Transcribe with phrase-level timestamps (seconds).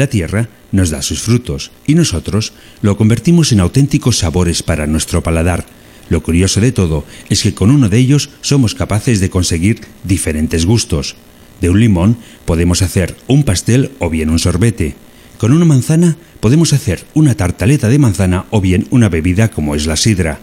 [0.00, 5.22] La tierra nos da sus frutos y nosotros lo convertimos en auténticos sabores para nuestro
[5.22, 5.66] paladar.
[6.08, 10.64] Lo curioso de todo es que con uno de ellos somos capaces de conseguir diferentes
[10.64, 11.16] gustos.
[11.60, 14.94] De un limón podemos hacer un pastel o bien un sorbete.
[15.36, 19.86] Con una manzana podemos hacer una tartaleta de manzana o bien una bebida como es
[19.86, 20.38] la sidra.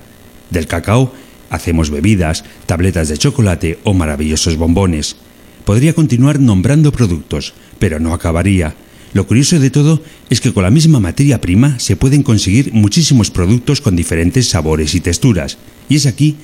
[0.52, 1.16] Del cacao
[1.50, 5.16] hacemos bebidas, tabletas de chocolate o maravillosos bombones.
[5.66, 8.76] Podría continuar nombrando productos, pero no acabaría.
[9.14, 13.32] Lo curioso de todo es que con la misma materia prima se pueden conseguir muchísimos
[13.32, 15.58] productos con diferentes sabores y texturas.
[15.90, 16.36] Y es aquí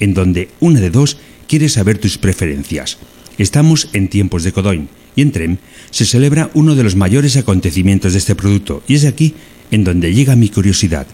[0.00, 2.98] en donde una de dos quiere saber tus preferencias.
[3.38, 5.56] Estamos en tiempos de Codoin y en Trem
[5.90, 9.34] se celebra uno de los mayores acontecimientos de este producto y es aquí
[9.70, 11.06] en donde llega mi curiosidad.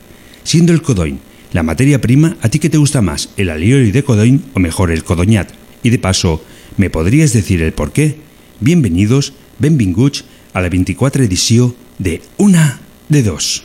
[0.44, 1.18] Siendo el Codoin
[1.52, 4.90] la materia prima, ¿a ti qué te gusta más, el alioli de Codoin o mejor
[4.90, 5.50] el Codoñat?
[5.82, 6.44] Y de paso,
[6.76, 8.16] ¿me podrías decir el por qué?
[8.60, 13.64] Bienvenidos, benvinguts, a la 24 edició de Una de Dos.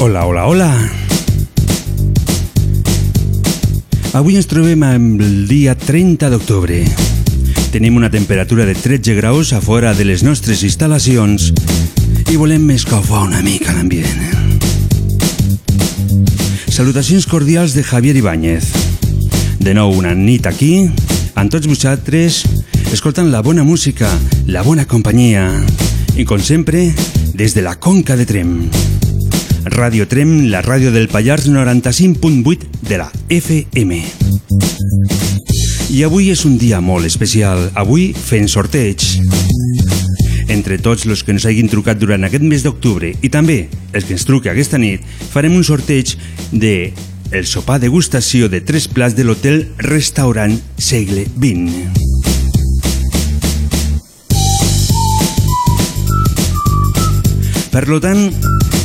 [0.00, 0.70] Hola, hola, hola.
[4.14, 6.76] Avui ens trobem amb el dia 30 d'octubre.
[7.72, 11.48] Tenim una temperatura de 13 graus a fora de les nostres instal·lacions
[12.30, 14.22] i volem escalfar una mica l'ambient.
[16.70, 18.70] Salutacions cordials de Javier Ibáñez.
[19.58, 20.86] De nou una nit aquí,
[21.34, 22.44] amb tots vosaltres,
[22.94, 24.14] escoltant la bona música,
[24.46, 25.50] la bona companyia
[26.14, 26.86] i, com sempre,
[27.34, 28.54] des de la Conca de Trem.
[29.70, 33.98] Radio Trem, la ràdio del Pallars 95.8 de la FM.
[35.90, 37.70] I avui és un dia molt especial.
[37.74, 39.04] Avui fent sorteig.
[40.48, 44.16] Entre tots els que ens hagin trucat durant aquest mes d'octubre i també els que
[44.16, 46.16] ens truqui aquesta nit, farem un sorteig
[46.52, 46.92] de
[47.30, 52.06] el sopar degustació de tres plats de l'hotel Restaurant Segle XX.
[57.68, 58.24] Per tant,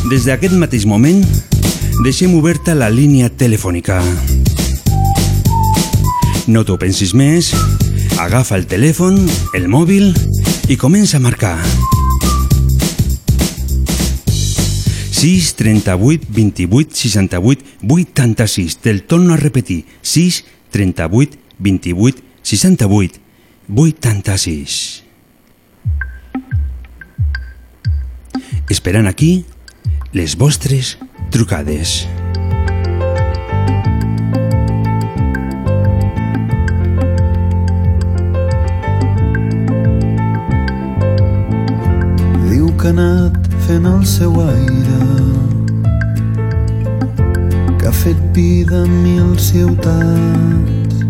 [0.10, 1.22] des d'aquest mateix moment,
[2.04, 4.02] deixem oberta la línia telefònica.
[6.52, 7.54] No t'ho pensis més,
[8.20, 9.22] agafa el telèfon,
[9.56, 10.12] el mòbil
[10.68, 11.56] i comença a marcar.
[15.24, 18.78] 6 38 28 68 86.
[18.84, 19.86] Te'l torno a repetir.
[20.02, 20.44] 6
[20.76, 23.22] 38 28 68
[23.72, 25.04] 86.
[28.68, 29.46] Esperant aquí
[30.14, 30.94] les vostres
[31.34, 32.04] trucades.
[42.46, 45.02] Diu que ha anat fent el seu aire
[47.82, 51.02] que ha fet vida mil ciutats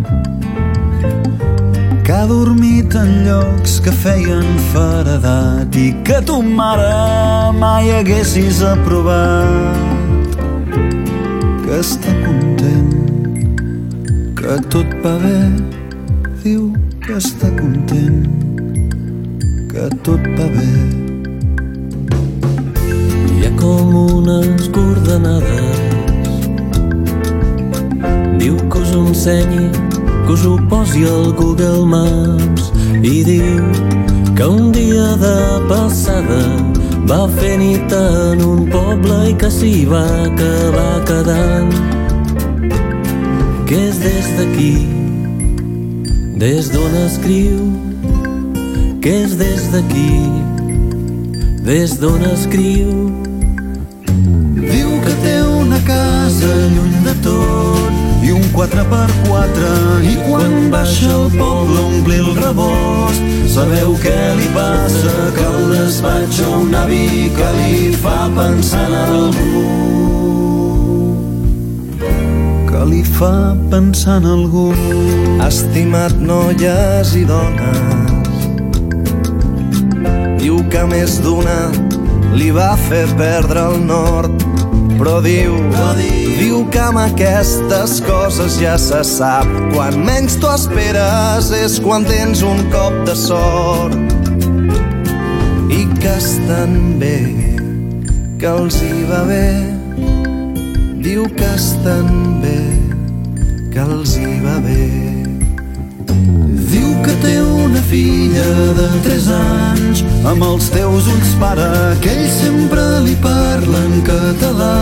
[2.13, 10.38] que ha dormit en llocs que feien faredat i que tu mare mai haguessis aprovat.
[11.63, 12.92] Que està content
[14.38, 15.39] que tot va bé
[16.44, 16.68] diu
[17.07, 18.21] que està content
[19.71, 20.69] que tot va bé.
[23.31, 25.81] Hi ha com unes coordenades
[28.38, 32.71] Diu que us ensenyi que us ho posi al Google Maps
[33.03, 33.63] i diu
[34.35, 35.37] que un dia de
[35.67, 36.39] passada
[37.09, 41.73] va fer nit en un poble i que s'hi va acabar quedant.
[43.67, 44.75] Que és des d'aquí
[46.43, 47.59] des d'on escriu?
[49.03, 50.11] Que és des d'aquí
[51.67, 52.91] des d'on escriu?
[54.63, 57.82] Diu que té una casa lluny de tot
[58.33, 59.69] un 4x4
[60.09, 63.31] i quan baixa al poble a omplir el rebost.
[63.53, 65.13] Sabeu què li passa?
[65.38, 69.65] Que el despatx a un avi que li fa pensar en algú.
[72.71, 73.35] Que li fa
[73.71, 74.69] pensar en algú.
[75.47, 77.94] Estimat noies i dones
[80.44, 81.59] diu que més d'una
[82.36, 84.44] li va fer perdre el nord
[85.03, 89.50] però diu, però diu, diu que amb aquestes coses ja se sap.
[89.73, 93.97] Quan menys t'ho esperes és quan tens un cop de sort.
[95.67, 97.17] I que estan bé
[98.39, 99.50] que els hi va bé.
[101.03, 102.61] Diu que estan bé
[103.75, 105.22] que els hi va bé
[107.05, 110.03] que té una filla de 3 anys.
[110.29, 111.69] Amb els teus ulls pare
[112.03, 114.77] que ell sempre li parla en català.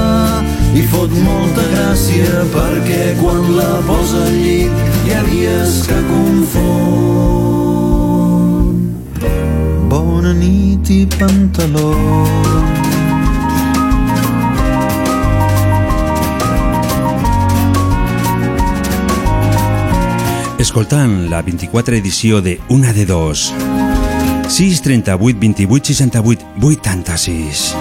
[0.78, 4.74] I fot molta gràcia perquè quan la posa al llit
[5.06, 6.62] hi ha dies que confon.
[9.92, 12.91] Bona nit i pantalons
[20.62, 23.54] escoltant la 24 edició de Una de Dos.
[24.48, 27.76] 6 38 28 68 86.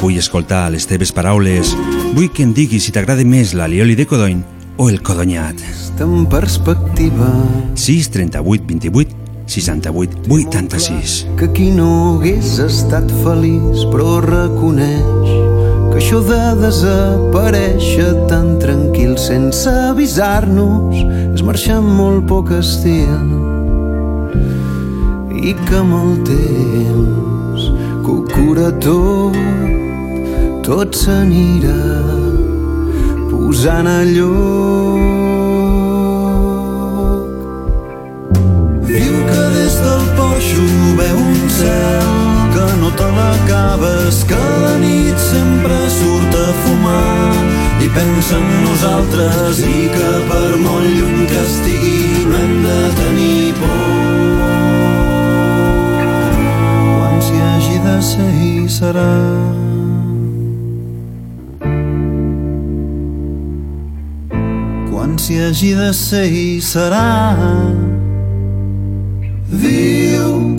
[0.00, 1.74] Vull escoltar les teves paraules.
[2.14, 4.40] Vull que em diguis si t'agrada més la lioli de codony
[4.78, 5.60] o el codonyat.
[6.00, 7.28] en perspectiva
[7.74, 9.16] 6 38 28
[9.46, 11.26] 68 86.
[11.36, 15.37] que qui no hagués estat feliç però reconeix
[15.98, 20.94] que això de desaparèixer tan tranquil sense avisar-nos
[21.34, 23.26] és marxar amb molt poc estil
[25.34, 27.66] i que amb el temps
[28.04, 29.34] que ho cura tot
[30.68, 31.82] tot s'anirà
[33.32, 35.00] posant a lloc.
[38.86, 40.68] Diu que des del poixo
[41.00, 42.07] veu un cel
[42.58, 47.34] que no te l'acabes, que la nit sempre surt a fumar
[47.84, 53.52] i pensa en nosaltres i que per molt lluny que estigui no hem de tenir
[53.60, 53.84] por.
[56.96, 59.12] Quan s'hi hagi de ser hi serà.
[64.90, 67.06] Quan s'hi hagi de ser hi serà.
[69.62, 69.97] Diu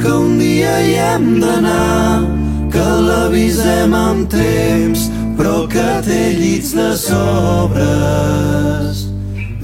[0.09, 2.25] que un dia hi hem d'anar,
[2.73, 5.03] que l'avisem amb temps,
[5.37, 7.83] però que té llits de sobres.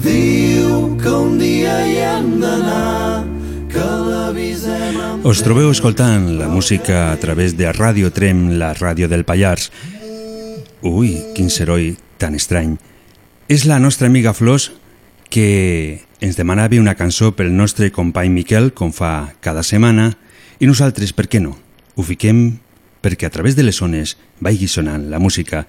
[0.04, 3.26] Diu que un dia hi hem d'anar,
[3.74, 9.10] que l'avisem amb Us trobeu escoltant la música a través de Ràdio Trem, la ràdio
[9.10, 9.72] del Pallars.
[10.86, 12.78] Ui, quin seroi tan estrany.
[13.50, 14.70] És la nostra amiga Flors
[15.26, 20.14] que ens demanava una cançó pel nostre company Miquel, com fa cada setmana,
[20.60, 21.56] i nosaltres, per què no?
[21.96, 22.60] Ho fiquem
[23.06, 25.66] perquè a través de les ones vagi sonant la música.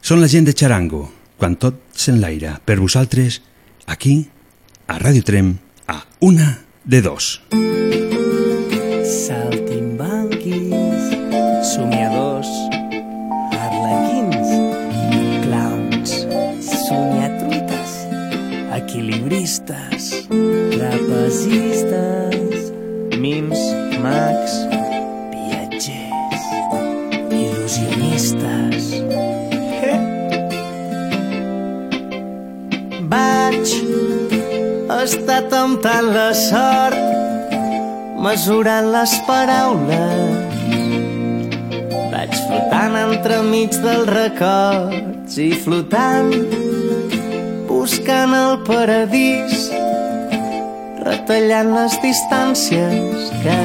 [0.00, 2.60] Són la gent de Charango, quan tot s'enlaira.
[2.64, 3.42] Per vosaltres,
[3.86, 4.28] aquí,
[4.88, 5.58] a Ràdio Trem,
[5.88, 7.42] a una de dos.
[9.10, 11.04] Saltimbanquis,
[11.74, 12.50] somiadors,
[13.60, 14.48] arlequins,
[15.44, 16.10] clowns,
[16.86, 17.90] somiatruites,
[18.80, 20.10] equilibristes,
[20.76, 22.49] trapezistes,
[23.20, 23.60] mims,
[24.00, 24.54] mags,
[25.32, 26.44] viatgers,
[27.28, 28.84] il·lusionistes.
[33.12, 33.68] Vaig
[35.00, 36.96] estar temptant la sort
[38.24, 40.36] mesurant les paraules.
[42.12, 46.32] Vaig flotant entremig dels records i flotant,
[47.68, 49.69] buscant el paradís,
[51.04, 53.58] retallant les distàncies que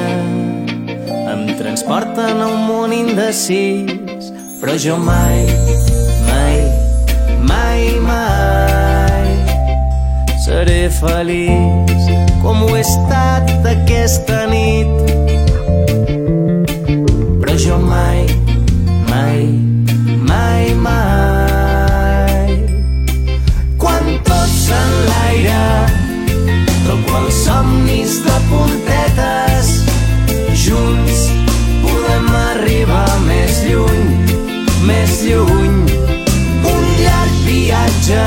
[1.32, 4.30] em transporten a un món indecis.
[4.60, 5.44] Però jo mai,
[6.30, 6.58] mai,
[7.48, 9.26] mai, mai
[10.46, 12.06] seré feliç
[12.42, 14.92] com ho he estat aquesta nit.
[17.42, 18.24] Però jo mai,
[19.10, 19.42] mai,
[20.30, 21.35] mai, mai,
[27.16, 29.74] els somnis de puntetes
[30.66, 31.26] junts
[31.82, 34.26] podem arribar més lluny
[34.86, 35.78] més lluny.
[36.70, 38.24] Un llarg viatge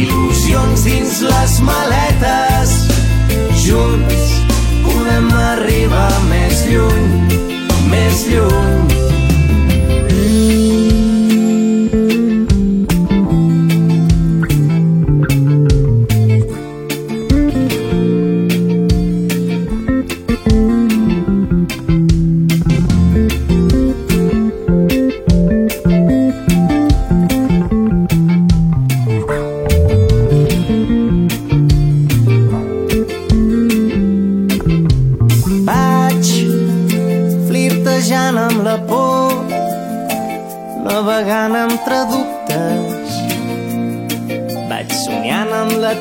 [0.00, 2.76] il·lusions dins les maletes.
[3.64, 4.30] Junts
[4.84, 7.42] podem arribar més lluny
[7.92, 9.07] més lluny.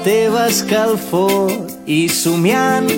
[0.06, 1.52] Teva escalfor
[1.86, 2.90] i somiant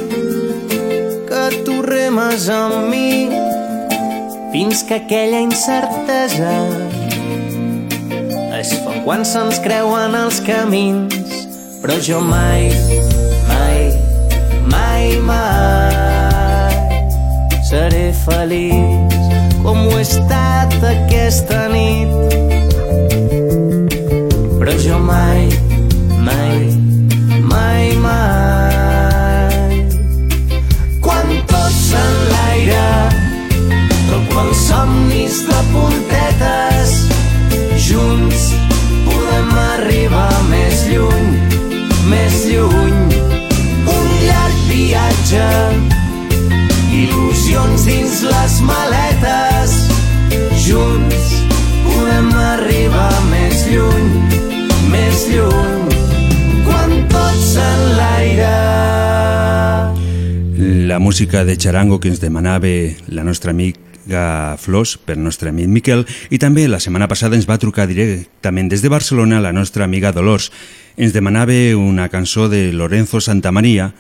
[1.29, 3.29] que tu remes amb mi
[4.53, 6.55] fins que aquella incertesa
[8.59, 11.45] es fa quan se'ns creuen els camins
[11.83, 12.71] però jo mai,
[13.53, 13.79] mai,
[14.73, 15.99] mai, mai
[17.69, 19.09] seré feliç
[19.63, 22.09] com ho he estat aquesta nit.
[24.59, 25.68] Però jo mai, mai,
[27.51, 29.73] mai, mai.
[31.01, 32.89] Quan tot s'enlaira,
[34.09, 36.89] com els somnis de puntetes,
[37.89, 38.49] junts
[39.07, 41.29] podem arribar més lluny,
[42.11, 42.99] més lluny.
[43.97, 45.47] Un llarg viatge
[46.99, 49.08] il·lusions dins les maletes
[60.99, 62.67] Música de Charango que ens demanava
[63.07, 67.55] la nostra amiga Flors per nostre amic Miquel i també la setmana passada ens va
[67.55, 70.49] trucar directament des de Barcelona la nostra amiga Dolors.
[70.99, 73.93] Ens demanava una cançó de Lorenzo Santamaria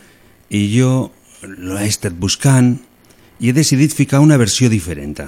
[0.51, 1.13] i jo
[1.47, 2.75] l'he estat buscant
[3.39, 5.23] i he decidit ficar una versió diferent.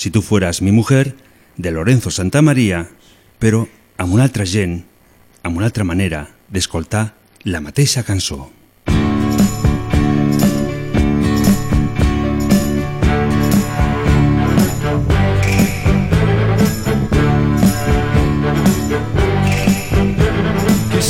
[0.00, 1.12] Si tu fueras mi mujer,
[1.60, 2.88] de Lorenzo Santamaria,
[3.38, 3.66] però
[4.00, 4.80] amb una altra gent,
[5.44, 7.12] amb una altra manera d'escoltar
[7.44, 8.61] la mateixa cançó.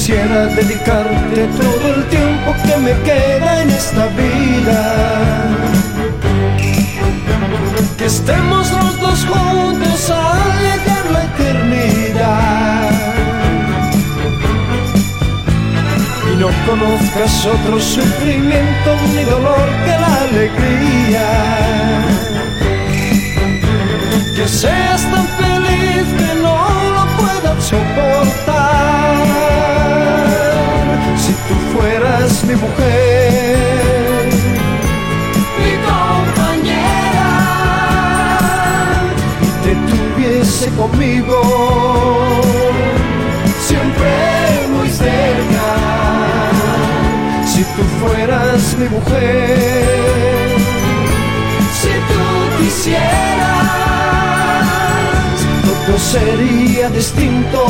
[0.05, 4.81] Quisiera dedicarte todo el tiempo que me queda en esta vida.
[7.97, 12.91] Que estemos los dos juntos a llegar la eternidad.
[16.33, 21.29] Y no conozcas otro sufrimiento ni dolor que la alegría.
[24.35, 26.57] Que seas tan feliz que no
[26.91, 28.73] lo puedas soportar.
[31.73, 34.29] Fueras mi mujer,
[35.59, 37.31] mi compañera,
[39.41, 41.39] y te tuviese conmigo,
[43.67, 44.13] siempre
[44.77, 45.67] muy cerca.
[47.47, 49.87] Si tú fueras mi mujer,
[51.81, 52.25] si tú
[52.59, 53.67] quisieras,
[55.65, 57.61] todo sería distinto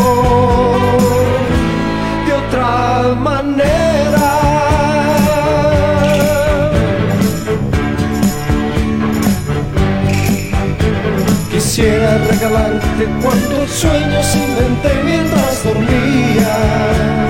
[2.53, 4.29] otra manera.
[11.51, 17.22] Quisiera regalarte cuantos sueños inventé mientras dormía.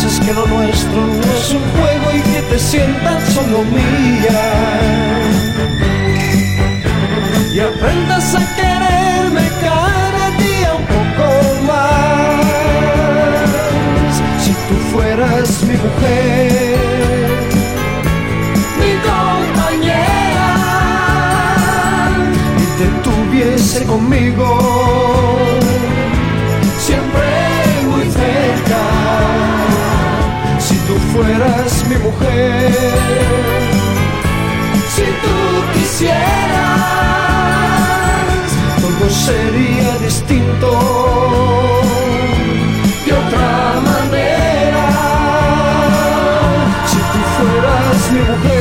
[0.00, 4.42] Pienses que lo nuestro no es un juego y que te sientas solo mía.
[7.52, 11.26] Y aprendas a quererme cada día un poco
[11.66, 12.40] más.
[14.42, 16.78] Si tú fueras mi mujer,
[18.78, 20.50] mi compañera,
[22.58, 24.59] y te tuviese conmigo,
[34.94, 35.36] si tú
[35.74, 36.80] quisieras,
[38.80, 40.68] todo sería distinto
[43.06, 44.86] de otra manera.
[46.86, 48.59] Si tú fueras mi mujer,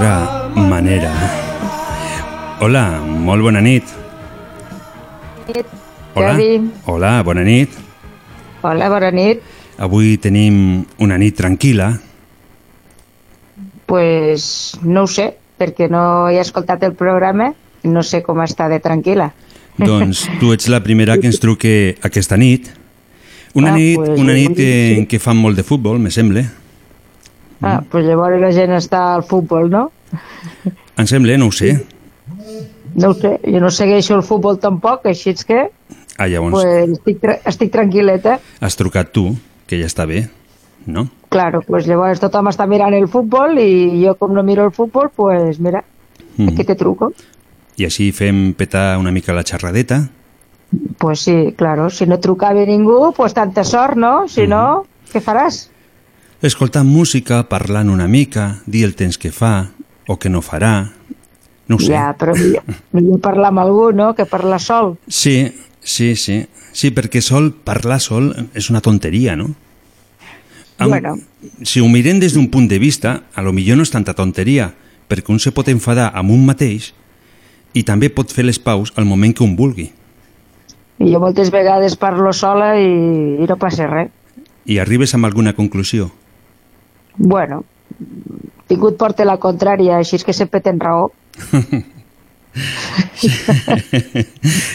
[0.00, 1.12] De otra manera.
[2.60, 3.84] Hola, molt bona nit.
[6.14, 6.32] Hola,
[6.86, 7.68] hola, bona nit.
[8.62, 9.42] Hola, bona nit.
[9.76, 11.90] Avui tenim una nit tranquil·la.
[13.84, 17.50] Pues no ho sé, perquè no he escoltat el programa
[17.84, 19.30] no sé com està de tranquil·la.
[19.80, 22.72] Doncs tu ets la primera que ens truque aquesta nit.
[23.52, 26.46] Una Ah, nit, pues, una nit en què fan molt de futbol, me sembla.
[27.62, 29.90] Ah, pues llavors la gent està al futbol, no?
[30.96, 31.74] Em sembla, no ho sé.
[32.94, 35.68] No ho sé, jo no segueixo el futbol tampoc, així és que
[36.18, 38.38] Ah, llavors pues, estic, tra estic tranquil·leta.
[38.60, 39.36] has trucat tu,
[39.66, 40.28] que ja està bé,
[40.86, 41.06] no?
[41.30, 45.08] Claro, pues llavors tothom està mirant el futbol i jo com no miro el futbol,
[45.14, 45.84] pues mira,
[46.36, 46.48] Mhm.
[46.48, 47.12] aquí te truco.
[47.76, 50.08] I així fem petar una mica la xerradeta.
[50.98, 54.28] Pues sí, claro, si no trucava ningú, pues tanta sort, no?
[54.28, 55.68] Si no, què faràs?
[56.42, 59.68] Escoltant música, parlant una mica, dir el temps que fa
[60.08, 60.90] o que no farà.
[61.68, 61.92] No ho sé.
[61.92, 62.64] Ja, però millor,
[62.96, 64.94] millor parlar amb algú, no?, que parlar sol.
[65.06, 66.46] Sí, sí, sí.
[66.72, 69.50] Sí, perquè sol, parlar sol és una tonteria, no?
[70.78, 71.18] Am- Bueno.
[71.64, 74.70] Si ho mirem des d'un punt de vista, a lo millor no és tanta tonteria,
[75.08, 76.92] perquè un se pot enfadar amb un mateix
[77.74, 79.90] i també pot fer les paus al moment que un vulgui.
[81.00, 82.88] I jo moltes vegades parlo sola i,
[83.40, 84.10] i no passa res.
[84.66, 86.10] I arribes amb alguna conclusió.
[87.20, 87.64] Bueno,
[88.70, 91.10] tingut porta la contrària, així és que sempre tens raó.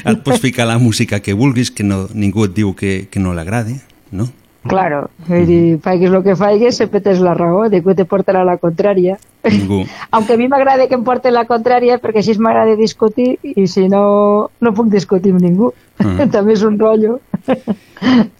[0.05, 3.33] Et pots ficar la música que vulguis, que no, ningú et diu que, que no
[3.33, 3.79] l'agrade,
[4.15, 4.29] no?
[4.65, 8.43] Claro, vull dir, faigues el que faigues, sempre tens la raó, de que te portarà
[8.47, 9.17] la contrària.
[9.45, 9.83] Ningú.
[10.11, 13.85] Aunque a mi m'agrada que em porten la contrària perquè així m'agrada discutir i si
[13.91, 15.71] no, no puc discutir amb ningú.
[16.01, 16.25] Ah.
[16.35, 17.19] També és un rotllo.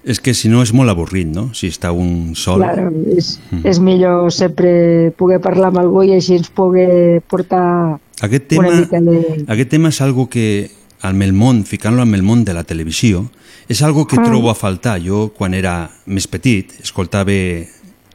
[0.04, 1.48] És que si no és molt avorrit, no?
[1.56, 2.60] Si està un sol...
[2.62, 8.50] Claro, és, és millor sempre poder parlar amb algú i així ens poder portar Aquest
[8.52, 9.46] tema, una mica de...
[9.52, 10.70] aquest tema és algo que
[11.06, 13.26] amb el món, ficant-lo amb el món de la televisió,
[13.68, 14.26] és algo que Mm.
[14.26, 15.00] trobo a faltar.
[15.02, 17.32] Jo, quan era més petit, escoltava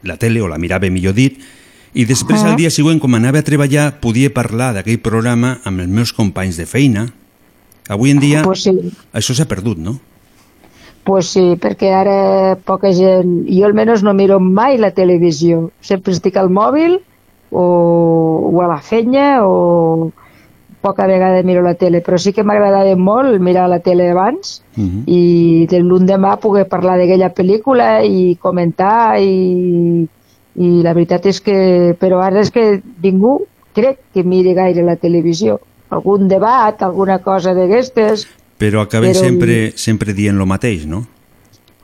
[0.03, 1.37] la tele, o la mirava millor dit,
[1.93, 5.89] i després, al dia següent, com anava a treballar, podia parlar d'aquell programa amb els
[5.89, 7.13] meus companys de feina.
[7.89, 8.71] Avui en dia, Pues sí.
[9.13, 9.99] això s'ha perdut, no?
[11.03, 13.47] Pues sí, perquè ara poca gent...
[13.49, 15.71] Jo almenys no miro mai la televisió.
[15.81, 16.99] Sempre estic al mòbil
[17.49, 17.63] o,
[18.53, 20.11] o a la feina o
[20.81, 25.03] poca vegada miro la tele, però sí que m'agradava molt mirar la tele abans Mhm.
[25.07, 30.07] i de l'endemà poder parlar d'aquella pel·lícula i comentar i,
[30.55, 31.95] i la veritat és que...
[31.99, 35.59] Però ara és que ningú crec que miri gaire la televisió.
[35.89, 38.27] Algun debat, alguna cosa d'aquestes,
[38.61, 41.05] Però acaben Però- sempre, sempre dient lo mateix, no?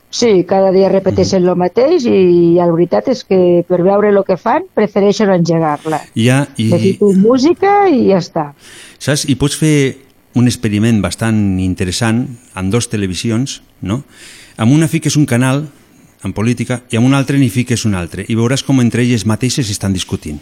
[0.10, 4.38] Sí, cada dia repeteixen el mateix i la veritat és que per veure el que
[4.40, 6.00] fan prefereixen engegar-la.
[6.16, 6.64] Ja, I...
[6.64, 8.46] i, Necessito música i ja està.
[9.00, 9.28] saps?
[9.28, 9.98] I pots fer
[10.38, 12.24] un experiment bastant interessant
[12.56, 14.04] amb dos televisions, no?
[14.58, 15.66] Amb una fiques un canal
[16.24, 19.26] en política i amb un altre n'hi fiques un altre i veuràs com entre elles
[19.28, 20.40] mateixes estan discutint.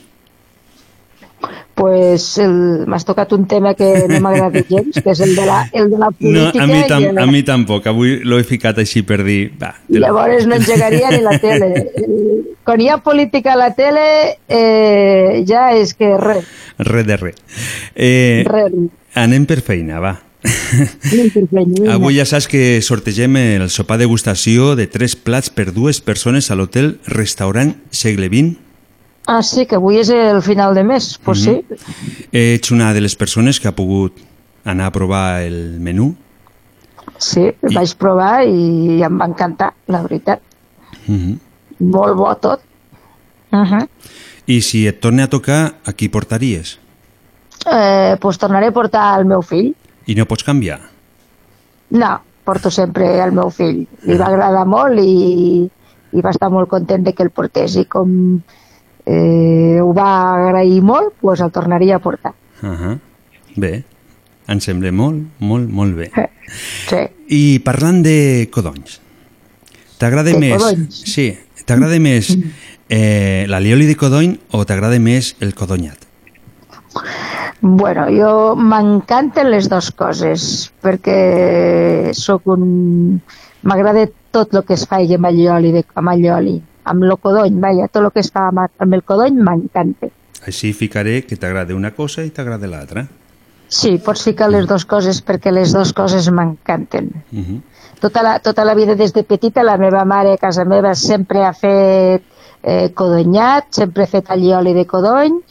[1.85, 5.69] Pues el- m'has tocat un tema que no m'agrada gens, que és el de la,
[5.71, 6.63] el de la No, política.
[6.63, 7.85] a mi, tam, el- a mi tampoc.
[7.91, 9.51] Avui l'he ficat així per dir...
[9.61, 11.69] Va, i llavors no engegaria ni la tele.
[12.65, 14.07] Quan hi ha política a la tele,
[14.49, 16.47] eh, ja és que res,
[16.79, 17.37] Res de res.
[17.93, 18.73] Eh, res.
[19.13, 20.15] anem per feina, va.
[21.93, 26.55] Avui ja saps que sortegem el sopar degustació de tres plats per dues persones a
[26.57, 28.55] l'hotel Restaurant Segle XX.
[29.27, 31.17] Ah, sí, que avui és el final de mes.
[31.23, 31.45] Pues Mhm.
[31.45, 34.13] sí, Ets una de les persones que ha pogut
[34.63, 36.15] anar a provar el menú.
[37.17, 40.41] sí, el vaig provar i em va encantar, la veritat.
[41.07, 41.39] Mhm.
[41.79, 42.61] Molt bo tot.
[43.51, 43.87] Uh -huh.
[44.47, 46.79] I si et torna a tocar, a qui portaries?
[47.71, 49.73] eh, pues tornaré a portar el meu fill.
[50.05, 50.79] I no pots canviar.
[51.89, 53.87] No, porto sempre el meu fill.
[54.03, 55.69] Li va agradar molt i,
[56.11, 57.75] i va estar molt content de que el portés.
[57.75, 58.41] I com
[59.05, 62.33] eh, ho va agrair molt, pues el tornaria a portar.
[62.61, 62.99] Uh -huh.
[63.55, 63.83] Bé,
[64.47, 66.11] em sembla molt, molt, molt bé.
[66.89, 67.01] Sí.
[67.27, 68.99] I parlant de codonys,
[69.97, 70.61] t'agrada més...
[70.61, 71.01] codonys?
[71.05, 72.35] Sí, t'agrada més
[72.89, 75.97] eh, l'alioli de codony o t'agrada més el codonyat?
[77.61, 83.21] Bueno, jo m'encanten les dues coses perquè sóc un...
[83.65, 87.89] M'agrada tot el que es fa amb allioli, de, amb allioli, amb el codony, vaja,
[87.91, 90.11] tot el que es fa amb, amb el codony m'encanta.
[90.45, 93.05] Així ficaré que t'agrada una cosa i t'agrada l'altra.
[93.67, 97.09] Sí, pots ficar les dues coses perquè les dues coses m'encanten.
[97.31, 97.61] Uh -huh.
[97.99, 101.43] Tota la, tota la vida des de petita la meva mare a casa meva sempre
[101.43, 102.23] ha fet
[102.63, 105.41] eh, codonyat, sempre ha fet allioli de codony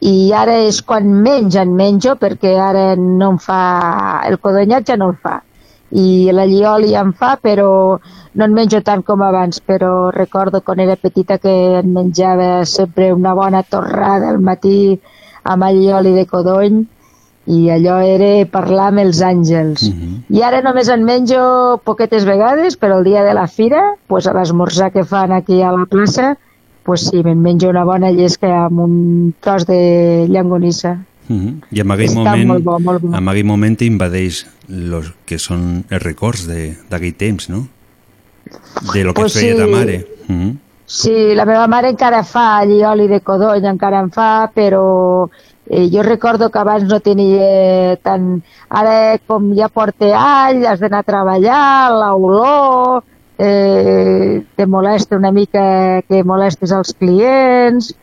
[0.00, 4.22] i ara és quan menys en menjo perquè ara no em fa...
[4.24, 5.42] el codonyat ja no el fa
[5.90, 7.98] i l'allioli em fa però
[8.34, 13.12] no en menjo tant com abans però recordo quan era petita que en menjava sempre
[13.12, 15.00] una bona torrada al matí
[15.42, 16.84] amb allioli de codony
[17.50, 19.82] i allò era parlar amb els àngels.
[19.88, 20.36] Uh -huh.
[20.38, 24.32] I ara només en menjo poquetes vegades, però el dia de la fira, pues, a
[24.32, 26.36] l'esmorzar que fan aquí a la plaça,
[26.84, 30.98] pues sí, me'n menjo una bona llesca amb un tros de llangonissa.
[31.30, 31.54] Mm -hmm.
[31.70, 33.16] I en aquell Està moment, molt bo, molt bo.
[33.16, 37.68] en aquell moment invadeix los que són els records de- d'aquell temps, no?
[38.92, 39.58] De lo que Pues pues feia sí.
[39.60, 40.06] ta mare.
[40.28, 40.56] Mm -hmm.
[40.86, 45.28] Sí, la meva mare encara fa allioli de codony, encara en fa, però
[45.68, 48.42] eh, jo recordo que abans no tenia tant...
[48.68, 53.04] Ara, com ja porta all, has d'anar a treballar, l'olor,
[53.38, 57.94] eh, te molesta una mica que molestes els clients,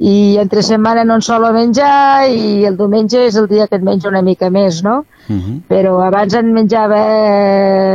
[0.00, 3.84] i entre setmana no en solo menjar i el diumenge és el dia que et
[3.84, 5.04] menjo una mica més, no?
[5.28, 5.60] Mm -hmm.
[5.68, 7.00] però abans en menjava,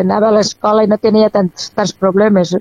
[0.02, 2.56] anava a l'escola i no tenia tants, tants problemes,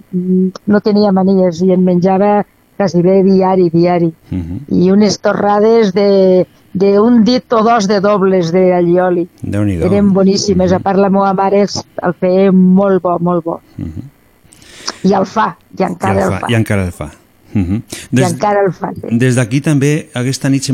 [0.66, 2.44] no tenia manies i en menjava
[2.76, 4.12] quasi bé diari, diari.
[4.30, 4.58] Mm -hmm.
[4.68, 9.28] I unes torrades de d'un dit o dos de dobles d'allioli.
[9.42, 9.86] Déu-n'hi-do.
[9.86, 11.66] Eren boníssimes, a part la meva mare
[12.02, 13.60] el feia molt bo, molt bo.
[13.76, 15.10] Mm -hmm.
[15.10, 16.46] I el fa, i encara I, el el fa, fa.
[16.50, 17.10] I encara el fa.
[17.54, 18.18] Mm -hmm.
[18.18, 18.92] I encara el fa.
[18.94, 19.16] sí.
[19.18, 20.72] Des d'aquí també aquesta nit se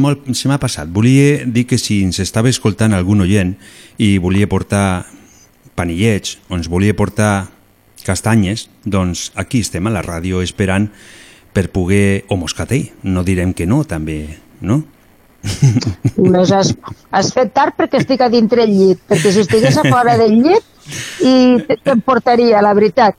[0.48, 0.88] m'ha passat.
[0.88, 3.56] Volia dir que si ens estava escoltant algun oient
[3.98, 5.06] i volia portar
[5.74, 7.48] panillets o ens volia portar
[8.04, 10.90] castanyes, doncs aquí estem a la ràdio esperant
[11.52, 12.24] per poder...
[12.28, 14.84] o moscatell, no direm que no, també, no?
[16.16, 16.74] Només has,
[17.10, 20.36] has fet tard perquè estic a dintre el llit, perquè si estigués a fora del
[20.42, 20.64] llit
[21.24, 21.34] i
[21.66, 23.16] te- te'n portaria, la veritat.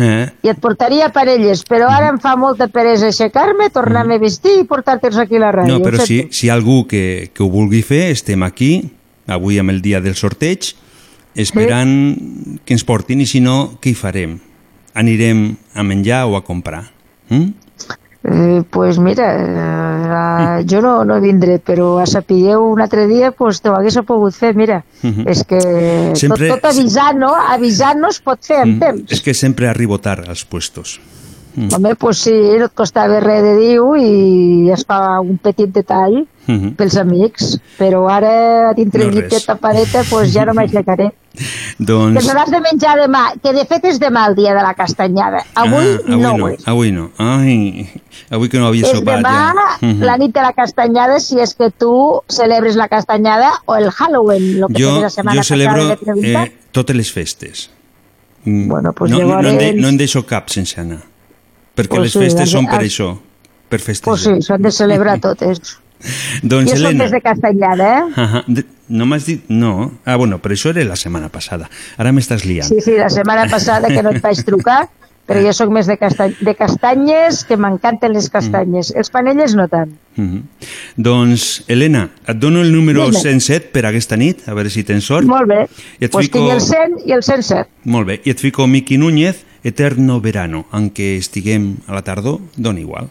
[0.00, 0.28] Eh?
[0.46, 4.66] i et portaria parelles, però ara em fa molta peresa aixecar-me, tornar-me a vestir i
[4.68, 5.76] portar-te'ls aquí a la ràdio.
[5.76, 8.72] No, però si, si hi ha algú que, que ho vulgui fer, estem aquí,
[9.28, 10.72] avui amb el dia del sorteig,
[11.36, 11.92] esperant
[12.64, 14.38] que ens portin i si no, què hi farem?
[14.98, 15.44] Anirem
[15.76, 16.86] a menjar o a comprar?
[17.28, 17.52] Mm?
[18.22, 23.62] Eh, pues mira, eh, jo no, no vindré, però a sapigueu un altre dia, pues
[23.64, 24.82] t'ho hagués pogut fer, mira.
[25.02, 25.24] Mhm.
[25.26, 25.60] És que
[26.14, 27.32] Sempre- tot, tot avisant, no?
[27.34, 28.78] Avisant no es pot fer en Mm.
[28.80, 29.12] temps.
[29.12, 31.00] És que sempre arribo tard als puestos.
[31.56, 31.68] Mm.
[31.74, 36.26] Home, pues sí, no et costava res de dir-ho i es fa un petit detall
[36.46, 36.74] Mhm.
[36.76, 41.12] pels amics, però ara dintre No el llit tapadeta pues ja no m'aixecaré.
[41.80, 42.26] Que Doncs...
[42.26, 45.44] me l'has de menjar demà, que de fet és demà el dia de la castanyada.
[45.54, 46.66] Avui, ah, avui no, no, és.
[46.68, 47.04] avui no.
[47.18, 47.86] Ai,
[48.30, 49.68] avui que no havia És sopat demà ja.
[49.86, 50.02] Mhm.
[50.04, 54.60] la nit de la castanyada si és que tu celebres la castanyada o el Halloween,
[54.60, 55.86] lo que Jo, la setmana jo celebro
[56.22, 57.70] eh, totes les festes.
[58.44, 61.02] Mm, Bueno, pues no, no, no, en de, llavors- no en deixo cap sense anar.
[61.76, 63.18] Perquè Pues les sí, festes són per has- això,
[63.68, 64.10] per festejar.
[64.10, 65.78] Pues sí, s'han de celebrar totes.
[66.42, 67.04] Doncs jo soc Helena...
[67.04, 68.22] més de castanyada, eh?
[68.24, 69.44] Ahà, de- no m'has dit...
[69.48, 69.92] No.
[70.04, 71.68] Ah, bueno, però això era la setmana passada.
[71.96, 72.66] Ara m'estàs liant.
[72.68, 74.88] Sí, sí, la setmana passada que no et vaig trucar,
[75.30, 78.90] però jo sóc més de, castany de castanyes, que m'encanten les castanyes.
[78.98, 79.92] Els panelles no tant.
[80.18, 80.40] Mhm.
[80.96, 83.20] Doncs, Helena, et dono el número Dime.
[83.20, 85.28] 107 per aquesta nit, a veure si tens sort.
[85.30, 85.60] Molt bé.
[86.00, 86.40] I et Pues fico...
[86.40, 87.68] tinc el 100 i el 107.
[87.84, 92.40] Molt bé, i et fico Miqui Núñez, Eterno Verano, en què estiguem a la tardor,
[92.56, 93.10] dona igual.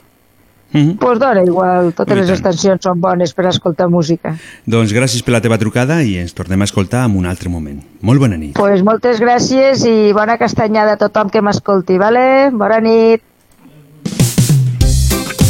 [0.71, 0.97] Mhm.
[0.97, 4.35] Pues dona igual, totes les estacions són bones per escoltar música.
[4.69, 7.81] Doncs gràcies per la teva trucada i ens tornem a escoltar en un altre moment.
[8.01, 8.53] Molt bona nit.
[8.57, 12.51] Pues moltes gràcies i bona castanyada a tothom que m'escolti, vale?
[12.53, 13.25] Bona nit.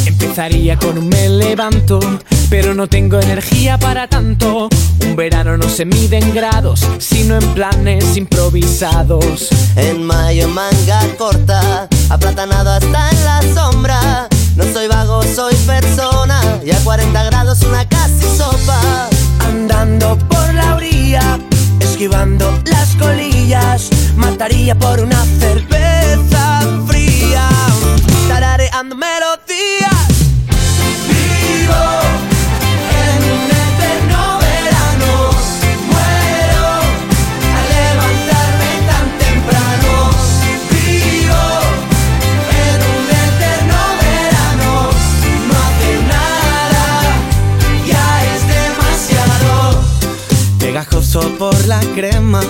[0.06, 2.00] Empezaría con un me levanto,
[2.48, 4.68] pero no tengo energía para tanto.
[5.06, 9.50] Un verano no se mide en grados, sino en planes improvisados.
[9.76, 14.28] En mayo manga corta, aplatanado hasta en la sombra.
[14.56, 16.40] No soy vago, soy persona.
[16.64, 19.08] Y a 40 grados una casi sopa.
[19.46, 21.38] Andando por la orilla,
[21.80, 27.48] esquivando las colillas, mataría por una cerveza fría.
[28.28, 30.08] Tarareando melodías.
[31.08, 32.09] Vivo
[51.10, 52.40] Pegajoso por la crema,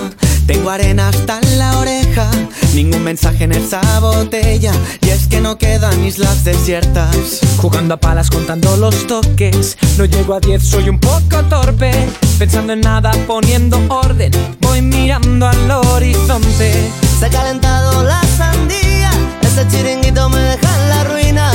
[0.45, 2.29] tengo arena hasta en la oreja,
[2.75, 4.71] ningún mensaje en esa botella,
[5.01, 7.39] y es que no quedan islas desiertas.
[7.57, 11.91] Jugando a palas contando los toques, no llego a 10, soy un poco torpe.
[12.37, 16.91] Pensando en nada, poniendo orden, voy mirando al horizonte.
[17.19, 19.11] Se ha calentado la sandía.
[19.41, 21.51] Ese chiringuito me deja en la ruina.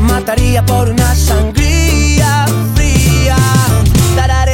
[0.00, 3.36] Mataría por una sangría fría.
[4.14, 4.45] Tarareando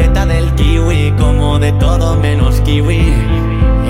[0.00, 3.12] dieta del kiwi, como de todo menos kiwi.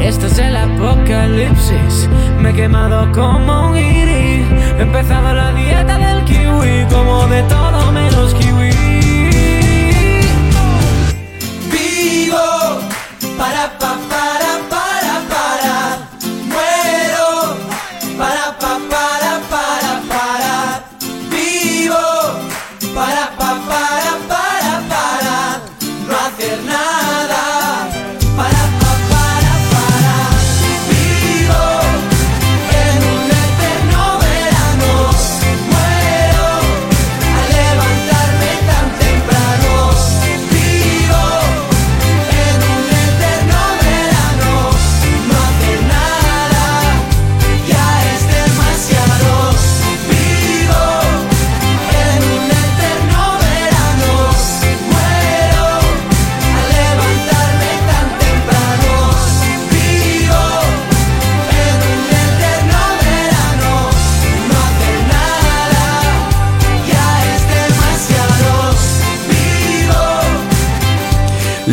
[0.03, 2.09] Esto es el apocalipsis,
[2.41, 4.47] me he quemado como un iris.
[4.79, 7.80] He empezado la dieta del kiwi, como de todo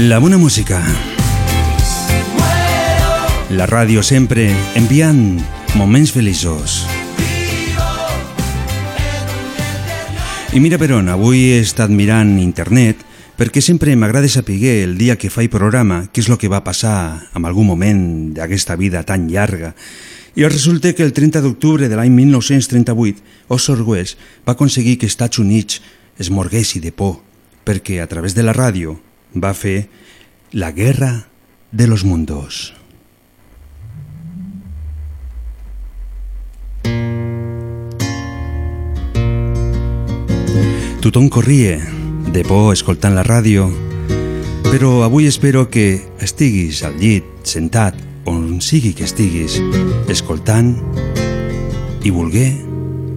[0.07, 0.77] La bona música.
[3.51, 4.45] La ràdio sempre
[4.79, 5.17] enviant
[5.75, 6.77] moments feliços.
[10.55, 13.01] I mira per on, avui he estat mirant internet
[13.35, 17.27] perquè sempre m'agrada saber el dia que faig programa què és el que va passar
[17.35, 18.05] en algun moment
[18.37, 19.73] d'aquesta vida tan llarga.
[20.39, 23.19] I resulta que el 30 d'octubre de l'any 1938,
[23.51, 24.15] Osor West
[24.47, 25.81] va aconseguir que Estats Units
[26.15, 27.17] es morguessi de por,
[27.67, 29.01] perquè a través de la ràdio
[29.43, 29.89] va fer
[30.51, 31.27] La Guerra
[31.71, 32.73] de los Mundos.
[41.01, 41.77] Tothom corria,
[42.33, 43.69] de por escoltant la ràdio,
[44.67, 47.95] però avui espero que estiguis al llit, sentat,
[48.27, 49.55] on sigui que estiguis,
[50.11, 50.73] escoltant
[52.03, 52.49] i volgué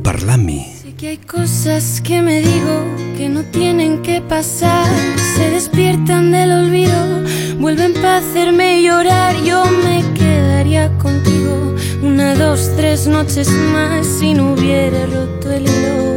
[0.07, 0.80] parlar amb mi.
[1.01, 2.85] Que hay cosas que me digo
[3.17, 4.87] que no tienen que pasar,
[5.35, 7.25] se despiertan del olvido,
[7.59, 9.35] vuelven para hacerme llorar.
[9.43, 16.17] Yo me quedaría contigo una, dos, tres noches más si no hubiera roto el hilo.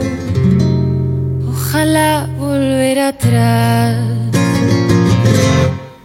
[1.49, 3.95] Ojalá volver atrás.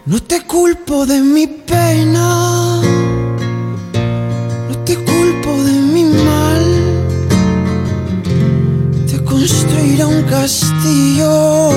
[0.05, 2.78] No te culpo de mi pena,
[9.39, 11.69] Te construiré un castillo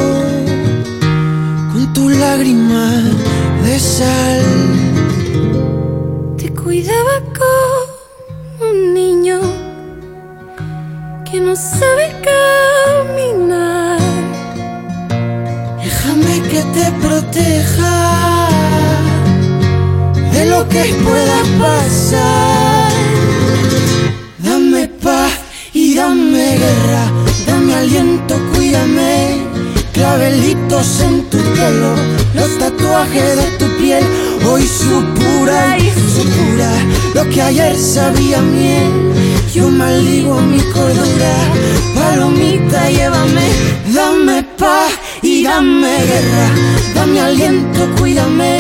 [1.72, 2.90] con tu lágrima
[3.62, 4.42] de sal.
[6.36, 9.40] Te cuidaba como un niño
[11.30, 14.00] que no sabe caminar.
[15.84, 18.48] Déjame que te proteja
[20.32, 22.90] de lo que pueda pasar.
[24.38, 25.32] Dame paz
[25.72, 27.21] y dame guerra,
[27.82, 29.42] aliento, cuídame.
[29.92, 31.94] Clavelitos en tu pelo,
[32.34, 34.04] los tatuajes de tu piel,
[34.48, 36.72] hoy su pura y su pura,
[37.14, 38.90] lo que ayer sabía miel.
[39.52, 41.34] Yo maldigo mi cordura,
[41.94, 43.48] palomita, llévame,
[43.92, 46.48] dame paz y dame guerra,
[46.94, 48.58] dame aliento, cuídame.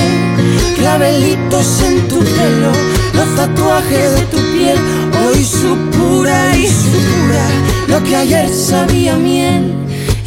[0.76, 2.72] Clavelitos en tu pelo,
[3.14, 4.78] los tatuajes de tu piel,
[5.26, 7.46] hoy su pura y su pura,
[7.88, 9.72] lo que ayer sabía miel.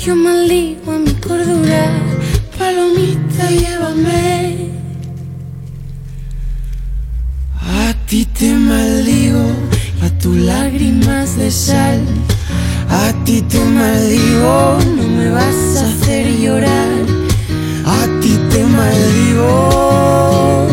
[0.03, 1.91] Yo maldigo a mi cordura,
[2.58, 4.69] palomita, llévame.
[7.62, 9.45] A ti te maldigo,
[10.03, 12.01] a tus lágrimas de sal.
[12.89, 16.89] A ti te maldigo, no me vas a hacer llorar.
[17.86, 20.64] A ti te maldigo.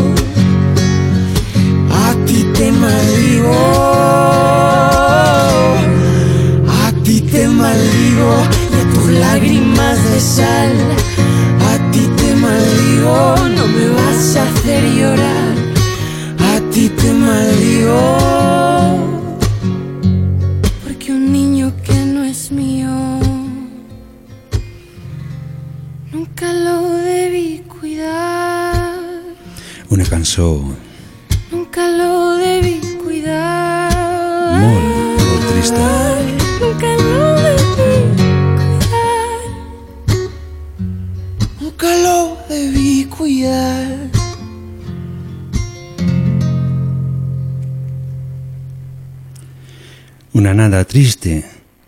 [50.92, 51.40] Triste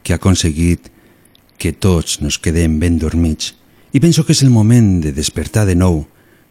[0.02, 0.88] que ha aconseguit
[1.60, 3.52] que tots nos quedem ben dormits
[3.94, 6.00] I penso que és el moment de despertar de nou,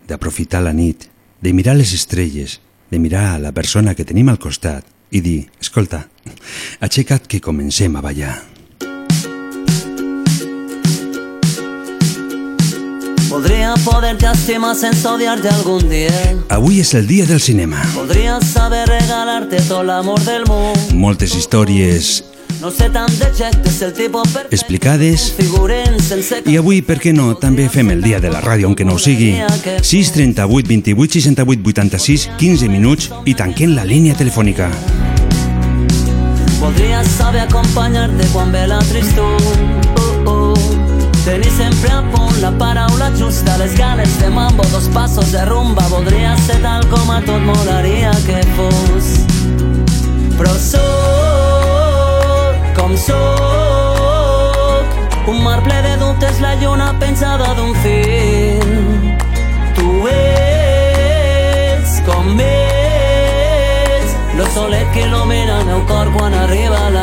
[0.07, 1.09] d'aprofitar la nit,
[1.43, 6.05] de mirar les estrelles, de mirar la persona que tenim al costat i dir, escolta,
[6.79, 8.37] aixeca't que comencem a ballar.
[13.27, 16.15] Podría poderte estimar sense odiarte algún día.
[16.47, 17.83] Avui és el dia del cinema.
[17.91, 20.79] Podría saber regalarte todo el amor del mundo.
[20.95, 22.23] Moltes històries
[22.61, 24.55] No sé tant de és el tipus perfecte.
[24.55, 25.33] explicades
[26.45, 28.99] i avui, per què no, també fem el dia de la ràdio, aunque no ho
[28.99, 29.33] sigui.
[29.81, 34.69] 6 38 28 68 86 15 minuts i tanquem la línia telefònica.
[36.59, 39.41] Podria saber acompanyar-te quan ve la tristor.
[39.97, 40.53] Oh, oh.
[41.25, 45.87] Tenir sempre a punt la paraula justa, les ganes de mambo, dos passos de rumba.
[45.89, 49.15] Voldria ser tal com a tot molaria que fos.
[50.37, 51.02] Però sóc
[52.75, 53.15] com sóc,
[55.27, 59.17] un mar ple de dubtes, la lluna pensada d'un fil.
[59.75, 67.02] Tu ets com ets, lo solet que il·lumina el meu cor quan arriba la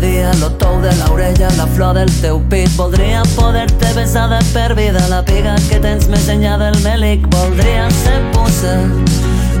[0.00, 2.68] dia lo tou de l'orella, la flor del teu pit.
[2.76, 7.26] Voldria poder-te besar de per vida la piga que tens més enllà del melic.
[7.34, 8.74] Voldria ser puça,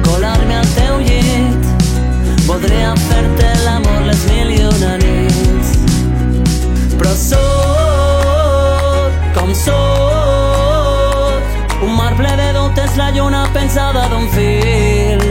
[0.06, 1.56] colar-me al teu llit.
[2.48, 5.68] Voldria fer-te l'amor les mil i una nits.
[6.96, 11.42] Però sóc com sóc,
[11.84, 15.22] un mar ple de dubtes, la lluna pensada d'un fil.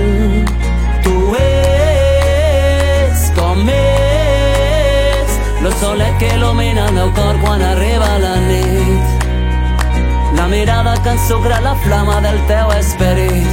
[1.03, 3.98] Tu ets com ets,
[5.69, 9.03] lo solet que il·lumina el meu cor quan arriba la nit.
[10.37, 13.47] La mirada que ensucra la flama del teu esperit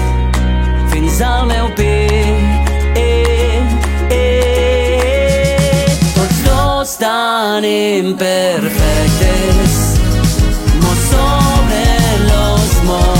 [0.93, 2.69] fins al meu pit.
[2.97, 3.61] Eh,
[4.11, 9.73] eh, tots dos tan imperfectes
[10.81, 13.16] mos sobren los motius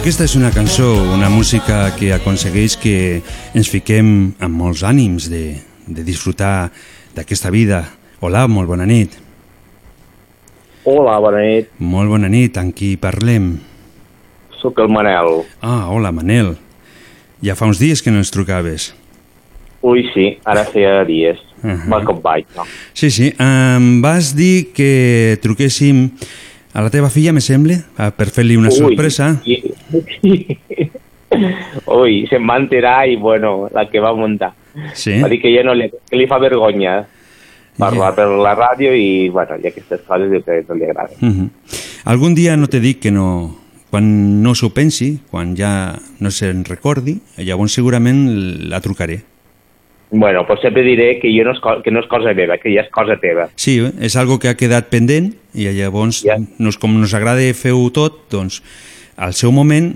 [0.00, 3.20] Aquesta és una cançó, una música que aconsegueix que
[3.52, 6.70] ens fiquem amb molts ànims de, de disfrutar
[7.12, 7.82] d'aquesta vida.
[8.24, 9.18] Hola, molt bona nit.
[10.88, 11.68] Hola, bona nit.
[11.84, 13.52] Molt bona nit, amb qui parlem?
[14.62, 15.42] Sóc el Manel.
[15.60, 16.54] Ah, hola, Manel.
[17.44, 18.94] Ja fa uns dies que no ens trucaves.
[19.84, 21.44] Ui, sí, ara feia dies.
[21.60, 21.76] Uh.
[21.76, 21.88] -huh.
[21.92, 22.64] Mal com vaig, no?
[22.94, 26.08] Sí, sí, em vas dir que truquéssim
[26.72, 29.40] a la teva filla, me sembla, ah, per fer-li una Ui, sorpresa.
[29.44, 29.62] i-
[31.86, 34.52] Ui, se'n va enterar i, bueno, la que va muntar.
[34.94, 35.18] Sí?
[35.22, 37.00] Va dir que ja no li, que li fa vergonya
[37.78, 41.16] parlar per la ràdio i, bueno, i aquestes coses que no li agraden.
[41.22, 41.48] Uh -huh.
[42.04, 43.56] Algun dia no te dic que no...
[43.90, 49.22] Quan no s'ho pensi, quan ja no se'n recordi, llavors segurament la trucaré.
[50.10, 52.82] Bueno, pues sempre diré que, jo no és, que no és cosa meva, que ja
[52.82, 53.46] és cosa teva.
[53.54, 56.34] Sí, és algo que ha quedat pendent i llavors, ja.
[56.58, 58.58] nos, com nos agrada fer-ho tot, doncs
[59.14, 59.92] al seu moment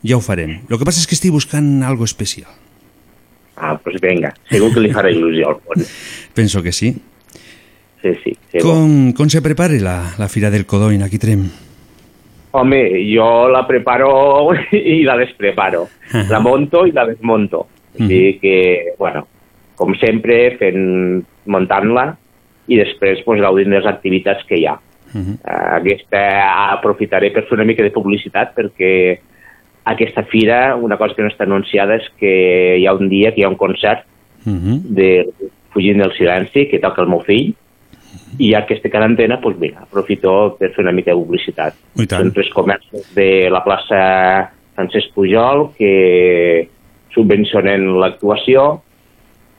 [0.00, 0.62] ja ho farem.
[0.70, 2.48] El que passa és que estic buscant algo especial.
[3.58, 5.86] Ah, pues vinga, segur que li farà il·lusió al món.
[6.38, 6.94] Penso que sí.
[8.00, 8.70] Sí, sí, segur.
[8.70, 11.48] Com, com se prepara la, la Fira del Codony aquí Trem?
[12.56, 14.12] Home, jo la preparo
[14.72, 15.88] i la despreparo.
[16.32, 17.66] La monto i la desmonto.
[17.98, 19.26] Així que, bueno,
[19.78, 22.10] com sempre, fent, muntant-la
[22.68, 24.76] i després pues, gaudint de les activitats que hi ha.
[25.08, 25.36] Uh,
[25.78, 26.20] aquesta
[26.76, 28.90] aprofitaré per fer una mica de publicitat perquè
[29.88, 32.32] aquesta fira, una cosa que no està anunciada és que
[32.76, 34.04] hi ha un dia que hi ha un concert
[34.44, 35.08] de
[35.72, 37.54] Fugint del silenci que toca el meu fill
[38.38, 41.76] i ja que estic a l'antena, doncs mira, aprofito per fer una mica de publicitat.
[41.96, 44.00] Són tres comerços de la plaça
[44.76, 46.68] Francesc Pujol, que
[47.14, 48.82] subvencionen l'actuació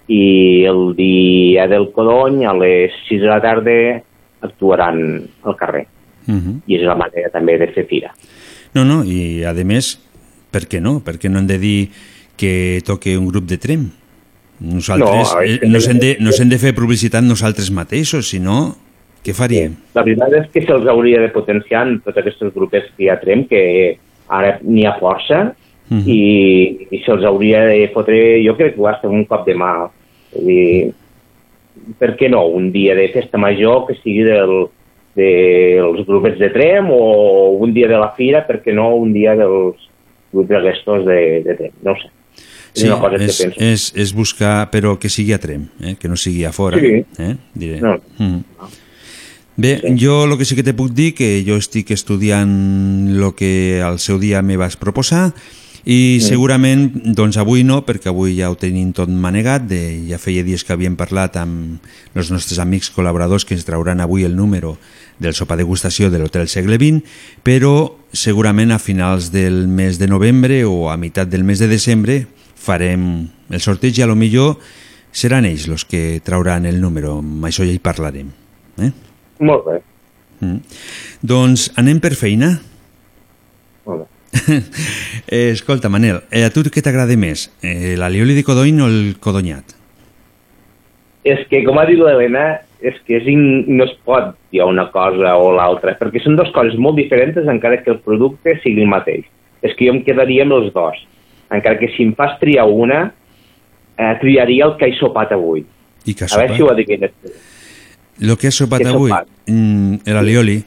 [0.09, 4.01] i el dia del Codony a les 6 de la tarda
[4.41, 5.85] actuaran al carrer.
[6.27, 6.61] Uh -huh.
[6.65, 8.13] I és la manera també de fer fira.
[8.73, 9.99] No, no, i a més,
[10.51, 10.99] per què no?
[10.99, 11.89] Per què no hem de dir
[12.35, 13.91] que toque un grup de trem?
[14.59, 18.75] Nosaltres No, eh, no, s'hem de, no s'hem de fer publicitat nosaltres mateixos, sinó
[19.23, 19.75] què faríem?
[19.93, 23.19] La veritat és que se'ls hauria de potenciar en tots aquests grupets que hi ha
[23.19, 23.97] trem, que
[24.27, 25.55] ara n'hi ha força,
[25.89, 26.03] Mhm.
[26.05, 29.55] i, i se'ls hauria de fotre, jo crec que ho va ser un cop de
[29.57, 29.89] mà.
[30.33, 30.91] Vull dir,
[31.99, 32.45] per què no?
[32.53, 34.67] Un dia de festa major que sigui del,
[35.17, 39.35] dels grupets de trem o un dia de la fira, per què no un dia
[39.39, 39.87] dels
[40.33, 41.75] grups aquests de, de trem?
[41.85, 42.11] No sé.
[42.69, 43.63] És Sí, una cosa és, que penso.
[43.65, 45.95] és, és buscar, però que sigui a trem, eh?
[45.99, 46.77] que no sigui a fora.
[46.77, 47.01] Sí.
[47.17, 47.33] Eh?
[47.57, 47.79] Diré.
[47.81, 47.95] No.
[48.21, 48.43] Mm.
[49.59, 53.81] Bé, jo el que sí que te puc dir que jo estic estudiant el que
[53.83, 55.33] al seu dia me vas proposar
[55.89, 56.27] i Sí.
[56.35, 60.61] segurament, doncs avui no, perquè avui ja ho tenim tot manegat, de, ja feia dies
[60.63, 61.81] que havíem parlat amb
[62.13, 64.75] els nostres amics col·laboradors que ens trauran avui el número
[65.17, 67.01] del sopa degustació de l'Hotel Segle XX,
[67.41, 72.27] però segurament a finals del mes de novembre o a meitat del mes de desembre
[72.53, 74.59] farem el sorteig i a lo millor
[75.11, 78.29] seran ells els que trauran el número, amb això ja hi parlarem.
[78.77, 78.91] Eh?
[79.41, 79.81] Molt bé.
[80.45, 80.61] Mm.
[81.25, 82.59] Doncs anem per feina?
[83.89, 84.18] Molt bé.
[85.27, 87.49] eh, escolta, Manel, eh, a tu què t'agrada més?
[87.61, 89.75] Eh, l'alioli de codony o el codonyat?
[91.27, 93.41] És que, com ha dit l'Helena, és que és in...
[93.67, 97.81] no es pot dir una cosa o l'altra, perquè són dues coses molt diferents encara
[97.83, 99.27] que el producte sigui el mateix.
[99.65, 101.01] És que jo em quedaria amb els dos.
[101.51, 103.09] Encara que si em fas triar una,
[103.97, 105.65] eh, triaria el que he sopat avui.
[106.05, 107.11] I que ha A veure si ho adivines.
[107.21, 107.33] tu.
[108.19, 109.11] Lo que has sopat avui?
[109.11, 109.27] sopat?
[109.47, 110.63] Mm, l'alioli.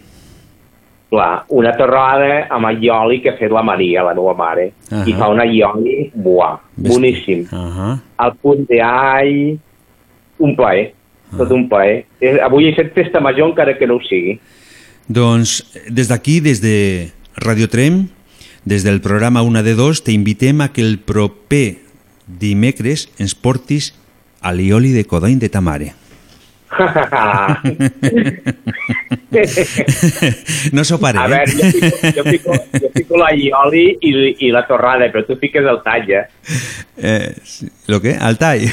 [1.12, 4.70] Clar, una torrada amb allioli que ha fet la Maria, la meva mare.
[4.88, 5.02] Ahà.
[5.04, 7.42] I fa un allioli, buà, boníssim.
[7.52, 7.98] Uh -huh.
[8.16, 9.58] Al punt d'all,
[10.38, 10.94] un plaer,
[11.36, 12.06] tot un plaer.
[12.42, 14.40] Avui he fet festa major encara que no ho sigui.
[15.06, 18.08] Doncs des d'aquí, des de Radio Trem,
[18.64, 21.76] des del programa Una de Dos, t'invitem a que el proper
[22.26, 23.94] dimecres ens portis
[24.40, 25.60] alioli de codony de ta
[30.72, 31.18] no soparé.
[31.18, 34.12] A veure, jo fico, jo fico, jo fico l'allioli i,
[34.46, 36.24] i la torrada, però tu fiques el tall, eh?
[36.96, 37.34] Eh,
[37.88, 38.14] ¿Lo qué?
[38.20, 38.66] Al tall.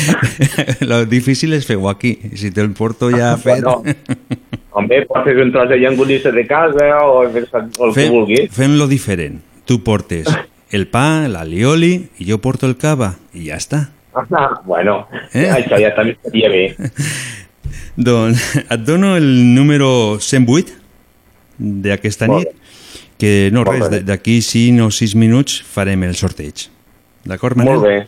[0.80, 2.18] lo difícil es fer-ho aquí.
[2.34, 3.62] Si te'l porto ja fet...
[4.74, 7.44] Bueno, home, pots fer un tros de llangonissa de casa o, o el que
[7.94, 8.48] Fem, vulguis.
[8.50, 9.38] fem-lo diferent.
[9.64, 10.26] Tu portes
[10.74, 13.84] el pa, l'alioli, i jo porto el cava, i ja està.
[14.14, 15.46] Ah, bueno, Eh?
[15.50, 16.64] això ja també estaria bé.
[17.96, 20.72] Doncs et dono el número 108
[21.58, 22.48] d'aquesta nit,
[23.18, 26.66] que no Molt res, d'aquí 5 o 6 minuts farem el sorteig.
[27.24, 27.78] D'acord, Manel?
[27.78, 27.98] Molt bé.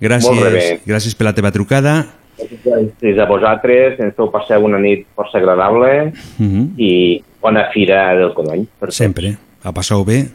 [0.00, 0.80] Gràcies, Molt bé.
[0.86, 1.96] gràcies per la teva trucada.
[2.38, 6.68] Gràcies a vosaltres, ens feu passar una nit força agradable Uh -huh.
[6.78, 8.66] i bona fira del Codony.
[8.88, 10.28] Sempre, a passar-ho bé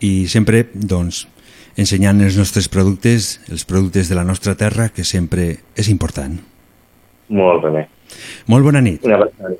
[0.00, 1.28] i sempre, doncs,
[1.76, 6.38] ensenyant els nostres productes, els productes de la nostra terra, que sempre és important.
[7.28, 7.88] Molt bé.
[8.46, 9.04] Molt bona nit.
[9.04, 9.54] Una abraçada.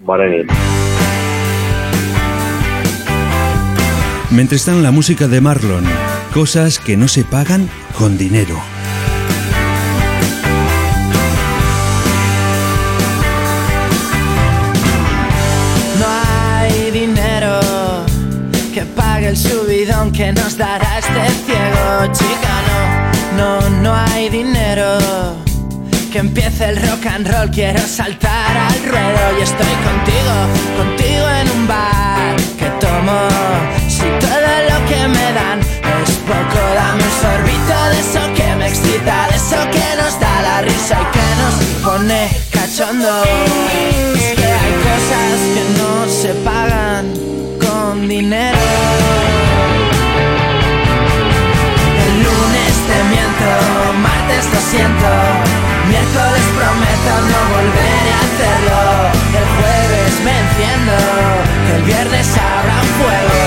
[0.00, 0.50] Bona nit.
[4.34, 5.84] Mentrestant, la música de Marlon.
[6.32, 8.60] Cosas que no se pagan con dinero.
[16.00, 17.60] No hay dinero
[18.74, 22.54] que pague el subidón que nos dará este ciego chica.
[23.36, 25.43] No, no, no hay dinero
[26.14, 27.50] que empiece el rock and roll.
[27.50, 30.34] Quiero saltar al ruedo y estoy contigo,
[30.76, 33.18] contigo en un bar que tomo.
[33.88, 38.68] Si todo lo que me dan es poco, dame un sorbito de eso que me
[38.68, 43.24] excita, de eso que nos da la risa y que nos pone cachondo.
[44.14, 47.12] Es que hay cosas que no se pagan
[47.58, 48.58] con dinero.
[52.06, 53.50] El lunes te miento,
[54.00, 55.10] martes lo siento,
[55.94, 58.80] miércoles prometo no volver a hacerlo.
[59.38, 60.96] El jueves me enciendo,
[61.74, 63.42] el viernes habrá fuego.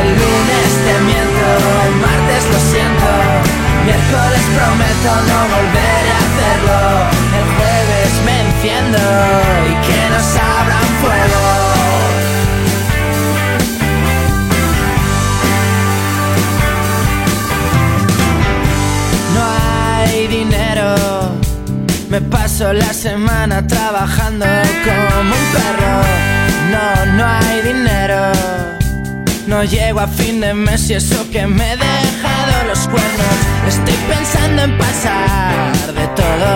[0.00, 1.48] El lunes te miento,
[1.86, 3.10] el martes lo siento,
[3.86, 6.80] miércoles prometo no volver a hacerlo.
[7.38, 9.02] El jueves me enciendo
[9.70, 11.43] y que nos abra un fuego.
[22.14, 24.46] Me paso la semana trabajando
[24.84, 25.94] como un perro.
[26.70, 28.30] no, no hay dinero.
[29.48, 33.36] No llego a fin de mes y eso que me he dejado los cuernos.
[33.66, 36.50] Estoy pensando en pasar de todo.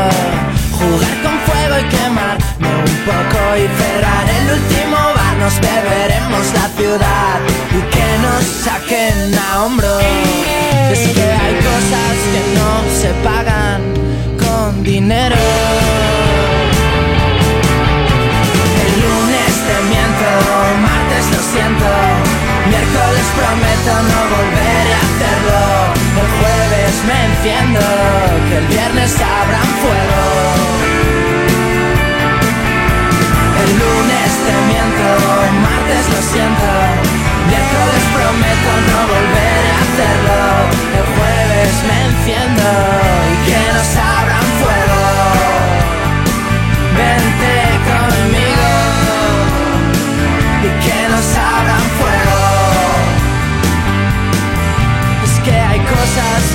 [0.79, 5.37] Jugar con fuego y quemarme un poco y cerrar el último bar.
[5.41, 7.41] Nos beberemos la ciudad
[7.77, 10.05] y que nos saquen a hombros.
[10.93, 11.48] Es que
[27.39, 27.81] enciendo,
[28.49, 30.23] que el viernes abran fuego.
[33.63, 35.09] El lunes te miento,
[35.63, 36.69] martes lo siento,
[37.49, 39.38] miércoles prometo no volver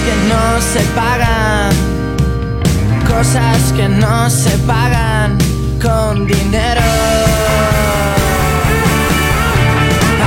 [0.05, 1.71] que no se pagan,
[3.07, 5.37] cosas que no se pagan
[5.81, 6.81] con dinero.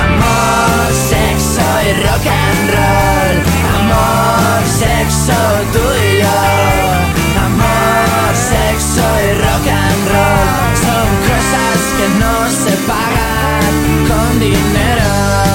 [0.05, 3.35] Amor, sexo y rock and roll.
[3.79, 5.39] Amor, sexo
[5.73, 6.39] tú y yo.
[7.47, 10.47] Amor, sexo y rock and roll.
[10.85, 13.71] Son cosas que no se pagan
[14.09, 15.46] con dinero.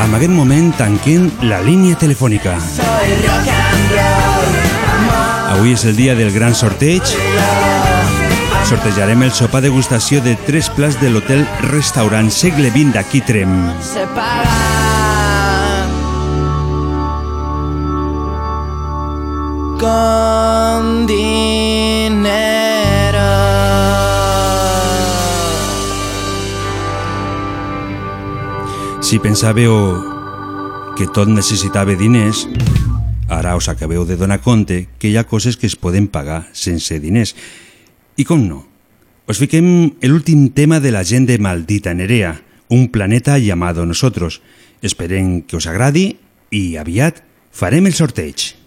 [0.00, 2.54] En aquest moment tanquem la línia telefònica.
[5.50, 7.12] Avui és el dia del gran sorteig.
[8.70, 13.56] Sortejarem el sopar degustació de tres plats de l'hotel restaurant Segle XX d'aquí Trem.
[13.84, 14.70] Se pagan
[29.10, 29.72] Si pensàveu
[30.94, 32.44] que tot necessitava diners,
[33.26, 36.94] ara us acabeu de donar compte que hi ha coses que es poden pagar sense
[37.02, 37.32] diners.
[38.14, 38.60] I com no?
[39.26, 39.66] Us fiquem
[40.06, 42.36] l'últim tema de la gent de Maldita Nerea,
[42.70, 44.42] un planeta llamado Nosotros.
[44.78, 46.12] Esperem que us agradi
[46.54, 47.18] i aviat
[47.50, 48.59] farem el sorteig.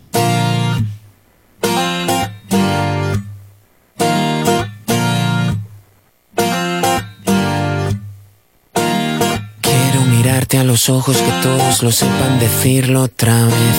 [10.57, 13.77] A los ojos que todos lo sepan decirlo otra vez.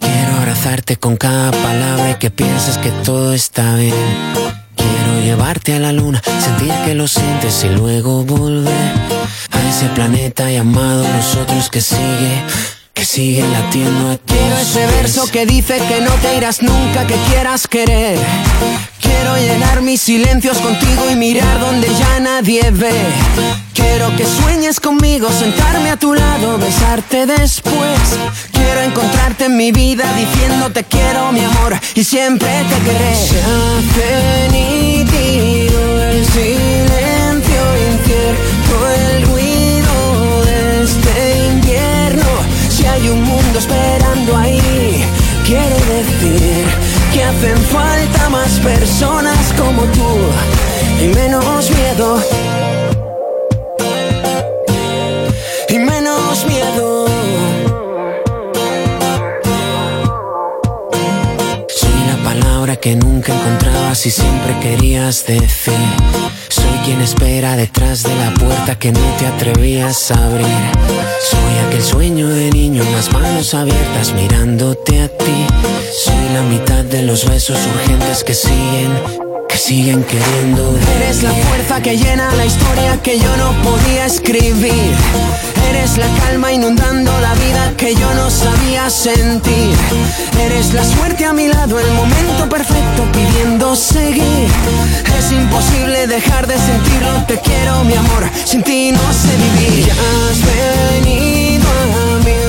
[0.00, 3.94] Quiero abrazarte con cada palabra y que pienses que todo está bien.
[4.76, 8.92] Quiero llevarte a la luna, sentir que lo sientes y luego volver
[9.50, 12.42] a ese planeta llamado nosotros que sigue,
[12.96, 14.22] que sigue latiendo aquí.
[14.26, 18.18] Quiero ese verso que dice que no te irás nunca, que quieras querer.
[19.00, 22.98] Quiero llenar mis silencios contigo y mirar donde ya nadie ve.
[23.74, 28.00] Quiero que sueñes conmigo, sentarme a tu lado, besarte después.
[28.52, 33.14] Quiero encontrarte en mi vida diciéndote quiero mi amor y siempre te querré.
[33.14, 33.40] Se
[36.48, 36.75] el
[47.72, 50.08] falta más personas como tú
[51.02, 52.55] y menos miedo.
[62.86, 65.74] Que nunca encontrabas y siempre querías decir.
[66.48, 70.46] Soy quien espera detrás de la puerta que no te atrevías a abrir.
[71.20, 75.46] Soy aquel sueño de niño las manos abiertas mirándote a ti.
[76.04, 78.92] Soy la mitad de los besos urgentes que siguen,
[79.56, 80.78] siguen queriendo.
[80.96, 84.94] Eres la fuerza que llena la historia que yo no podía escribir.
[85.70, 89.74] Eres la calma inundando la vida que yo no sabía sentir.
[90.40, 94.48] Eres la suerte a mi lado, el momento perfecto pidiendo seguir.
[95.18, 99.86] Es imposible dejar de sentirlo, te quiero mi amor, sin ti no sé vivir.
[99.86, 100.38] Ya has
[101.02, 102.45] venido a mi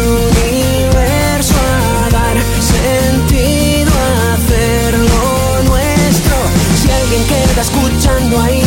[7.57, 8.61] queda escuchando ahí,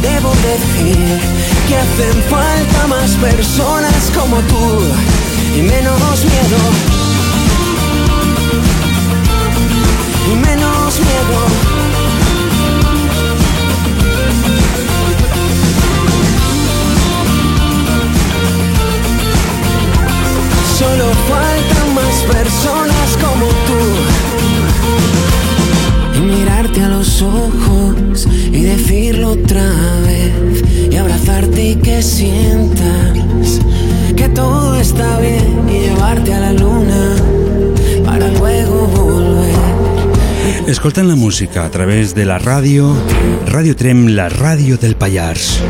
[0.00, 1.20] debo decir
[1.68, 4.80] que hacen falta más personas como tú
[5.56, 6.58] y menos miedo.
[10.32, 11.38] Y menos miedo.
[20.78, 24.17] Solo faltan más personas como tú.
[26.78, 29.68] Y mirarte a los ojos y decirlo otra
[30.06, 30.64] vez.
[30.90, 33.60] Y sientas
[34.16, 37.16] que todo está bien y llevarte a la luna
[38.04, 39.48] para luego volver.
[40.68, 42.94] Escoltant la música a través de la ràdio,
[43.46, 45.60] Ràdio Trem, la ràdio del Pallars.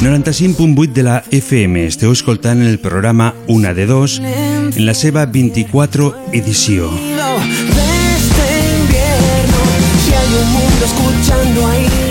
[0.00, 1.86] 95.8 de la FM.
[1.86, 6.88] Esteu escoltant el programa Una de Dos en la seva 24 edició.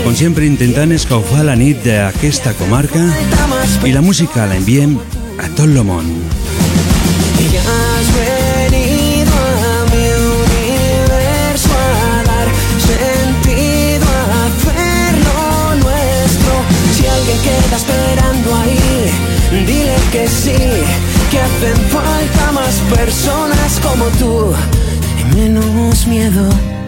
[0.04, 3.02] Com sempre intentant escaufar la nit d'aquesta comarca
[3.86, 4.96] i la música la enviem
[5.38, 6.08] a tot el món.
[17.42, 20.58] queda esperando ahí, dile que sí,
[21.30, 24.52] que hacen falta más personas como tú
[25.20, 26.79] y menos miedo.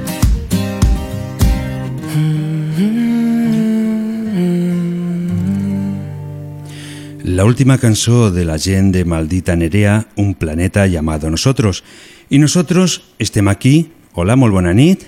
[7.32, 11.82] La última cançó de la gent de Maldita Nerea, Un planeta llamado Nosotros.
[12.28, 13.88] I nosotros estem aquí.
[14.12, 15.06] Hola, molt bona nit.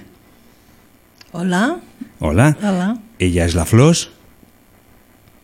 [1.32, 1.82] Hola,
[2.20, 2.56] Hola.
[2.62, 2.96] hola.
[3.18, 4.08] Ella és la Flors.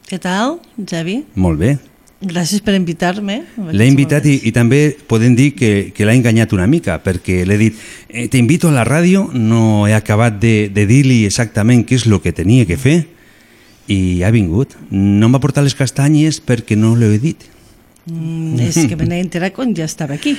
[0.08, 1.26] Què tal, Javi?
[1.34, 1.76] Molt bé.
[2.24, 3.42] Gràcies per invitar-me.
[3.76, 7.60] L'he invitat i, i també podem dir que, que l'ha enganyat una mica, perquè l'he
[7.60, 12.08] dit, eh, t'invito a la ràdio, no he acabat de, de dir-li exactament què és
[12.08, 13.02] el que tenia que fer,
[13.90, 14.76] i ha vingut.
[14.90, 17.46] No em va portar les castanyes perquè no l'he dit.
[18.06, 20.36] Mm, és que me n'he enterat quan ja estava aquí.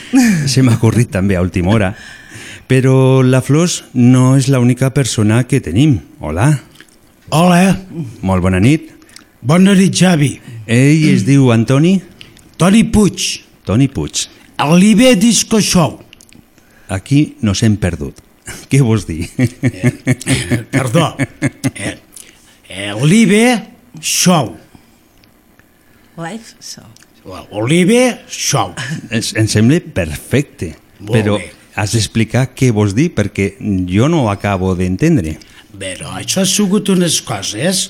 [0.51, 1.93] Se m'ha ocorrit també a última hora.
[2.71, 5.99] Però la Flors no és l'única persona que tenim.
[6.19, 6.47] Hola.
[7.29, 7.75] Hola.
[8.23, 8.89] Molt bona nit.
[9.41, 10.33] Bona nit, Javi.
[10.65, 11.97] Ell es diu Antoni?
[12.57, 13.27] Toni Puig.
[13.67, 14.27] Toni Puig.
[14.61, 15.99] El Libé Disco Show.
[16.87, 18.19] Aquí nos hem perdut.
[18.71, 19.25] Què vols dir?
[20.75, 21.15] Perdó.
[21.73, 21.95] Eh,
[22.71, 23.45] el Libé
[23.99, 24.55] Show.
[26.17, 26.83] Live so.
[27.51, 28.73] Olive Show.
[29.11, 31.51] Es, em sembla perfecte, Molt però bé.
[31.75, 33.53] has d'explicar què vols dir perquè
[33.89, 35.35] jo no ho acabo d'entendre.
[35.77, 37.89] Però això ha sigut unes coses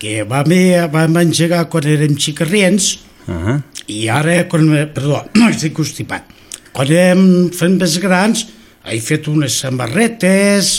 [0.00, 0.50] que vam,
[0.92, 3.60] vam engegar quan érem xicarrients Ah
[3.90, 5.20] i ara, quan, perdó,
[5.50, 6.30] estic constipat.
[6.74, 8.46] Quan érem fent més grans,
[8.84, 10.74] he fet unes samarretes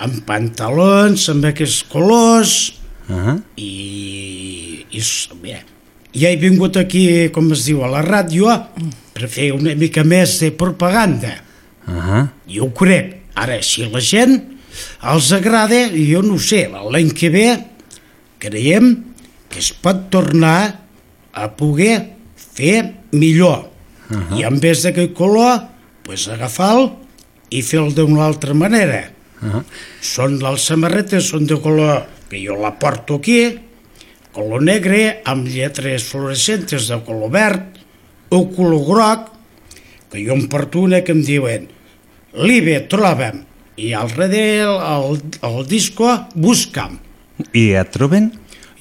[0.00, 2.54] amb pantalons, amb aquests colors,
[3.10, 5.56] ah i, i s- bé,
[6.14, 8.46] ja he vingut aquí, com es diu, a la ràdio
[9.14, 11.34] per fer una mica més de propaganda
[11.86, 13.16] ah i ho crec.
[13.34, 14.34] Ara, si la gent
[15.06, 17.46] els agrada, jo no ho sé, l'any que ve
[18.42, 18.90] creiem
[19.50, 20.80] que es pot tornar
[21.32, 23.66] a poder fer millor.
[24.10, 24.38] Uh -huh.
[24.38, 25.62] I en vez d'aquest color,
[26.02, 26.98] pues agafar-lo
[27.50, 29.10] i fer-lo d'una altra manera.
[29.42, 29.62] Uh -huh.
[30.00, 33.58] Són les samarretes, són de color que jo la porto aquí,
[34.32, 37.80] color negre, amb lletres fluorescentes de color verd,
[38.30, 39.28] o color groc,
[40.10, 41.68] que jo em porto una que em diuen
[42.30, 43.40] Libe, troba'm,
[43.74, 47.00] i al darrere el, el disco busca'm.
[47.56, 48.30] I et troben?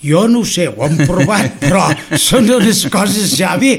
[0.04, 1.88] Jo no ho sé, ho hem provat, però
[2.20, 3.74] són unes coses, Javi,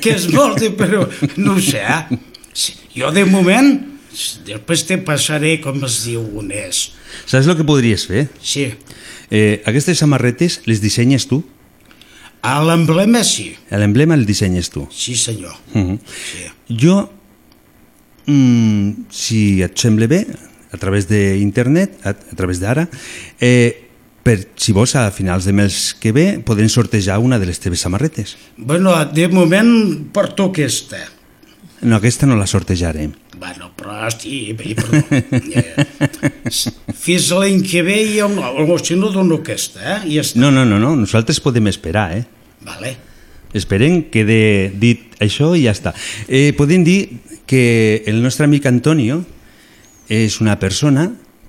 [0.00, 1.04] que es volen, però
[1.36, 1.84] no ho sé.
[1.84, 2.18] Eh?
[2.96, 3.74] Jo, de moment,
[4.46, 6.88] després te passaré, com es diu, unes...
[7.28, 8.26] Saps el que podries fer?
[8.44, 8.66] Sí.
[9.30, 11.42] Eh, aquestes samarretes les dissenyes tu?
[12.44, 14.86] A l'emblema sí, L'emblema el dissenyes tu?
[14.92, 15.56] sí senyor.
[15.74, 15.98] Uh -huh.
[16.68, 17.10] Jo,
[18.26, 20.26] mm, si et sembla bé,
[20.72, 22.88] a través d'internet, a, a través d'ara,
[23.40, 23.88] eh,
[24.22, 27.80] per, si vols, a finals de mes que ve, podem sortejar una de les teves
[27.80, 28.36] samarretes.
[28.56, 31.00] Bueno, de moment porto aquesta.
[31.80, 33.14] No, aquesta no la sortejarem.
[33.38, 34.98] Bueno, però hosti, i, perdó.
[36.48, 39.98] Eh, fins l'any que ve jo no, o si no dono aquesta, eh?
[40.08, 40.40] I ja està.
[40.40, 42.24] No, no, no, no, nosaltres podem esperar, eh?
[42.66, 42.94] Vale.
[43.56, 44.40] Esperem que quede
[44.80, 45.94] dit això i ja està.
[46.26, 46.98] Eh, podem dir
[47.48, 49.22] que el nostre amic Antonio
[50.08, 51.08] és una persona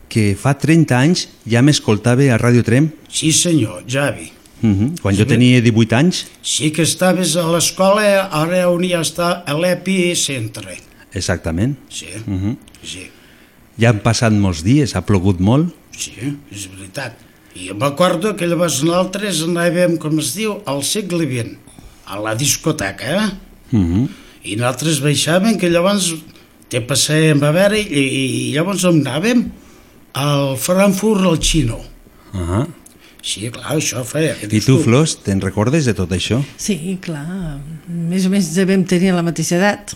[0.09, 2.91] que fa 30 anys ja m'escoltava a Ràdio Trem.
[3.09, 4.31] Sí senyor, Javi.
[4.61, 4.99] Uh -huh.
[5.01, 9.53] Quan jo tenia 18 anys, Sí que estaves a l'escola, ara on ja està a
[9.53, 10.88] l'epicentre.
[11.13, 11.77] Exactament.
[11.89, 12.57] Sí, Uh -huh.
[12.83, 13.09] sí,
[13.79, 15.73] Ja han passat molts dies, ha plogut molt.
[15.97, 16.11] sí,
[16.51, 17.13] és veritat.
[17.55, 21.57] I m'acordo que llavors nosaltres anàvem, com es diu, al segle XX,
[22.05, 23.29] a la discoteca, eh?
[23.71, 24.07] Uh -huh.
[24.43, 26.13] I nosaltres baixàvem, que llavors
[26.69, 29.49] te passàvem a veure, i, i llavors on anàvem?
[30.13, 31.79] Al Frankfurt, al Xino.
[32.33, 32.67] Uh -huh.
[33.21, 34.35] Sí, clar, això feia.
[34.49, 36.41] I tu, Flors, te'n recordes de tot això?
[36.57, 37.59] Sí, clar.
[37.87, 39.95] Més o menys devem tenir la mateixa edat.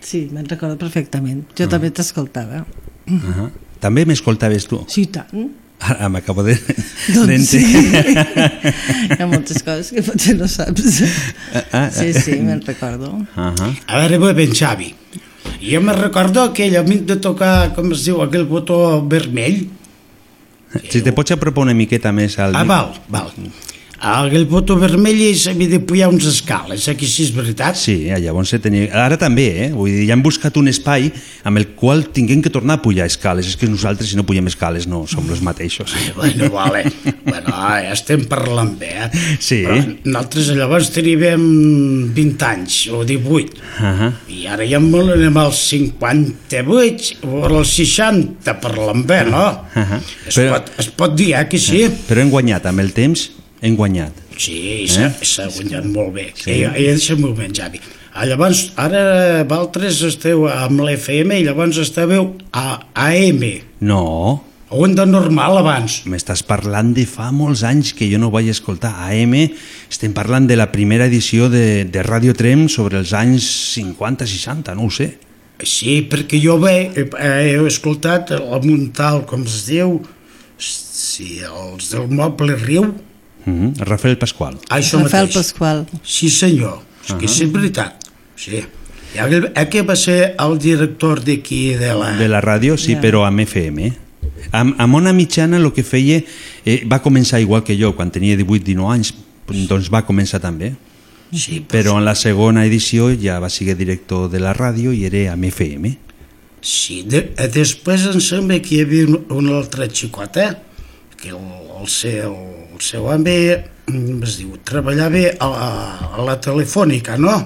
[0.00, 1.44] Sí, me'n recordo perfectament.
[1.58, 1.68] Jo Ah.
[1.68, 2.64] també t'escoltava.
[3.08, 3.50] Uh -huh.
[3.80, 4.84] També m'escoltaves tu?
[4.88, 5.50] Sí, i tant.
[5.78, 6.56] Ara m'acabo de...
[7.14, 7.58] Doncs sí.
[7.58, 11.02] Hi ha moltes coses que potser no saps.
[11.72, 13.10] ah, Sí, sí, me'n recordo.
[13.12, 13.76] Uh -huh.
[13.86, 14.94] A veure, molt ben, Xavi.
[15.70, 19.68] Jo me recordo aquell amic de tocar, com es diu, aquell botó vermell.
[20.90, 22.54] Si te pots apropar una miqueta més al...
[22.56, 23.30] Ah, val, val.
[23.96, 27.78] Aquell botó vermell i s'havia de pujar uns escales, aquí sí és veritat.
[27.80, 28.90] Sí, eh, llavors se tenia...
[29.06, 29.68] Ara també, eh?
[29.72, 31.08] Vull dir, ja hem buscat un espai
[31.48, 33.48] amb el qual tinguem que tornar a pujar escales.
[33.48, 35.94] És que nosaltres, si no pugem escales, no som els mateixos.
[36.16, 36.84] Bueno, vale.
[37.24, 39.08] bueno, ah, ja estem parlant bé, eh?
[39.40, 39.62] Sí.
[39.64, 41.46] Però nosaltres llavors teníem
[42.16, 43.56] 20 anys, o 18.
[43.80, 44.12] Uh -huh.
[44.28, 49.46] I ara ja molt anem als 58 o als 60, parlant bé, no?
[49.74, 50.00] Uh -huh.
[50.26, 51.88] Es, pot, es pot dir, eh, que sí?
[52.08, 53.30] Però hem guanyat, amb el temps,
[53.62, 54.12] hem guanyat.
[54.36, 55.12] Sí, s'ha Eh?
[55.24, 56.30] s'ha guanyat molt bé.
[56.34, 56.50] Sí.
[56.50, 57.80] I, i deixa'm un moment, Javi.
[58.16, 63.42] Ah, llavors, ara vosaltres esteu amb l'FM i llavors estàveu a AM.
[63.80, 64.42] No.
[64.68, 66.00] A onda normal abans.
[66.10, 69.36] M'estàs parlant de fa molts anys que jo no vaig escoltar AM.
[69.90, 73.46] Estem parlant de la primera edició de, de Radio Trem sobre els anys
[73.76, 75.12] 50-60, no ho sé.
[75.62, 80.00] Sí, perquè jo bé, he, he escoltat el Montal, com es diu,
[80.58, 82.90] sí, els del Moble Riu.
[83.46, 83.84] Mm -hmm.
[83.84, 84.58] Rafael Pasqual.
[84.68, 85.34] Ah, això Rafael mateix.
[85.36, 85.86] Pasqual.
[86.02, 87.94] Sí, senyor, és que és veritat.
[88.36, 88.64] Sí.
[89.14, 92.10] I aquell, aquell va ser el director d'aquí de la...
[92.18, 93.00] De la ràdio, sí, Ja.
[93.00, 93.92] però amb FM.
[94.52, 96.22] Amb, amb Ona Mitjana el que feia
[96.64, 99.14] eh, va començar igual que jo, quan tenia 18-19 anys,
[99.68, 100.74] doncs va començar també.
[101.32, 105.32] Sí, Però en la segona edició ja va ser director de la ràdio i era
[105.32, 105.96] amb FM.
[106.60, 110.52] Sí, de, eh, després em sembla que hi havia un, un altre xicot, eh?
[111.20, 111.40] Que el,
[111.80, 112.34] el seu,
[112.74, 115.50] el seu mm, es diu, treballava a,
[116.16, 117.36] a la telefònica, no?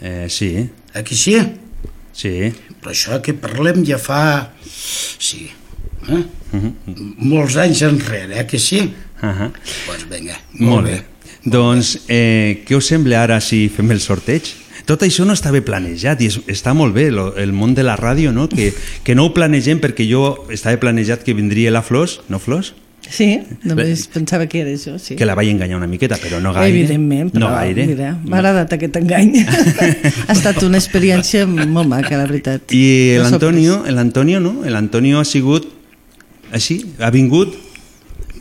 [0.00, 1.36] Eh, sí, Aquí sí?
[2.12, 2.52] sí.
[2.80, 4.50] Però això que parlem ja fa...
[4.64, 5.48] Sí,
[6.08, 6.24] eh?
[6.48, 6.72] Mhm.
[7.28, 8.46] molts anys enrere, eh?
[8.46, 8.80] que sí?
[9.20, 9.50] Uh -huh.
[9.86, 11.02] Doncs vinga, Molt bé.
[11.44, 14.42] Doncs, eh, què us sembla ara si fem el sorteig?
[14.88, 17.98] Tot això no estava planejat i és, està molt bé, lo, el món de la
[18.00, 18.46] ràdio, no?
[18.48, 18.70] Que,
[19.04, 22.72] que no ho planegem perquè jo estava planejat que vindria la Flors, no Flors?
[23.08, 23.28] Sí,
[23.68, 25.14] només pensava que era això, sí.
[25.16, 26.72] Que la vaig enganyar una miqueta, però no gaire.
[26.72, 27.86] Evidentment, però no gaire.
[27.88, 29.30] mira, m'ha agradat aquest engany.
[30.26, 32.72] ha estat una experiència molt maca, la veritat.
[32.72, 34.56] I l'Antonio, l'Antonio, no?
[34.64, 35.68] L'Antonio ha sigut
[36.52, 37.56] així, ha vingut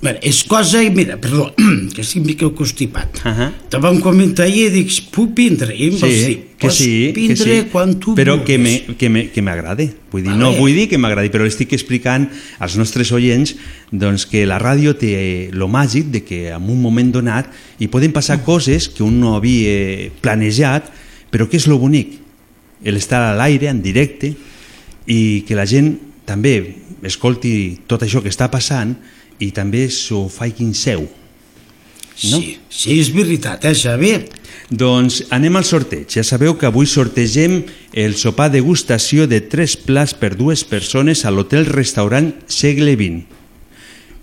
[0.01, 1.47] Bé, és cosa, mira, perdó,
[1.95, 3.17] que estic mica constipat.
[3.25, 3.51] Uh -huh.
[3.69, 5.73] Te vam comentar ahir i dic, puc vindre?
[5.75, 7.67] I em vas dir, Sí, que "Pots sí, que vindre sí.
[7.71, 9.89] quan tu però que vulguis." me- que me- que m'agrade.
[10.11, 10.39] Vull dir, Vale.
[10.43, 12.29] no vull dir que m'agradi, però estic explicant
[12.59, 13.55] als nostres oients
[13.91, 17.47] doncs, que la ràdio té lo màgic de que en un moment donat
[17.79, 20.91] hi poden passar coses que un no havia planejat,
[21.31, 22.19] però que és lo bonic?
[22.83, 24.35] El estar a l'aire, en directe,
[25.07, 28.95] i que la gent també escolti tot això que està passant
[29.39, 31.05] i també s'ho faiguin seu.
[32.17, 32.39] No?
[32.39, 34.13] Sí, sí, és veritat, eh, Xavi?
[34.73, 36.09] Doncs anem al sorteig.
[36.17, 37.61] Ja sabeu que avui sortegem
[37.93, 43.37] el sopar degustació de tres plats per dues persones a l'hotel-restaurant Segle XX.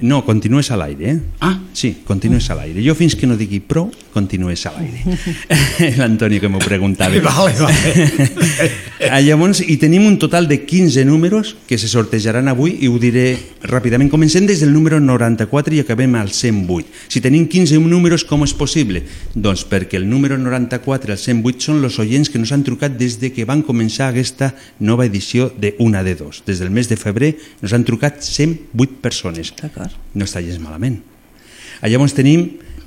[0.04, 1.20] No, continues a l'aire, eh?
[1.40, 1.60] Ah?
[1.72, 2.82] Sí, continues a l'aire.
[2.82, 5.02] Jo fins que no digui prou, continues a l'aire.
[5.98, 7.18] L'Antoni que m'ho preguntava.
[7.28, 8.70] Vale, vale.
[9.04, 12.94] Ah, Llavors, hi tenim un total de 15 números que se sortejaran avui i ho
[13.02, 13.34] diré
[13.66, 14.08] ràpidament.
[14.08, 16.88] Comencem des del número 94 i acabem al 108.
[17.12, 19.02] Si tenim 15 números, com és possible?
[19.34, 22.96] Doncs perquè el número 94 i el 108 són els oients que nos han trucat
[22.96, 26.40] des de que van començar aquesta nova edició de Una de Dos.
[26.46, 29.52] Des del mes de febrer nos han trucat 108 persones.
[30.14, 31.02] No està gens malament.
[31.82, 32.46] Ah, Llavors tenim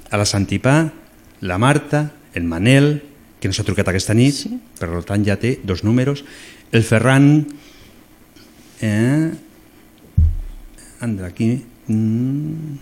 [0.09, 0.87] a la Santipà,
[1.41, 3.03] la Marta, el Manel,
[3.39, 4.53] que ens ha trucat aquesta nit, sí.
[4.79, 6.23] per tant ja té dos números,
[6.71, 7.45] el Ferran,
[8.81, 9.29] eh,
[10.99, 12.77] anda, aquí, mm,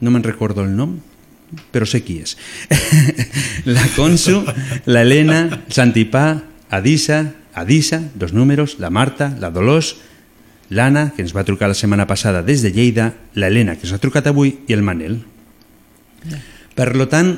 [0.00, 0.98] no me'n recordo el nom,
[1.72, 2.36] però sé qui és.
[3.64, 4.42] la Consu,
[4.86, 7.22] la Helena, Santipà, Adisa,
[7.54, 9.96] Adisa, dos números, la Marta, la Dolors,
[10.68, 13.96] l'Anna, que ens va trucar la setmana passada des de Lleida, la Helena, que ens
[13.96, 15.22] ha trucat avui, i el Manel.
[16.78, 17.32] Per lo tant,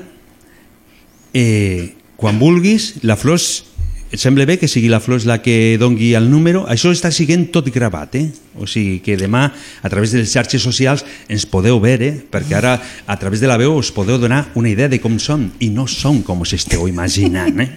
[1.33, 3.65] eh, quan vulguis, la Flors,
[4.11, 6.65] et sembla bé que sigui la Flors la que dongui el número?
[6.69, 8.27] Això està siguent tot gravat, eh?
[8.59, 12.19] O sigui que demà, a través de les xarxes socials, ens podeu veure, eh?
[12.21, 12.75] perquè ara,
[13.07, 15.87] a través de la veu, us podeu donar una idea de com són, i no
[15.89, 17.71] són com us esteu imaginant, eh?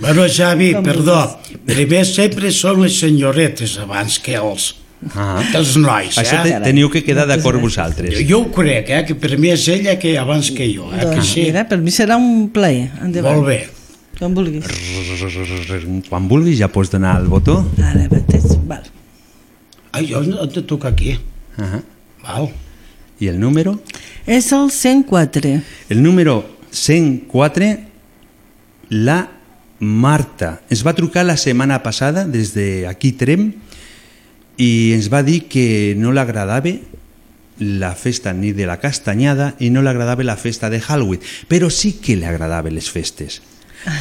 [0.00, 1.20] Bueno, Xavi, perdó,
[1.66, 4.72] primer sempre són les senyoretes abans que els,
[5.14, 5.42] Ah.
[5.44, 6.60] que els nois, Això te, eh?
[6.64, 8.14] teniu que quedar d'acord vosaltres.
[8.16, 11.02] Jo, jo ho crec, eh, que per mi és ella que abans que jo, eh,
[11.02, 11.44] que Doncs sí.
[11.50, 12.88] mira, per mi serà un plaer.
[13.04, 13.36] Endavant.
[13.36, 13.58] Molt bé.
[14.16, 14.64] Com vulguis.
[16.08, 17.58] Quan vulguis ja pots donar el botó.
[17.76, 18.86] Ara mateix, val.
[19.92, 21.18] Ah, jo hem de tocar aquí.
[21.58, 21.82] Uh -huh.
[22.24, 22.50] Val.
[23.20, 23.80] I el número?
[24.26, 25.60] És el 104.
[25.88, 27.78] El número 104,
[28.88, 29.28] la
[29.78, 30.62] Marta.
[30.70, 33.52] Ens va trucar la setmana passada des de aquí Trem
[34.56, 36.72] i ens va dir que no l'agradava
[37.58, 41.92] la festa ni de la castanyada i no l'agradava la festa de Halloween, però sí
[42.02, 43.40] que li agradaven les festes.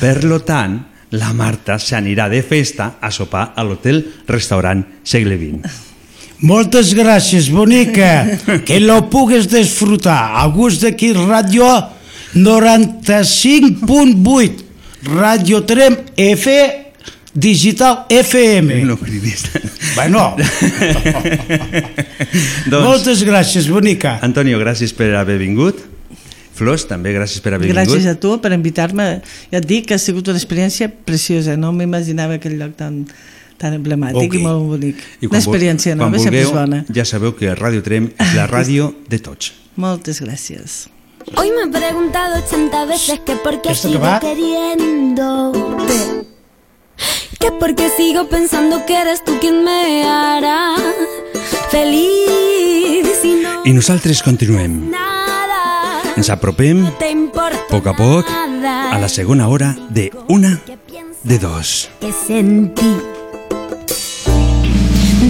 [0.01, 0.79] Per lo tant,
[1.15, 5.69] la Marta s'anirà de festa a sopar a l'hotel restaurant Segle XX.
[6.45, 8.25] Moltes gràcies, bonica.
[8.67, 10.35] Que lo pugues disfrutar.
[10.41, 11.89] A gust d'aquí, Ràdio
[12.35, 14.63] 95.8.
[15.05, 16.49] Ràdio Trem F
[17.35, 18.85] Digital FM.
[18.87, 19.43] No cridis.
[19.95, 20.35] Bueno.
[22.71, 24.13] doncs, Moltes gràcies, bonica.
[24.23, 25.81] Antonio, gràcies per haver vingut.
[26.55, 28.15] Flors, també gràcies per haver Gràcies vingut.
[28.15, 29.07] a tu per invitar-me.
[29.51, 31.57] Ja et dic que ha sigut una experiència preciosa.
[31.59, 33.01] No m'imaginava aquell lloc tan,
[33.59, 34.39] tan emblemàtic Ok.
[34.39, 35.03] i molt bonic.
[35.19, 36.85] I Una experiència quan nova sempre és vulgueu, bona.
[36.95, 39.51] Ja sabeu que Ràdio Trem és la ràdio de tots.
[39.75, 40.85] Moltes gràcies.
[41.35, 46.23] Hoy me he preguntado 80 veces que por qué ¿Esto qué sigo queriéndote.
[47.39, 50.75] Que por qué sigo pensando que eres tú quien me hará
[51.69, 53.07] feliz.
[53.21, 54.91] Si no I nosaltres continuem.
[56.15, 56.91] Ens apropem, a
[57.69, 60.61] poc a poc, nada a la segona hora de una,
[61.23, 61.89] de dos.
[61.99, 62.95] que sentí.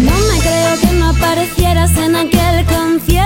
[0.08, 3.24] No me creo que no aparecieras en aquel concierto.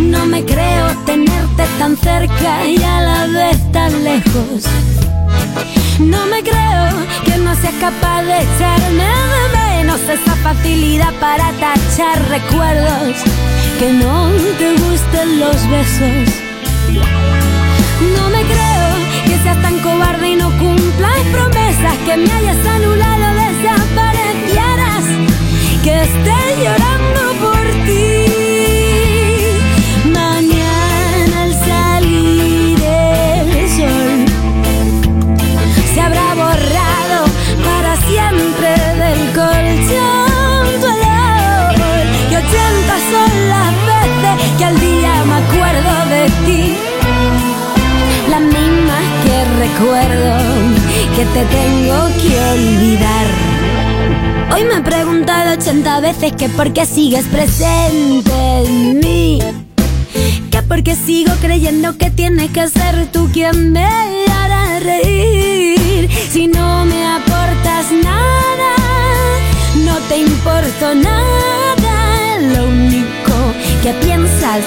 [0.00, 4.64] No me creo tenerte tan cerca y a la vez tan lejos.
[5.98, 12.28] No me creo que no seas capaz de echarme de menos esa facilidad para tachar
[12.28, 13.16] recuerdos.
[13.78, 16.34] Que no te gusten los besos.
[18.16, 18.90] No me creo
[19.26, 25.04] que seas tan cobarde y no cumplas promesas, que me hayas anulado, desaparecieras,
[25.82, 27.27] que esté llorando
[51.34, 53.26] te tengo que olvidar.
[54.54, 58.32] Hoy me he preguntado 80 veces que por qué sigues presente
[58.64, 59.38] en mí.
[60.50, 66.08] Que por qué sigo creyendo que tienes que ser tú quien me hará reír.
[66.30, 68.72] Si no me aportas nada,
[69.84, 72.38] no te importo nada.
[72.40, 73.34] Lo único
[73.82, 74.62] que piensas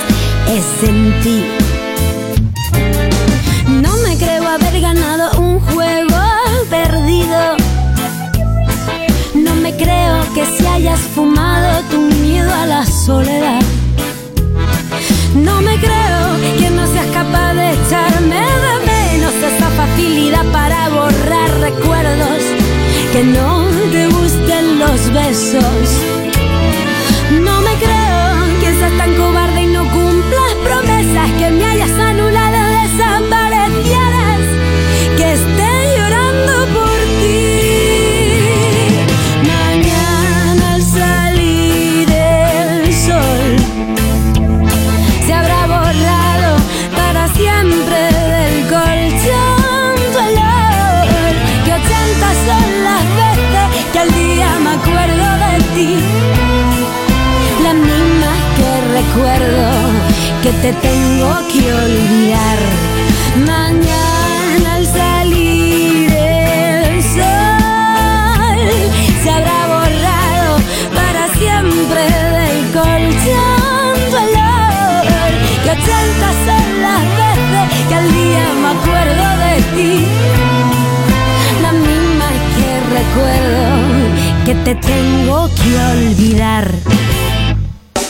[0.48, 1.44] es en ti.
[3.82, 5.51] No me creo haber ganado un
[9.34, 13.62] No me creo que si hayas fumado tu miedo a la soledad.
[15.36, 21.50] No me creo que no seas capaz de echarme de menos esa facilidad para borrar
[21.60, 22.42] recuerdos.
[23.14, 26.21] Que no te gusten los besos.
[60.52, 62.60] Que te tengo que olvidar.
[63.46, 68.60] Mañana al salir el sol
[69.24, 70.52] se habrá borrado
[70.94, 72.02] para siempre
[72.36, 75.06] del colchón tu olor.
[75.64, 79.94] Que ochenta son las veces que al día me acuerdo de ti.
[81.62, 83.66] Las mismas que recuerdo
[84.46, 86.66] que te tengo que olvidar.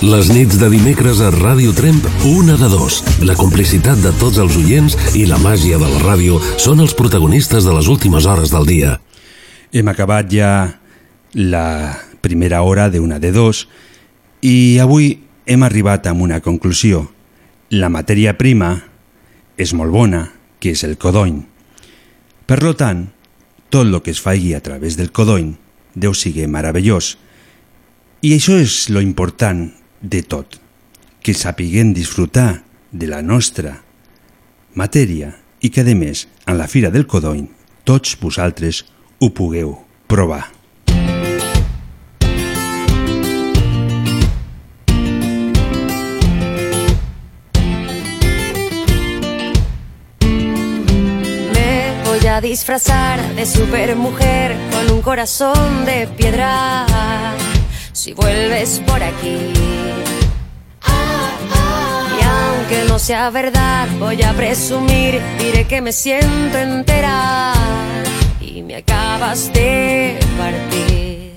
[0.02, 3.04] Les nits de dimecres a Ràdio Tremp, una de dos.
[3.22, 7.68] La complicitat de tots els oients i la màgia de la ràdio són els protagonistes
[7.68, 8.96] de les últimes hores del dia.
[9.70, 10.80] Hem acabat ja
[11.38, 11.94] la
[12.26, 13.68] primera hora d'una de dos
[14.42, 17.04] i avui hem arribat a una conclusió.
[17.70, 18.72] La matèria prima
[19.54, 21.44] és molt bona, que és el codony.
[22.50, 23.12] Per lo tant,
[23.70, 25.54] tot el que es faci a través del codony
[25.94, 27.20] deu sigui meravellós.
[28.26, 29.70] I això és lo important
[30.02, 30.60] de tot,
[31.22, 33.78] que sapiguem disfrutar de la nostra
[34.76, 37.46] matèria i que, a més, en la Fira del Codony,
[37.86, 38.86] tots vosaltres
[39.20, 39.78] ho pugueu
[40.08, 40.50] provar.
[52.32, 57.51] A disfrazar de supermujer con un corazón de piedra.
[58.04, 59.38] Si vuelves por aquí.
[62.18, 67.54] Y aunque no sea verdad, voy a presumir, diré que me siento entera
[68.42, 71.34] y me acabas de partir.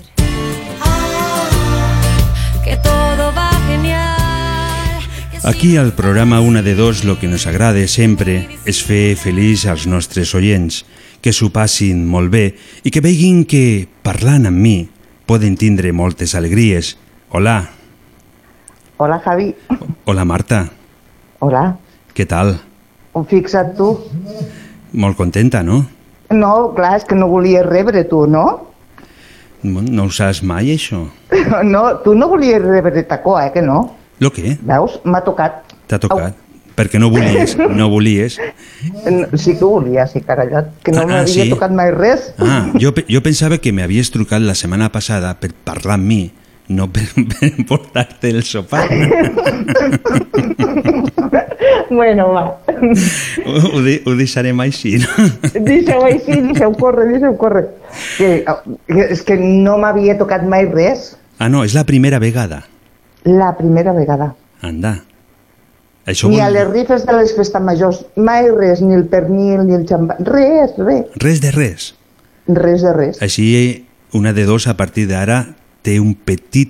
[2.63, 5.03] Que todo va genial.
[5.43, 9.85] Aquí al programa Una de Dos lo que nos agrada sempre és fer feliç als
[9.85, 10.81] nostres oients,
[11.21, 14.79] que s'ho passin molt bé i que veguin que, parlant amb mi,
[15.25, 16.97] poden tindre moltes alegries.
[17.31, 17.69] Hola,
[18.97, 19.53] Hola, Javi.
[20.05, 20.69] hola Marta,
[21.39, 21.75] Hola.
[22.15, 22.55] què tal?
[23.27, 23.89] Fixa't tu.
[24.93, 25.85] Molt contenta, no?
[26.31, 28.45] No, clar, és que no volies rebre tu, no?
[29.63, 31.03] No no ho saps mai, això?
[31.63, 33.95] No, tu no volies rebre tacó, eh, que no?
[34.19, 34.57] Lo què?
[34.61, 34.99] Veus?
[35.03, 35.73] M'ha tocat.
[35.87, 36.35] T'ha tocat?
[36.75, 38.35] Perquè no volies, no volies.
[39.07, 40.73] No, Sí que volia, sí, carallat.
[40.83, 41.49] Que no Ah, ah, m'havia sí?
[41.53, 42.33] tocat mai res.
[42.37, 46.19] Ah, jo, jo pensava que m'havies trucat la setmana passada per parlar amb mi,
[46.67, 47.05] no per,
[47.39, 48.89] per portar-te el sopar.
[51.89, 52.57] bueno, va.
[53.45, 55.07] ho, ho, de- ho deixarem així, no?
[55.55, 57.67] Deixeu així, deixeu córrer, deixeu córrer.
[58.17, 58.43] Que,
[58.89, 61.13] que, és que no m'havia tocat mai res.
[61.39, 62.63] Ah, no, és la primera vegada.
[63.25, 64.33] La primera vegada.
[64.61, 64.97] Anda.
[66.05, 69.73] Això Ni a les rifes de les festes majors, mai res, ni el pernil, ni
[69.73, 71.87] el xampà, res, res, Res de res.
[72.47, 73.17] res de res.
[73.25, 76.69] Així, una de dos, a partir d'ara, té un petit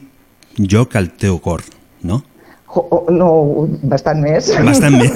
[0.57, 1.63] joc al teu cor,
[2.01, 2.23] no?
[2.75, 4.53] Jo, oh, no, bastant més.
[4.63, 5.11] Bastant bé.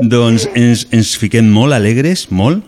[0.00, 2.64] doncs ens, ens fiquem molt alegres, molt,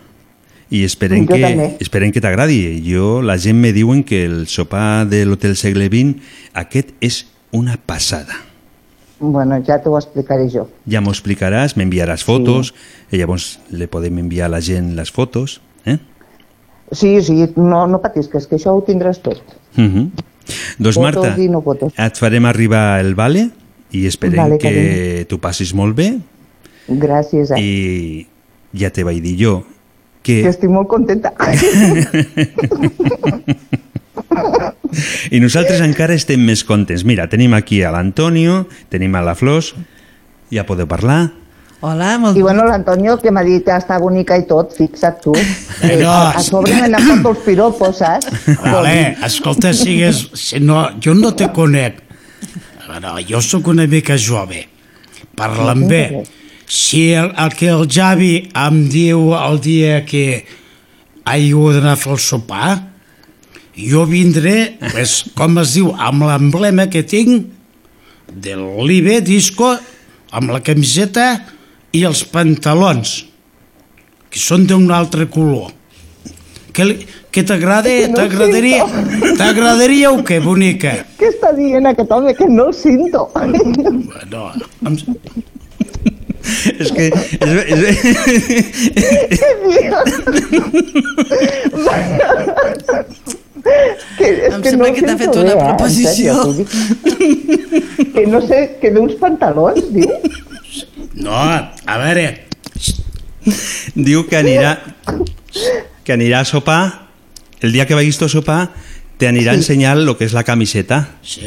[0.71, 1.69] i esperem Jo que, també.
[1.83, 2.61] esperem que t'agradi.
[2.87, 6.21] Jo, la gent me diuen que el sopar de l'Hotel Segle XX,
[6.63, 8.35] aquest és una passada.
[9.21, 10.69] Bueno, ja t'ho explicaré jo.
[10.89, 12.73] Ja m'ho explicaràs, m'enviaràs fotos,
[13.13, 15.99] i llavors le podem enviar a la gent les fotos, eh?
[16.93, 19.43] Sí, sí, no, no patisques, que això ho tindràs tot.
[19.77, 20.11] Uh -huh.
[20.79, 21.93] Doncs Fotos Marta, i no fotos.
[21.97, 23.51] et farem arribar el vale
[23.93, 26.19] i esperem Vale, que tu passis molt bé
[26.89, 27.61] Gràcies, eh?
[27.61, 28.27] i
[28.73, 29.65] ja te vaig dir jo
[30.23, 30.49] Que que...
[30.49, 31.33] estic molt contenta.
[35.31, 37.05] I nosaltres encara estem més contents.
[37.09, 39.75] Mira, tenim aquí a l'Antonio, tenim a la Flors,
[40.53, 41.29] ja podeu parlar.
[41.81, 42.37] Hola, molt...
[42.37, 45.33] I bueno, l'Antonio, que m'ha dit que està bonica i tot, fixa't tu.
[45.81, 46.11] Eh, no.
[46.13, 48.29] a, a sobre n'ha fot els piropos, saps?
[48.61, 50.27] Vale, escolta, sigues...
[50.37, 52.03] Si no, jo no te conec.
[52.85, 54.67] A veure, jo sóc una mica jove.
[55.41, 56.05] Parlen bé.
[56.69, 60.45] Si el, el que el Javi em diu el dia que
[61.25, 62.75] hagi d'anar a fer el sopar,
[63.89, 67.47] jo vindré, pues, com es diu, amb l'emblema que tinc
[68.31, 69.73] de l'Ibe Disco,
[70.33, 71.27] amb la camiseta
[71.97, 73.25] i els pantalons,
[74.31, 75.73] que són d'un altre color.
[76.73, 77.91] Que, li- que t'agrada?
[78.09, 78.85] No T'agradaria?
[79.39, 80.93] T'agradaria o què, bonica?
[81.19, 82.35] Què està dient aquest home?
[82.39, 83.27] Que no el sinto.
[84.31, 84.45] No,
[84.87, 84.95] em...
[86.81, 87.11] És que...
[87.11, 87.51] És,
[93.63, 95.65] que, Em que sembla no que t'ha fet una bé, eh?
[95.69, 96.37] Proposició.
[96.45, 100.11] sèrio, que no sé, que d'uns pantalons, diu?
[101.21, 102.27] No, a veure,
[103.95, 104.77] diu que anirà
[106.05, 107.09] que anirà a sopar
[107.61, 108.71] el dia que vagis a sopar
[109.21, 111.03] te anirà a ensenyar lo que és la camiseta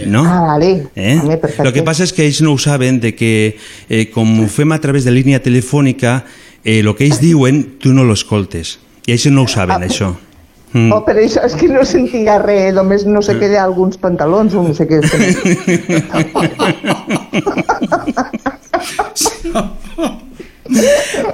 [0.05, 0.21] no?
[0.29, 0.89] Ah, vale.
[0.95, 1.17] Eh?
[1.17, 1.63] Home, perfecte.
[1.65, 3.57] Lo que passa és que ells no ho saben de que
[3.89, 6.23] eh, com ho fem a través de línia telefònica
[6.63, 9.87] eh, lo que ells diuen tu no lo escoltes i ells no ho saben Ah.
[9.89, 10.13] això
[10.73, 10.91] mm.
[10.91, 13.97] Oh, per això és que no sentia res, només no sé què hi ha alguns
[14.01, 15.01] pantalons o no sé què.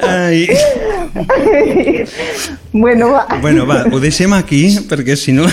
[0.09, 0.47] Ai.
[2.73, 3.27] bueno, va.
[3.41, 5.45] bueno va, ho deixem aquí perquè si no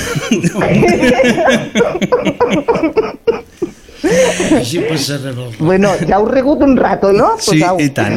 [4.57, 5.51] així passarem el...
[5.59, 7.35] Bueno, ja heu regut un rato, no?
[7.41, 7.81] Sí, Pues au.
[7.81, 8.17] i tant.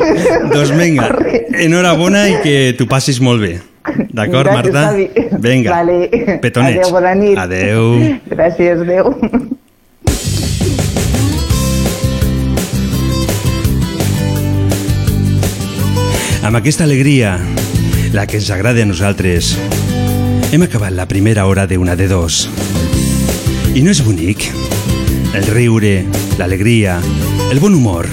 [0.53, 1.09] Doncs vinga,
[1.65, 3.57] enhorabona i que tu passis molt bé.
[4.13, 4.93] D'acord, Marta?
[5.39, 6.39] Vinga, Vale.
[6.41, 6.79] petonets.
[6.79, 7.37] Adéu, bona nit.
[7.37, 8.19] Adéu.
[8.29, 9.13] Gràcies, adéu.
[16.43, 17.37] Amb aquesta alegria,
[18.13, 19.51] la que ens agrada a nosaltres,
[20.51, 22.47] hem acabat la primera hora d'una de dos.
[23.75, 24.47] I no és bonic?
[25.37, 26.05] El riure,
[26.39, 26.97] l'alegria,
[27.51, 28.07] el bon humor,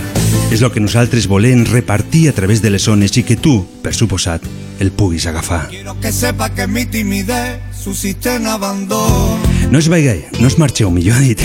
[0.51, 3.95] és el que nosaltres volem repartir a través de les ones i que tu, per
[3.95, 4.45] suposat,
[4.81, 5.67] el puguis agafar.
[5.69, 9.39] Quiero que sepa que mi timidez suscita en abandono.
[9.71, 11.43] No es vaigai, no es marxeu, millor dit.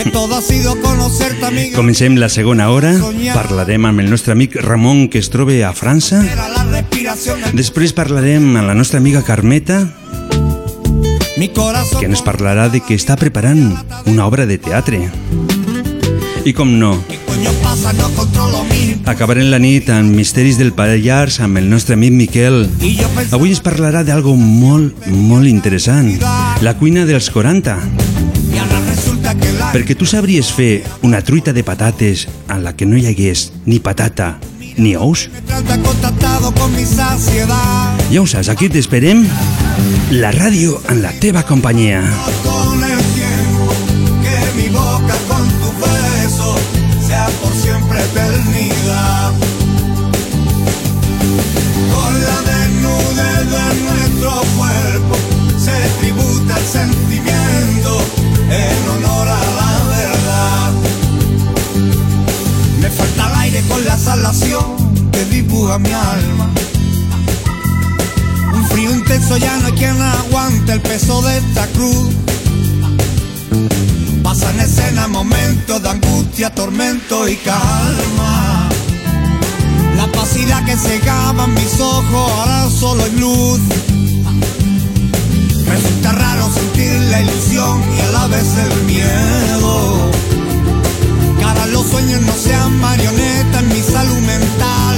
[1.76, 2.94] Comencem la segona hora.
[3.34, 6.22] Parlarem amb el nostre amic Ramon, que es troba a França.
[7.58, 9.82] Després parlarem amb la nostra amiga Carmeta,
[11.42, 13.74] que ens parlarà de que està preparant
[14.06, 15.08] una obra de teatre.
[16.46, 16.96] I com no,
[17.72, 19.00] Pasa, no controlo mi.
[19.08, 22.66] acabarem la nit amb Misteris del Pallars amb el nostre amic Miquel.
[23.32, 26.10] Avui ens parlarà d'algo molt, molt interessant.
[26.60, 27.78] La cuina dels 40.
[28.52, 32.76] y ahora resulta que la Perquè tu sabries fer una truita de patates en la
[32.76, 34.38] que no hi hagués ni patata
[34.76, 35.30] ni ous?
[38.12, 39.24] Ja ho saps, aquí t'esperem.
[40.12, 42.04] La ràdio en la teva companyia.
[42.44, 43.00] Con el
[64.16, 64.66] salación
[65.14, 66.48] que dibuja mi alma.
[68.54, 72.10] Un frío intenso ya no hay quien aguante el peso de esta cruz.
[74.22, 78.70] Pasan escena momentos de angustia, tormento y calma.
[79.96, 83.62] La pasidad que cegaba mis ojos ahora solo hay luz.
[85.74, 90.11] Resulta raro sentir la ilusión y a la vez el miedo.
[91.52, 94.96] Ahora los sueños no sean marionetas en mi salud mental.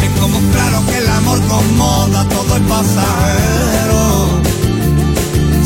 [0.00, 4.40] Tengo muy claro que el amor con moda todo es pasajero.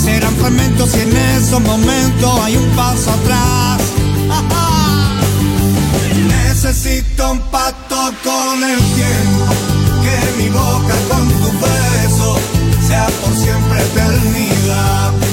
[0.03, 3.81] Serán fragmentos y en esos momentos hay un paso atrás.
[6.27, 9.55] Necesito un pacto con el tiempo,
[10.03, 12.39] que mi boca con tu beso
[12.89, 15.24] sea por siempre eternidad.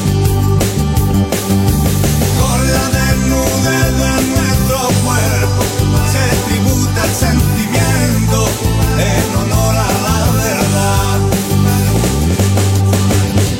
[6.12, 8.48] Se tributa el sentimiento
[8.98, 11.20] en honor a la verdad.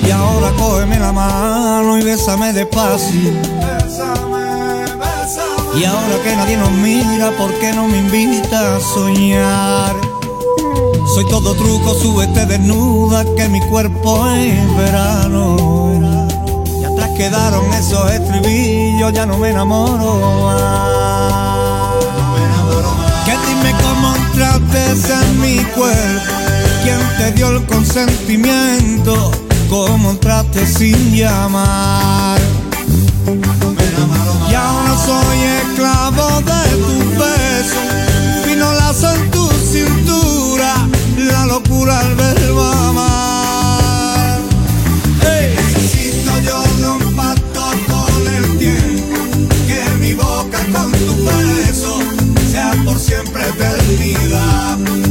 [0.08, 3.32] Y ahora cógeme la mano y bésame despacio.
[5.74, 9.96] Y ahora que nadie nos mira, ¿por qué no me invita a soñar?
[11.16, 16.00] Soy todo truco, súbete desnuda, que mi cuerpo es verano.
[16.80, 21.11] Y atrás quedaron esos estribillos, ya no me enamoro más.
[24.74, 26.34] En mi cuerpo,
[26.84, 29.32] quién te dio el consentimiento,
[29.70, 32.40] cómo entraste sin llamar.
[34.50, 40.88] Y ahora soy esclavo de tu beso, fino lazo en tu cintura,
[41.18, 43.31] la locura al verbo amar.
[53.98, 55.11] Siempre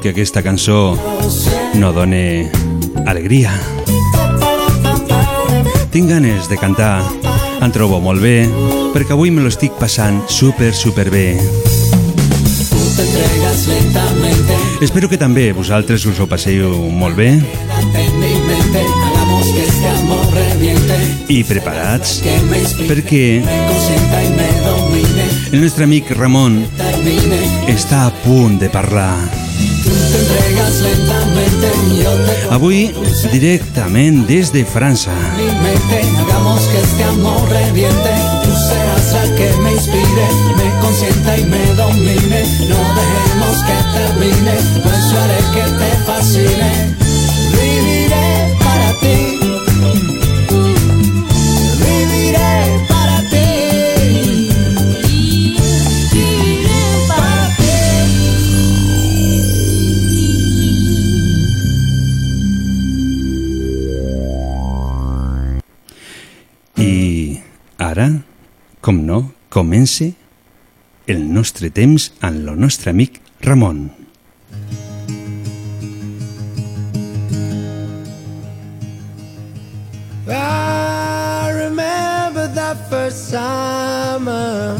[0.00, 0.96] Que aquesta cançó
[1.74, 2.50] no done
[3.06, 3.52] alegria.
[5.90, 7.02] Tinc ganes de cantar,
[7.60, 8.48] em trobo molt bé,
[8.94, 11.36] perquè avui me lo estic passant super, super bé.
[14.80, 17.34] Espero que també vosaltres us ho passeu molt bé
[21.30, 22.20] i preparats
[22.88, 23.24] perquè
[25.50, 26.62] el nostre amic Ramon
[27.70, 29.39] està a punt de parlar.
[32.50, 32.90] Avui
[33.30, 35.12] directament des de França.
[36.18, 38.12] hagamos que este amor reviente.
[38.42, 40.26] Tú serás la que me inspire,
[40.56, 42.42] me consienta y me domine.
[42.68, 46.96] No dejemos que termine, pues yo haré que te fascine.
[47.52, 49.38] Viviré para ti.
[51.84, 52.89] Viviré
[69.50, 70.06] comença
[71.10, 73.90] el nostre temps amb el nostre amic Ramon.
[80.28, 84.78] I remember that first summer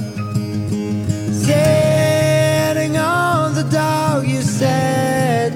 [1.32, 3.66] Sitting on the
[4.24, 5.52] you said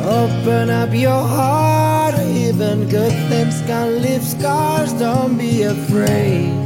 [0.00, 6.59] Open up your heart Even good things can leave scars Don't be afraid.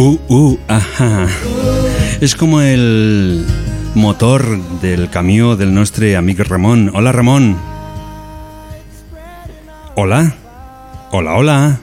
[0.00, 1.28] Uh, uh, ajá.
[2.24, 3.44] És com el
[3.94, 4.44] motor
[4.80, 6.88] del camió del nostre amic Ramon.
[6.94, 7.56] Hola, Ramon.
[9.96, 10.34] Hola.
[11.12, 11.80] Hola, hola.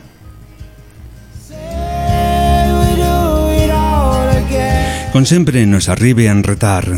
[5.14, 6.98] Com sempre, nos arriba en retard.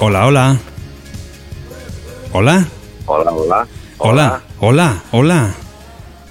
[0.00, 0.46] Hola, hola.
[2.32, 2.56] Hola.
[3.06, 3.58] Hola, hola.
[3.98, 4.26] Hola,
[4.60, 5.40] hola, hola.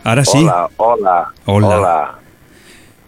[0.03, 0.41] Ara sí.
[0.43, 1.31] Hola, hola.
[1.45, 2.22] Hola.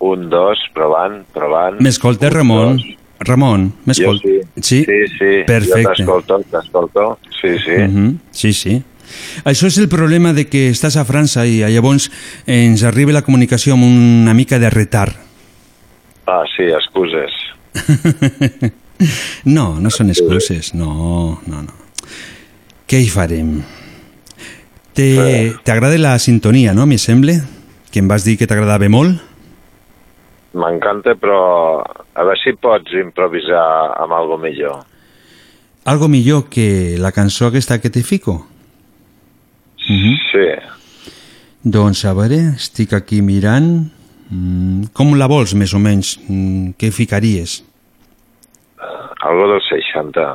[0.05, 1.79] Un, dos, provant, provant.
[1.81, 2.79] M'escoltes, Ramon?
[3.25, 4.47] Ramon, Jo m'escoltes?
[4.61, 4.83] sí.
[4.85, 5.31] Sí, sí.
[5.47, 5.81] Perfecte.
[5.83, 7.05] Jo t'escolto, t'escolto.
[7.41, 7.77] Sí, sí.
[7.87, 8.75] Mhm, Sí, sí.
[9.45, 12.09] Això és el problema de que estàs a França i llavors
[12.49, 15.13] ens arriba la comunicació amb una mica de retard.
[16.27, 17.31] Ah, sí, excuses.
[19.43, 21.73] No, no són excuses, no, no, no.
[22.87, 23.57] Què hi farem?
[24.95, 27.35] Te- T'agrada la sintonia, no, me sembla?
[27.91, 29.19] Que em vas dir que t'agradava molt?
[30.55, 31.39] M'encanta, però
[31.83, 33.65] a veure si pots improvisar
[33.99, 34.85] amb algo millor.
[35.85, 38.39] Algo millor que la cançó aquesta que te fico?
[39.89, 40.15] Mhm.
[40.31, 40.47] Sí.
[41.63, 43.91] Doncs a veure, estic aquí mirant...
[44.25, 46.15] Mm, com la vols, més o menys?
[46.25, 47.59] Mm, què ficaries?
[49.21, 50.25] Algo del 60.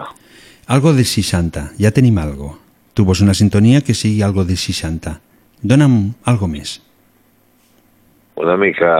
[0.70, 2.52] Algo de 60, ja tenim algo.
[2.94, 5.16] Tu vols una sintonia que sigui algo de 60.
[5.62, 6.78] Dóna'm algo més.
[8.36, 8.90] Una mica...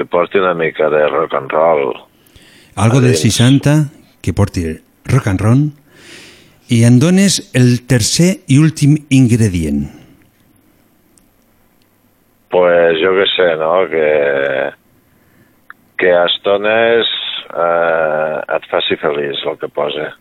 [0.00, 1.92] que porti una mica de rock and roll.
[2.74, 3.20] Algo del Adents.
[3.20, 3.72] 60
[4.22, 4.62] que porti
[5.04, 5.64] rock and roll
[6.72, 9.82] i em dones el tercer i últim ingredient.
[12.48, 13.74] Pues jo què sé, no?
[13.92, 14.06] Que,
[16.00, 17.12] que a estones
[17.52, 20.14] eh, et faci feliç el que posa.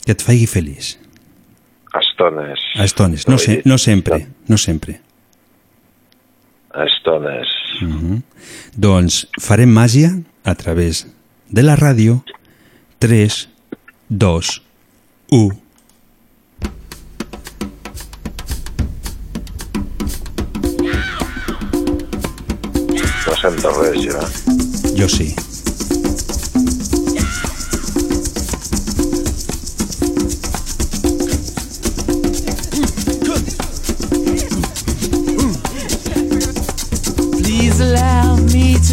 [0.00, 0.94] Que et faci feliç.
[1.92, 2.64] A estones.
[2.80, 4.96] A estones, no, se, no sempre, no sempre.
[6.72, 7.52] A estones.
[7.82, 8.22] Uh -huh.
[8.76, 11.06] Doncs farem màgia a través
[11.50, 12.22] de la ràdio
[12.98, 13.48] 3,
[14.08, 14.62] 2,
[15.30, 15.50] 1.
[23.26, 24.94] No sento res.
[24.96, 25.53] Jo sí.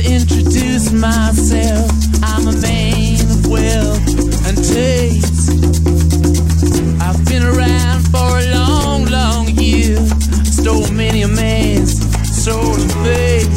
[0.02, 1.92] To introduce myself.
[2.24, 5.50] I'm a man of wealth and taste.
[7.02, 9.98] I've been around for a long, long year.
[10.46, 12.00] Stole many a man's
[12.44, 13.50] soul of faith.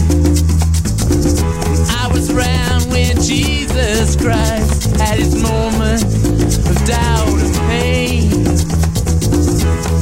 [2.02, 8.30] I was around when Jesus Christ had his moment of doubt and pain.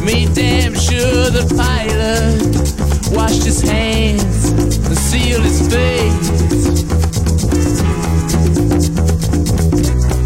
[0.05, 4.51] Made damn sure the pilot washed his hands
[4.87, 6.29] and sealed his face.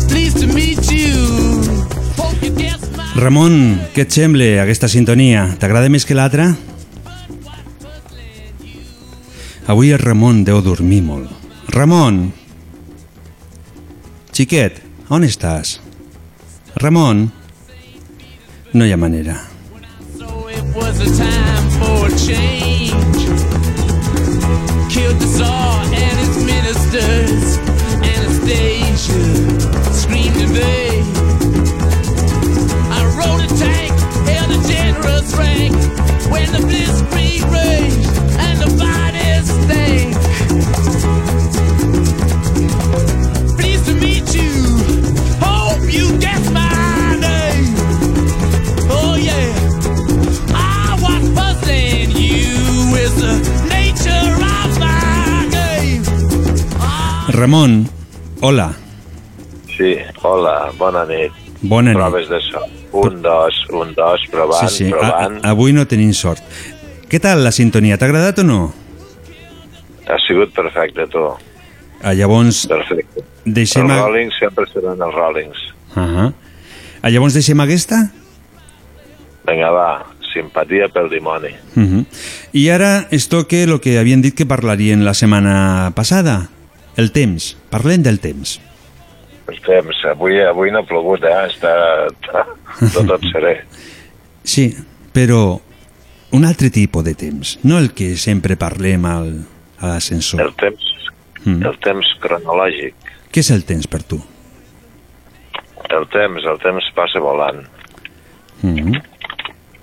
[0.09, 1.17] Pleased to meet you.
[3.17, 5.49] Ramon, què et sembla aquesta sintonia?
[5.61, 6.51] T'agrada més que l'altra?
[9.67, 11.33] Avui el Ramon deu dormir molt.
[11.75, 12.29] Ramon!
[14.37, 14.79] Xiquet,
[15.11, 15.79] on estàs?
[16.77, 17.27] Ramon?
[18.77, 19.41] No hi ha manera.
[20.49, 21.36] it was a time
[25.07, 27.59] Killed the Tsar and his ministers.
[28.03, 29.23] Anastasia
[29.93, 31.05] screamed in vain.
[32.91, 33.93] I rode a tank,
[34.27, 35.75] held a generous rank.
[36.29, 37.16] When the blitzkrieg
[57.37, 57.87] Ramon,
[58.41, 58.73] hola.
[59.77, 61.33] Sí, hola, bona nit.
[61.61, 61.99] Bona nit.
[61.99, 62.63] Proves de so.
[62.97, 64.91] Un, dos, un, dos, provant, sí, sí.
[64.91, 65.37] provant.
[65.43, 66.41] A, avui no tenim sort.
[67.13, 67.99] Què tal la sintonia?
[68.01, 68.61] T'ha agradat o no?
[70.09, 71.27] Ha sigut perfecte, tu.
[72.01, 73.27] Ah, llavors, Perfecte.
[73.45, 73.85] deixem...
[73.85, 74.01] Els.
[74.01, 75.69] Rollings sempre seran els Rollings.
[75.93, 76.33] Uh -huh.
[77.03, 78.01] ah, llavors deixem aquesta?
[79.45, 81.53] Vinga, va, simpatia pel dimoni.
[81.77, 82.05] Uh -huh.
[82.53, 86.49] I ara es toca el que havien dit que parlarien la setmana passada,
[86.97, 87.57] el temps.
[87.71, 88.57] Parlem del temps.
[89.47, 91.37] El temps, avui, avui no ha plogut, eh?
[91.47, 91.73] Està,
[92.11, 92.47] està
[92.93, 93.59] tot, tot serè.
[94.47, 94.69] Sí,
[95.11, 95.59] però
[96.39, 99.33] un altre tipus de temps, no el que sempre parlem al,
[99.81, 100.39] a l'ascensor.
[100.45, 100.85] El temps,
[101.47, 101.63] Mm.
[101.63, 102.95] el temps cronològic.
[103.31, 104.19] Què és el temps per tu?
[105.95, 107.61] El temps, el temps passa volant.
[108.63, 109.03] Mm -hmm.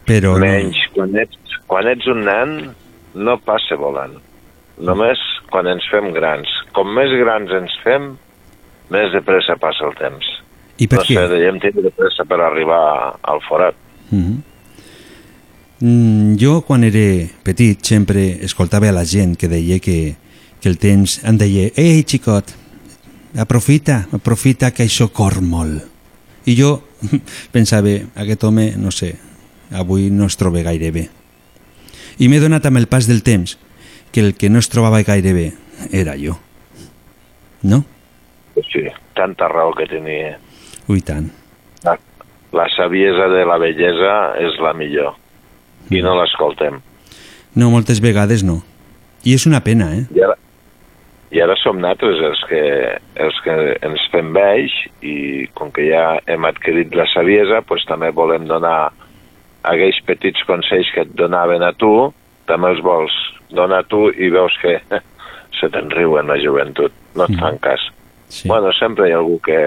[0.06, 1.38] Però Menys, quan ets,
[1.68, 2.76] quan ets un nen,
[3.14, 4.20] no passa volant.
[4.82, 5.20] Només
[5.52, 6.50] quan ens fem grans.
[6.74, 8.14] Com més grans ens fem,
[8.94, 10.30] més de pressa passa el temps.
[10.82, 11.18] I per no què?
[11.20, 13.76] sé, deiem tindre de pressa per arribar al forat.
[14.10, 14.18] no...
[14.18, 14.42] Mm -hmm.
[15.80, 20.16] mm, jo, quan era petit, sempre escoltava a la gent que deia que,
[20.62, 22.46] que el temps em deia «Ei, xicot,
[23.38, 25.84] aprofita, aprofita que això cor molt».
[26.46, 26.84] I jo
[27.56, 29.16] pensava, aquest home, no sé,
[29.72, 31.10] avui no es troba gaire bé.
[32.20, 33.58] I m'he donat amb el pas del temps
[34.14, 35.48] que el que no es trobava gaire bé
[35.92, 36.38] era jo.
[37.64, 37.84] No?
[38.72, 38.86] Sí,
[39.18, 40.38] tanta raó que tenia.
[40.88, 41.32] Ui, tant.
[41.84, 41.98] La,
[42.54, 45.18] la saviesa de la bellesa és la millor.
[45.92, 46.80] I no l'escoltem.
[47.58, 48.62] No, moltes vegades no.
[49.26, 50.06] I és una pena, eh?
[50.14, 50.38] I ara,
[51.34, 52.64] i ara som nosaltres els que,
[53.26, 55.16] els que ens fem vells i
[55.58, 58.92] com que ja hem adquirit la saviesa, doncs també volem donar
[59.64, 62.12] aquells petits consells que et donaven a tu,
[62.50, 63.14] també els vols
[63.54, 64.78] donar tu i veus que
[65.60, 67.82] se te'n riuen la joventut, no et fan cas.
[68.28, 68.48] Sí.
[68.50, 69.60] Bueno, sempre hi ha algú que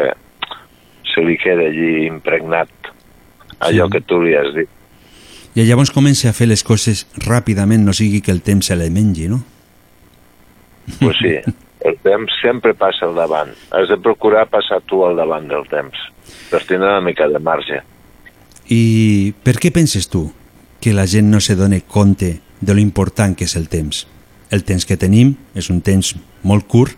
[1.12, 2.68] se li queda allí impregnat
[3.60, 3.92] allò Sí.
[3.92, 4.68] que tu li has dit.
[5.56, 8.90] I llavors comença a fer les coses ràpidament, no sigui que el temps se le
[8.90, 9.38] mengi, no?
[11.00, 11.32] Pues sí,
[11.80, 13.54] el temps sempre passa al davant.
[13.72, 15.96] Has de procurar passar tu al davant del temps,
[16.50, 17.80] per tindre una mica de marge.
[18.68, 20.26] I per què penses tu
[20.82, 24.06] que la gent no se dona compte de lo important que és el temps?
[24.50, 26.14] El temps que tenim és un temps
[26.46, 26.96] molt curt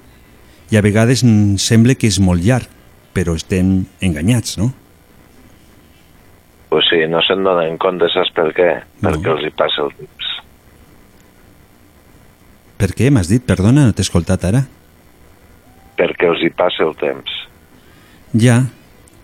[0.71, 1.25] i a vegades
[1.63, 2.69] sembla que és molt llarg,
[3.17, 4.73] però estem enganyats, no?
[6.69, 8.69] Pues sí, no se'n donen compte, saps per què?
[9.01, 10.27] Perquè els hi passa el temps.
[12.79, 13.09] Per què?
[13.11, 13.43] M'has dit?
[13.49, 14.67] Perdona, no t'he escoltat ara.
[15.99, 17.33] Perquè els hi passa el temps.
[18.39, 18.61] Ja,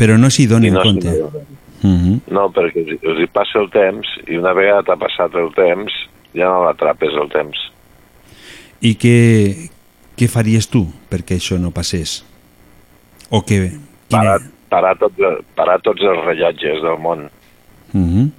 [0.01, 1.13] però no s'hi donen I no compte.
[1.21, 1.53] donen.
[1.85, 2.21] Mhm.
[2.33, 5.93] No, perquè els hi passa el temps i una vegada t'ha passat el temps
[6.35, 7.61] ja no l'atrapes el temps.
[8.85, 9.17] I què,
[10.19, 12.23] què faries tu perquè això no passés?
[13.31, 13.71] O que...
[14.11, 14.21] Quina...
[14.21, 14.39] Parar,
[14.71, 15.25] parar, tot,
[15.57, 17.29] parar tots els rellotges del món.
[17.95, 18.31] Mhm.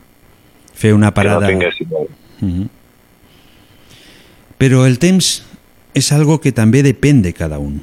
[0.75, 1.47] Fer una parada...
[1.47, 1.95] Que no tinguéssim...
[2.41, 2.69] Mhm.
[4.59, 5.41] Però el temps
[5.95, 7.81] és algo que també depèn de cada un.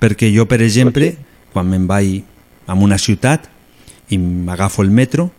[0.00, 1.14] Perquè jo, per exemple,
[1.52, 2.22] quan me'n vaig
[2.68, 3.48] a una ciutat
[4.12, 5.30] i m'agafo el metro,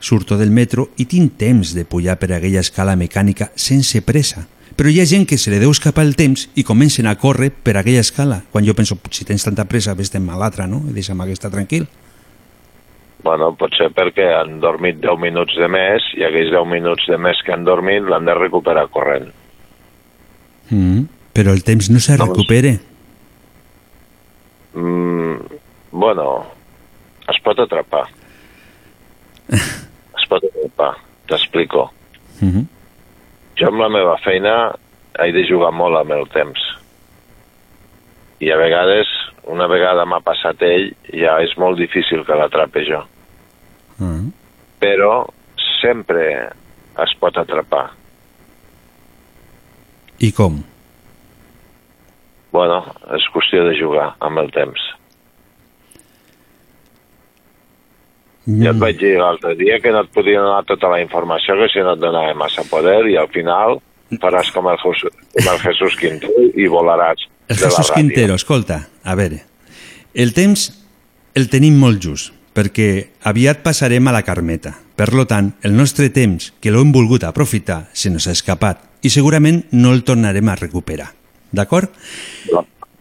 [0.00, 4.46] surto del metro i tinc temps de pujar per aquella escala mecànica sense pressa.
[4.76, 7.50] Però hi ha gent que se li deu escapar el temps i comencen a córrer
[7.52, 8.40] per aquella escala.
[8.50, 10.80] Quan jo penso, si tens tanta pressa, vés-te'n a l'altra, no?
[10.88, 11.84] I deixa'm aquesta tranquil.
[13.20, 17.42] Bueno, potser perquè han dormit 10 minuts de més i aquells 10 minuts de més
[17.44, 19.28] que han dormit l'han de recuperar corrent.
[20.70, 21.04] Mm.
[21.36, 22.72] Però el temps no se Doncs- recupera.
[24.72, 25.60] Mm,
[25.92, 26.46] bueno,
[27.28, 28.06] es pot atrapar.
[30.30, 30.94] pot atrapar,
[31.28, 31.90] t'explico.
[32.40, 32.66] Mm -hmm.
[33.58, 34.74] Jo amb la meva feina
[35.18, 36.60] he de jugar molt amb el temps.
[38.40, 39.06] I a vegades,
[39.44, 43.02] una vegada m'ha passat ell, ja és molt difícil que l'atrape jo.
[43.98, 44.30] Mm.
[44.80, 45.26] Però
[45.82, 46.52] sempre
[47.04, 47.90] es pot atrapar.
[50.20, 50.62] I com?
[52.52, 52.80] Bueno,
[53.16, 54.80] és qüestió de jugar amb el temps.
[58.46, 58.62] Mm.
[58.64, 61.68] Ja et vaig dir l'altre dia que no et podia donar tota la informació que
[61.72, 63.78] si no et donava massa poder i al final
[64.22, 67.90] faràs com el, Jesús, com el Jesús Quintero i volaràs El Jesús.
[67.94, 69.42] Quintero, escolta, a veure,
[70.14, 70.70] el temps
[71.34, 74.74] el tenim molt just, perquè aviat passarem a la Carmeta.
[74.98, 79.10] Per lo tant, el nostre temps, que l'hem volgut aprofitar, se nos ha escapat i
[79.10, 81.08] segurament no el tornarem a recuperar.
[81.50, 81.94] D'acord?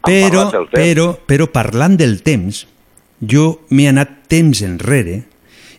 [0.05, 2.63] Però, però, però parlant del temps,
[3.19, 5.23] jo m'he anat temps enrere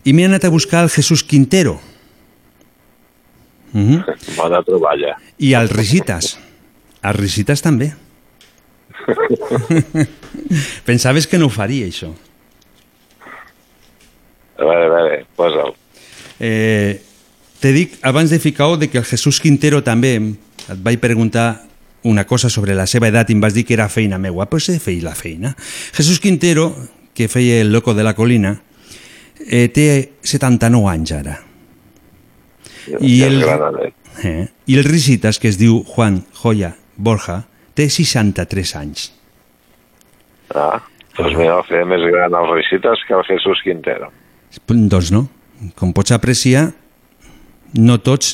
[0.04, 1.80] i m'he anat a buscar el Jesús Quintero.
[3.72, 4.36] Mm -hmm.
[4.36, 5.16] Bona troballa.
[5.38, 6.38] I als Risitas.
[7.02, 7.94] Als Risitas també.
[10.84, 12.12] Pensaves que no ho faria, això.
[14.58, 15.74] A veure, a veure, posa'l.
[16.40, 17.00] Eh,
[17.60, 21.64] te dic, abans de ficar de que el Jesús Quintero també et vaig preguntar
[22.02, 24.60] una cosa sobre la seva edat i em vas dir que era feina meua, però
[24.60, 25.54] he de fer la feina.
[25.92, 26.74] Jesús Quintero,
[27.14, 28.62] que feia el loco de la colina,
[29.46, 29.86] eh, té
[30.22, 31.36] 79 anys ara.
[33.00, 33.94] I el, granadet.
[34.24, 37.44] eh, I el Risitas, que es diu Juan Joya Borja,
[37.74, 39.10] té 63 anys.
[40.54, 40.80] Ah,
[41.16, 44.10] doncs mira, fer més gran els recites que el Jesús Quintero.
[44.66, 45.28] Doncs no.
[45.76, 46.70] Com pots apreciar,
[47.76, 48.32] no tots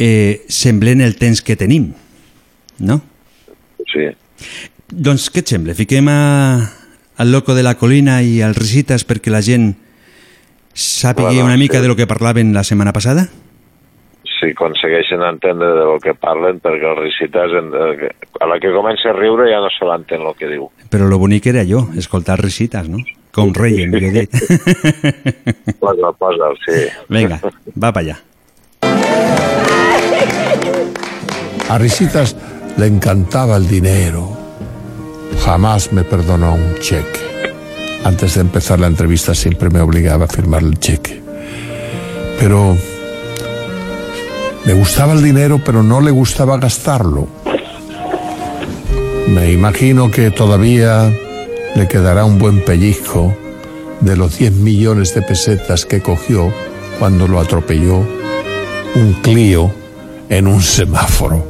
[0.00, 1.92] eh, semblen el temps que tenim,
[2.80, 2.96] no?
[3.92, 4.08] Sí.
[4.90, 5.76] Doncs què et sembla?
[5.78, 6.18] Fiquem a,
[7.20, 9.74] al loco de la colina i als risites perquè la gent
[10.72, 11.82] sàpigui Bueno, una mica sí.
[11.82, 13.28] de lo que parlaven la setmana passada?
[14.40, 18.10] Si aconsegueixen entendre de lo que parlen, perquè els recites, en- eh,
[18.40, 20.70] a la que comença a riure ja no se l'entén el que diu.
[20.88, 22.98] Però lo bonic era jo, escoltar risites, no?
[23.32, 24.30] Com reien, millor dit.
[25.80, 26.88] Posa'l, posa'l, sí.
[27.08, 27.38] Vinga,
[27.76, 28.16] va pa allà.
[31.68, 32.34] A Risitas
[32.78, 34.36] le encantaba el dinero.
[35.44, 37.29] Jamás me perdonó un cheque.
[38.04, 41.20] Antes de empezar la entrevista siempre me obligaba a firmar el cheque.
[42.38, 42.76] Pero
[44.64, 47.28] le gustaba el dinero, pero no le gustaba gastarlo.
[49.28, 51.12] Me imagino que todavía
[51.74, 53.36] le quedará un buen pellizco
[54.00, 56.52] de los 10 millones de pesetas que cogió
[56.98, 58.04] cuando lo atropelló
[58.94, 59.72] un Clio
[60.28, 61.46] en un semáforo.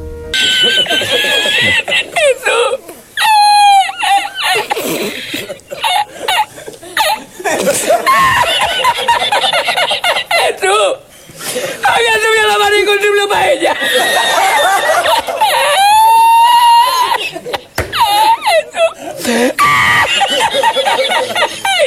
[12.91, 13.75] Y consumió paella!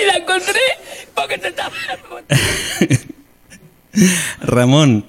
[0.00, 0.60] ¡Y la encontré!
[1.14, 1.72] Porque te estaba...
[4.40, 5.04] Ramon,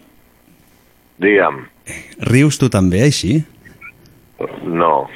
[1.18, 1.66] Digue'm,
[2.20, 3.44] rius tu també, així?
[4.66, 5.08] no.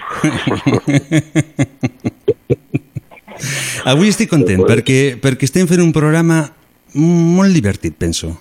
[3.90, 6.42] Avui estic content perquè, perquè estem fent un programa
[6.96, 8.34] molt divertit, penso.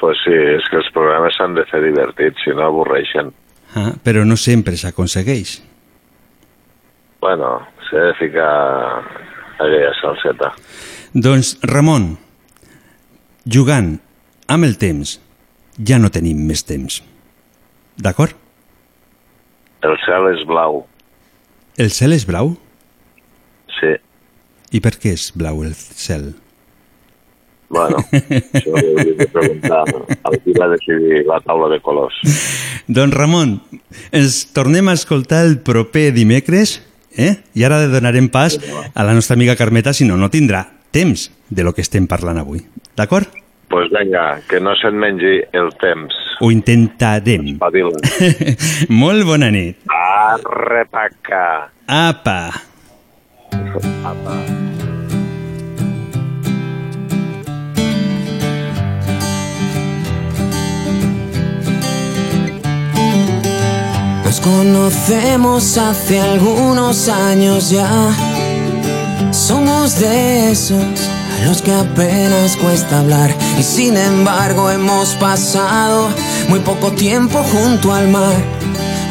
[0.00, 3.32] Pues sí, és que els programes s'han de fer divertits, si no avorreixen.
[3.76, 5.56] Ah, però no sempre s'aconsegueix.
[7.20, 7.50] Bueno,
[7.88, 8.50] s'ha de ficar
[9.58, 10.52] aquella salseta.
[11.14, 12.12] Doncs, Ramon,
[13.48, 13.96] jugant
[14.52, 15.16] amb el temps,
[15.82, 17.00] ja no tenim més temps.
[17.96, 18.36] D'acord?
[19.86, 20.84] El cel és blau,
[21.76, 22.54] El cel és blau?
[23.80, 23.92] sí.
[24.72, 26.32] I per què és blau el cel?
[27.68, 29.82] Bueno, això ho hauria de preguntar
[30.44, 32.18] qui va decidir la taula de colors.
[32.86, 33.56] Doncs Ramon,
[34.14, 36.78] ens tornem a escoltar el proper dimecres
[37.16, 37.32] Eh?
[37.56, 38.58] I ara donarem pas
[38.92, 42.36] a la nostra amiga Carmeta, si no, no tindrà temps de lo que estem parlant
[42.42, 42.60] avui.
[42.92, 43.32] D'acord?
[43.68, 46.14] pues vinga, que no se'n mengi el temps.
[46.40, 47.48] Ho intentarem.
[47.56, 47.98] Espavila.
[49.02, 49.82] Molt bona nit.
[49.90, 51.46] Arre, paca.
[51.86, 52.40] Apa.
[54.06, 54.38] Apa.
[64.36, 67.88] Nos conocemos hace algunos años ya.
[69.30, 73.34] Somos de esos a los que apenas cuesta hablar.
[73.58, 76.08] Y sin embargo hemos pasado
[76.50, 78.34] muy poco tiempo junto al mar.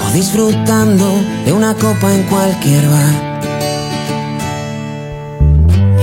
[0.07, 1.07] O disfrutando
[1.43, 3.41] de una copa en cualquier bar.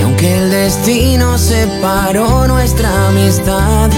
[0.01, 3.89] Y aunque el destino separó nuestra amistad,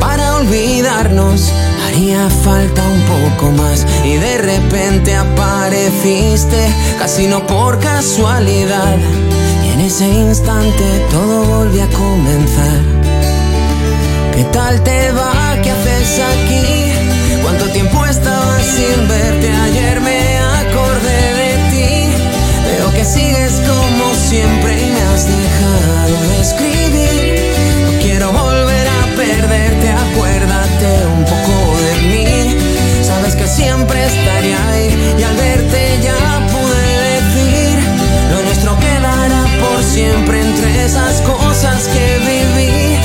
[0.00, 1.52] para olvidarnos
[1.90, 3.86] haría falta un poco más.
[4.04, 6.68] Y de repente apareciste,
[6.98, 8.96] casi no por casualidad.
[9.64, 12.80] Y en ese instante todo volvió a comenzar.
[14.34, 15.32] ¿Qué tal te va?
[15.62, 17.42] ¿Qué haces aquí?
[17.42, 19.50] ¿Cuánto tiempo estaba sin verte?
[19.52, 21.90] Ayer me acordé de ti.
[22.66, 27.52] Veo que sigues como siempre y me has dejado de escribir.
[27.84, 31.49] No quiero volver a perderte, acuérdate un poco
[33.50, 37.78] siempre estaré ahí y al verte ya pude decir
[38.30, 42.96] lo nuestro quedará por siempre entre esas cosas que viví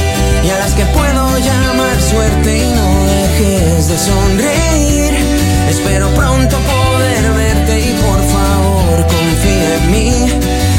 [0.46, 5.14] y a las que puedo llamar suerte y no dejes de sonreír.
[5.70, 10.12] Espero pronto poder verte y por favor confía en mí.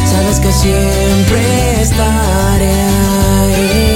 [0.06, 3.95] Sabes que siempre estaré ahí.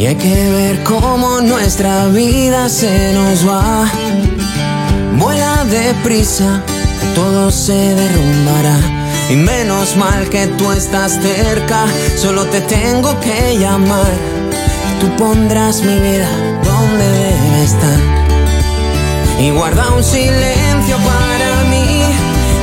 [0.00, 3.84] Y hay que ver cómo nuestra vida se nos va.
[5.18, 6.62] Vuela deprisa,
[7.14, 8.78] todo se derrumbará.
[9.28, 11.84] Y menos mal que tú estás cerca,
[12.16, 14.10] solo te tengo que llamar.
[15.00, 16.30] Tú pondrás mi vida
[16.64, 18.00] donde debe estar.
[19.38, 22.04] Y guarda un silencio para mí.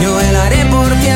[0.02, 1.10] Yo velaré por ti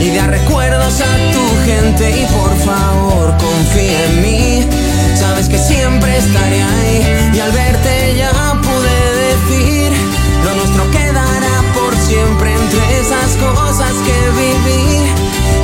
[0.00, 4.68] y dar recuerdos a tu gente y por favor confía en mí.
[5.14, 8.32] Sabes que siempre estaré ahí y al verte ya
[8.62, 8.96] pude
[9.26, 9.92] decir
[10.44, 15.12] lo nuestro quedará por siempre entre esas cosas que viví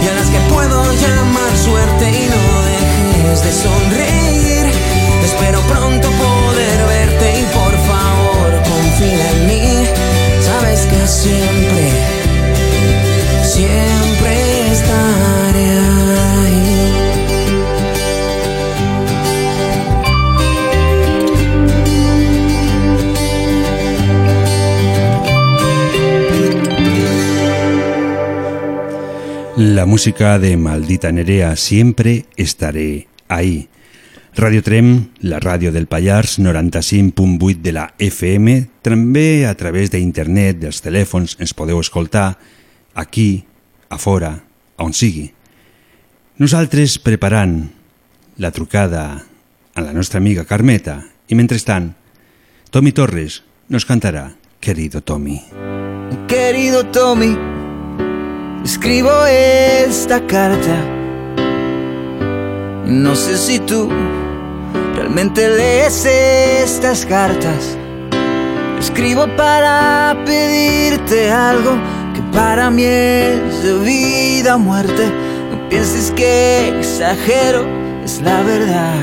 [0.04, 4.66] y a las que puedo llamar suerte y no dejes de sonreír.
[5.24, 9.88] Espero pronto poder verte y por favor confía en mí.
[10.42, 11.90] Sabes que siempre,
[13.42, 13.95] siempre.
[29.56, 33.68] La música de Maldita Nerea, siempre estaré ahí.
[34.34, 40.80] Radio Trem, la ràdio del Pallars, 95.8 de la FM, també a través d'internet, dels
[40.84, 42.38] telèfons, ens podeu escoltar
[42.94, 43.46] aquí,
[43.88, 43.96] a
[44.78, 45.30] on sigui.
[46.36, 47.70] Nosaltres preparant
[48.36, 49.24] la trucada
[49.74, 51.94] a la nostra amiga Carmeta i mentrestant,
[52.70, 55.40] Tommy Torres nos cantarà Querido Tommy.
[56.28, 57.36] Querido Tommy,
[58.64, 60.76] escribo esta carta.
[62.86, 63.88] No sé si tú
[64.94, 67.76] realmente lees estas cartas.
[68.78, 71.76] Escribo para pedirte algo
[72.36, 75.10] para mí es de vida o muerte.
[75.50, 77.66] No pienses que exagero,
[78.04, 78.94] es la verdad.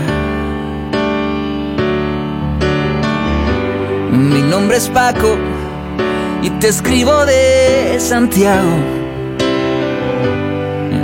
[4.11, 5.35] Mi nombre es Paco
[6.43, 8.75] y te escribo de Santiago.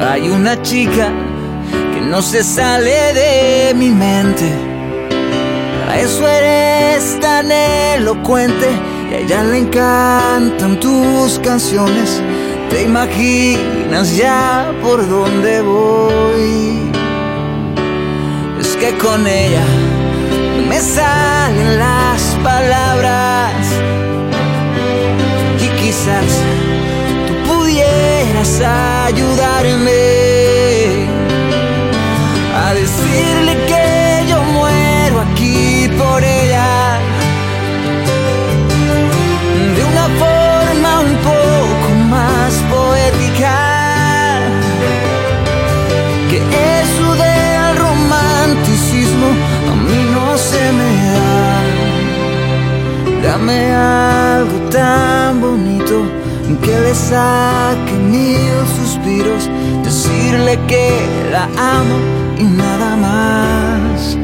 [0.07, 1.11] Hay una chica
[1.93, 4.49] que no se sale de mi mente.
[5.89, 12.21] A eso eres tan elocuente y a ella le encantan tus canciones.
[12.69, 16.91] Te imaginas ya por dónde voy.
[18.59, 19.65] Es que con ella
[20.69, 23.55] me salen las palabras
[25.59, 26.29] y quizás
[27.27, 28.61] tú pudieras
[29.07, 30.19] ayudarme
[32.63, 33.68] a decirle que
[53.39, 56.03] Dame algo tan bonito
[56.61, 59.49] que le saque mil suspiros,
[59.81, 60.91] decirle que
[61.31, 61.95] la amo
[62.37, 64.17] y nada más.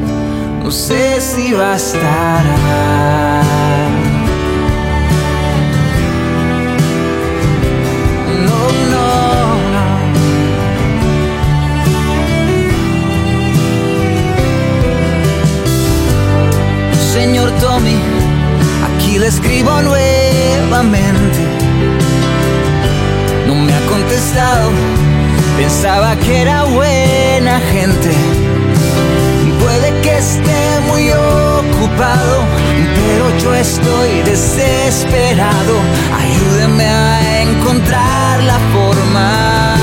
[0.62, 3.42] No sé si bastará.
[8.44, 8.66] No.
[17.14, 17.96] Señor Tommy
[19.16, 21.38] aquí le escribo nuevamente.
[23.46, 24.70] No me ha contestado,
[25.56, 28.10] pensaba que era buena gente.
[29.62, 32.44] Puede que esté muy ocupado,
[32.96, 35.74] pero yo estoy desesperado.
[36.22, 39.75] Ayúdeme a encontrar la forma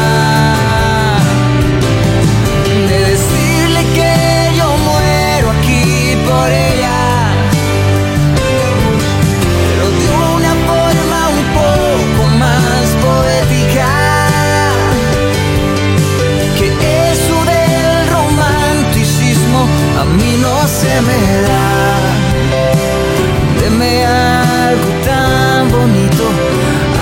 [20.67, 21.65] se me da.
[23.59, 26.23] Deme algo tan bonito,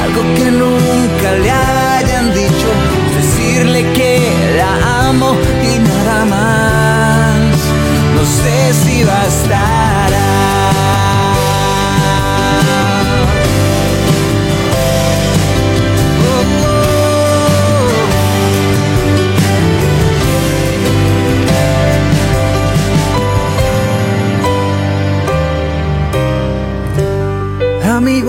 [0.03, 2.69] algo que nunca le hayan dicho.
[3.17, 4.13] Decirle que
[4.57, 7.57] la amo y nada más.
[8.15, 9.90] No sé si bastará.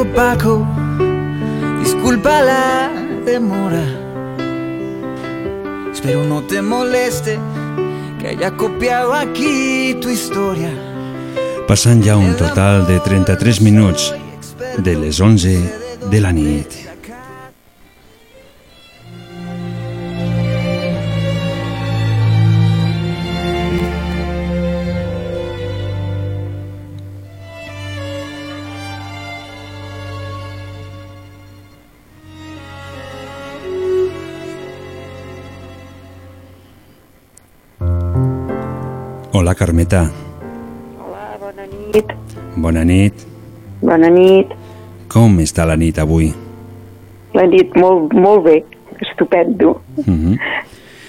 [0.03, 0.67] Amigo Paco,
[1.79, 2.91] disculpa la
[3.25, 3.85] demora.
[5.93, 7.39] Espero no te moleste
[8.19, 10.71] que haya copiado aquí tu historia.
[11.69, 14.13] Passant ja un total de 33 minuts
[14.79, 15.73] de les 11
[16.11, 16.82] de la nit.
[39.43, 40.09] Hola, Carmeta.
[41.03, 42.07] Hola, bona nit.
[42.55, 43.25] Bona nit.
[43.83, 44.53] Bona nit.
[45.11, 46.29] Com està la nit avui?
[47.35, 48.61] La nit molt, molt bé,
[49.03, 49.81] estupendo.
[50.07, 50.37] Mhm.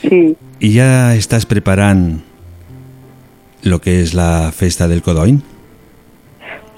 [0.02, 0.22] Sí.
[0.66, 2.24] I ja estàs preparant
[3.70, 5.38] lo que és la festa del Codony?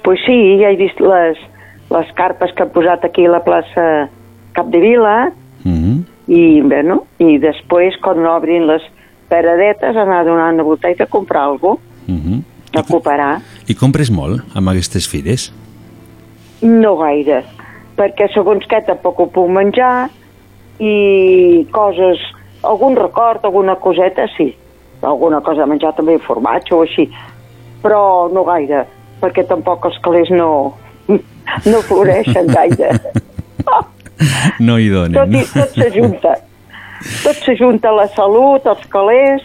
[0.04, 1.40] Pues sí, ja he vist les,
[1.88, 4.10] les carpes que han posat aquí a la plaça
[4.52, 5.32] Capdevila
[5.64, 6.04] Mhm.
[6.28, 8.82] i, bueno, i després, quan obrin les
[9.28, 12.42] paradetes, anar a donar una volta a comprar alguna Mhm.
[12.72, 13.40] cosa, a cooperar.
[13.66, 15.52] I compres molt amb aquestes fires?
[16.62, 17.44] No gaire,
[17.96, 20.08] perquè segons què tampoc ho puc menjar
[20.78, 22.18] i coses,
[22.62, 24.54] algun record, alguna coseta, sí.
[25.02, 27.10] Alguna cosa de menjar també, formatge o així.
[27.82, 28.86] Però no gaire,
[29.20, 30.74] perquè tampoc els calés no,
[31.70, 32.90] no floreixen gaire.
[34.60, 35.12] No hi donen.
[35.12, 36.30] Tot, i, tot s'ajunta.
[37.22, 39.42] Tot s'ajunta la salut, els calés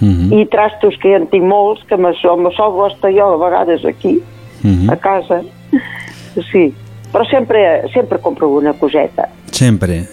[0.00, 0.32] Mhm.
[0.32, 3.84] i trastos, que ja en tinc molts, que me, sol- me sol jo a vegades
[3.84, 4.20] aquí,
[4.62, 4.90] Mhm.
[4.90, 5.42] a casa.
[6.50, 6.72] Sí,
[7.12, 9.28] però sempre, sempre compro una coseta.
[9.50, 10.04] Sempre.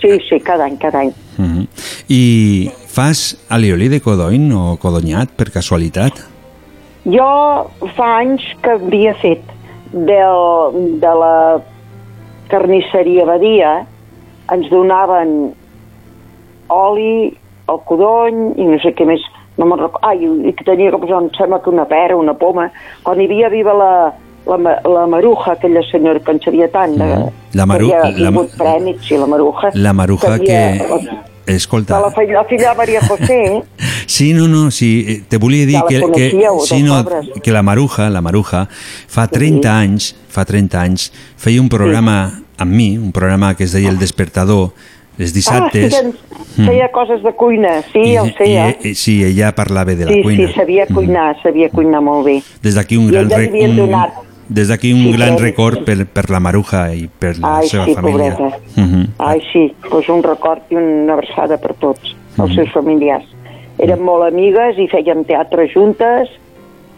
[0.00, 1.12] Sí, sí, cada any, cada any.
[1.38, 1.66] Mhm.
[2.08, 6.12] I fas alioli de codony o codonyat, per casualitat?
[7.04, 9.40] Jo fa anys que havia fet
[9.92, 11.62] del, de la
[12.48, 13.86] carnisseria Badia,
[14.52, 15.54] ens donaven
[16.70, 17.36] oli,
[17.70, 19.20] el codony i no sé què més,
[19.58, 22.34] no me'n recordo, ai, i que tenia que posar, em sembla que una pera, una
[22.34, 22.70] poma,
[23.04, 23.92] quan hi havia viva la,
[24.50, 27.10] la, la Maruja, aquella senyora que en sabia tant, de,
[27.54, 29.70] La Maru- que havia la- tingut premis, sí, la Maruja.
[29.74, 30.56] La maruja que...
[30.56, 33.62] havia- Escolta, de la, fi- la filla Maria José,
[34.06, 37.30] Sí, no, no, sí, eh, te volia dir Ja la que, que, sí, no, pobres.
[37.42, 42.70] que la Maruja, la Maruja, fa 30 anys, fa 30 anys, feia un programa amb
[42.72, 44.70] mi, un programa que es deia El Despertador,
[45.18, 45.94] els dissabtes.
[45.94, 49.94] Ah, sí, que feia coses de cuina, sí, i, el sé, i, sí, ella parlava
[49.94, 50.46] de la Sí, cuina.
[50.48, 52.42] sí, sabia cuinar, sabia cuinar molt bé.
[52.62, 54.14] Des d'aquí un I gran, rec- un, donat-
[54.48, 57.68] des d'aquí un Sí, gran però- record per, per la Maruja i per la Ai,
[57.68, 58.34] seva sí, família.
[58.36, 58.58] pobreta.
[58.76, 59.06] Mhm.
[59.18, 62.54] Ai, sí, doncs un record i una abraçada per tots, els Mhm.
[62.56, 63.24] seus familiars.
[63.78, 66.28] Érem molt amigues i fèiem teatre juntes.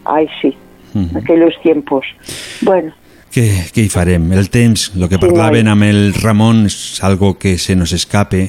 [0.05, 0.57] Ai, sí,
[0.95, 1.17] Mhm.
[1.19, 2.05] aquells tiempos.
[2.63, 2.93] Bueno,
[3.33, 4.27] Què, què hi farem?
[4.37, 8.43] El temps, el que parlaven amb el Ramon és algo que se nos escape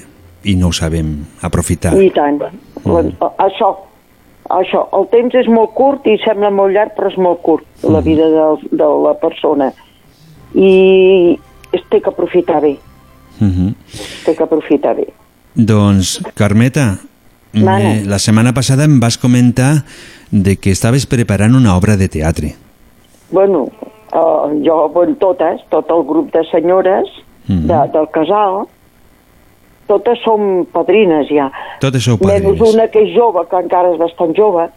[0.43, 1.93] i no ho sabem aprofitar.
[1.95, 2.41] i tant.
[2.83, 3.03] La,
[3.45, 3.69] això,
[4.51, 8.01] això, el temps és molt curt i sembla molt llarg, però és molt curt, la
[8.03, 9.69] vida de, de la persona.
[10.53, 11.39] I
[11.71, 12.75] es té que aprofitar bé.
[13.39, 13.71] Mhm.
[14.25, 15.07] Té que aprofitar bé.
[15.55, 16.99] Doncs, Carmeta,
[17.53, 17.93] Mana.
[17.93, 19.85] eh, la setmana passada em vas comentar
[20.29, 22.55] de que estaves preparant una obra de teatre.
[23.31, 23.69] Bueno,
[24.13, 27.09] uh, jo, bueno, totes, tot el grup de senyores
[27.47, 27.67] Mhm.
[27.67, 28.67] de, del casal,
[29.87, 31.49] totes som padrines ja.
[31.81, 32.73] Totes sou Menys padrines.
[32.73, 34.69] una que és jove, que encara és bastant jove,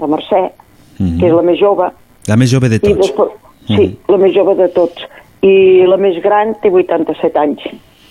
[0.00, 0.50] la Mercè,
[0.98, 1.18] Mhm.
[1.20, 1.90] que és la més jove.
[2.28, 2.96] La més jove de I tots.
[2.96, 3.30] després,
[3.66, 5.02] sí, la més jove de tots.
[5.42, 7.60] I la més gran té 87 anys.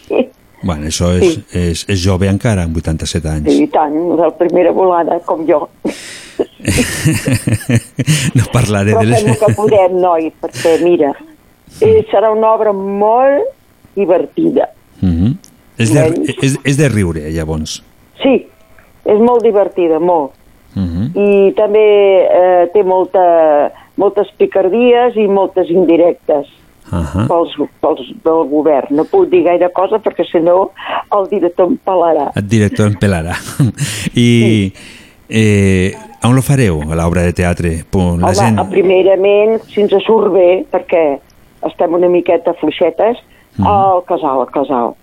[0.64, 3.52] Bueno, això és, és, és jove encara, amb 87 anys.
[3.52, 5.68] I tant, de la primera volada, com jo.
[8.38, 9.26] no parlaré Però de les...
[9.28, 11.12] el que podem, noi, perquè, mira,
[11.84, 13.44] eh, serà una obra molt
[13.98, 14.70] divertida.
[15.04, 15.36] Mhm.
[15.84, 16.04] és, de,
[16.46, 17.82] és, és de riure, llavors.
[18.22, 18.38] Sí,
[19.04, 20.32] és molt divertida, molt.
[20.80, 21.12] Mhm.
[21.20, 21.88] I també
[22.24, 23.24] eh, té molta,
[24.00, 26.48] moltes picardies i moltes indirectes
[26.92, 27.28] Ahà.
[27.30, 28.96] pels, pels del govern.
[28.98, 30.72] No puc dir gaire cosa perquè si no
[31.16, 32.32] el director em pelarà.
[32.36, 33.38] El director en pelarà.
[34.28, 34.74] I
[35.30, 35.94] eh,
[36.24, 37.76] on lo fareu, a l'obra de teatre?
[37.90, 38.60] Pum, la Home, gent...
[38.72, 41.04] primerament, si ens surt bé, perquè
[41.70, 43.22] estem una miqueta fluixetes,
[43.64, 44.96] al casal, al casal.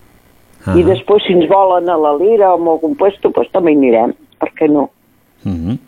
[0.66, 0.76] Ah.
[0.76, 3.78] I després, si ens volen a la Lira o en algun puesto, doncs també hi
[3.80, 4.12] anirem.
[4.40, 4.90] Per què no?
[5.44, 5.78] Mhm.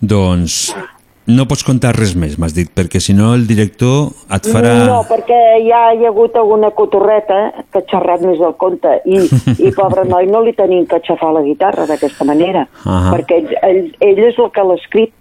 [0.00, 0.70] Doncs
[1.36, 4.72] no pots contar res més, m'has dit, perquè si no el director et farà...
[4.88, 7.38] No, perquè ja hi ha hagut alguna cotorreta
[7.72, 9.20] que ha xerrat més del compte i,
[9.66, 13.14] i pobre noi no li tenim que aixafar la guitarra d'aquesta manera, Ahà.
[13.14, 13.80] perquè ell, ell,
[14.10, 15.14] ell és el que l'ha escrit,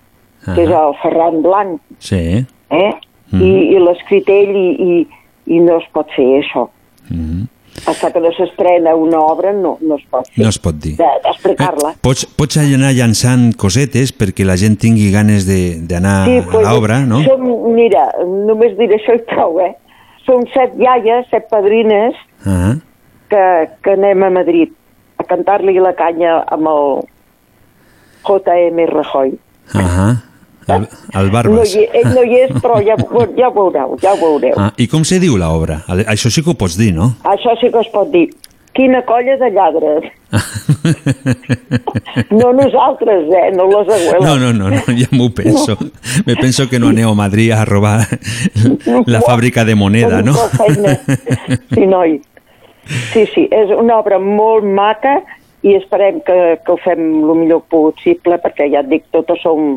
[0.45, 2.23] que és el Ferran Blanc, Sí.
[2.71, 2.91] eh?
[3.31, 3.41] Mhm.
[3.45, 5.07] I, i l'ha escrit ell i, i,
[5.53, 6.67] i no es pot fer això.
[7.09, 7.47] Mhm.
[7.85, 10.43] Hasta que no s'estrena una obra no, no es pot fer.
[10.43, 10.95] No es pot dir.
[10.97, 11.93] De- D'explicar-la.
[12.01, 16.99] Pots, pots anar llançant cosetes perquè la gent tingui ganes de- d'anar Sí, a l'obra,
[17.05, 17.21] no?
[17.23, 19.75] Som, mira, només diré això i prou, eh?
[20.25, 22.13] Som set iaies, set padrines,
[22.45, 22.75] Ah,
[23.29, 24.69] que, que anem a Madrid
[25.17, 27.03] a cantar-li la canya amb el
[28.23, 28.85] J.M.
[28.87, 29.37] Rajoy.
[29.73, 30.15] ah,
[30.75, 31.73] el, el No Barbas.
[31.75, 32.95] hi, ell no hi és, però ja,
[33.37, 34.53] ja ho veureu, ja ho veureu.
[34.57, 35.81] Ah, I com se diu l'obra?
[36.05, 37.13] Això sí que ho pots dir, no?
[37.23, 38.27] Això sí que es pot dir.
[38.77, 40.05] Quina colla de lladres.
[42.29, 43.51] No nosaltres, eh?
[43.55, 44.21] No les abuelas.
[44.21, 45.75] No, no, no, no ja m'ho penso.
[46.25, 48.05] Me penso que no aneu a Madrid a robar
[49.05, 50.33] la fàbrica de moneda, no?
[51.73, 52.21] Sí, noi.
[53.13, 55.19] Sí, sí, és una obra molt maca
[55.61, 59.75] i esperem que, que ho fem el millor possible perquè ja et dic, totes som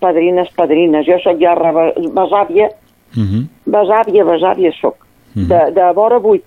[0.00, 1.06] padrines, padrines.
[1.06, 2.68] Jo sóc ja reba- besàvia,
[3.16, 3.46] Mhm.
[3.66, 4.94] besàvia, besàvia sóc.
[5.34, 5.48] Mhm.
[5.48, 6.44] De, de vora vuit.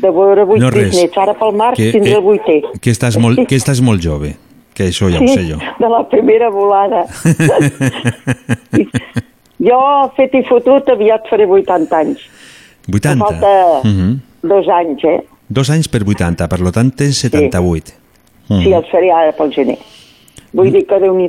[0.00, 0.90] De vora vuit No, res.
[0.90, 1.16] bisnets.
[1.18, 2.62] Ara pel març Que, tindré eh, el vuitè.
[2.80, 4.34] Que estàs molt, que estàs molt jove,
[4.74, 5.56] que això ja ho sé jo.
[5.78, 7.04] de la primera volada.
[9.58, 9.80] jo,
[10.16, 12.24] fet i fotut, aviat faré 80 anys.
[12.88, 13.12] 80?
[13.12, 14.20] Em falta Mhm.
[14.42, 15.20] dos anys, eh?
[15.48, 17.92] Dos anys per 80, per lo tant tens 78.
[18.48, 18.62] Mhm.
[18.62, 19.78] Sí, els faré ara pel gener.
[20.52, 21.28] Vull dir que déu nhi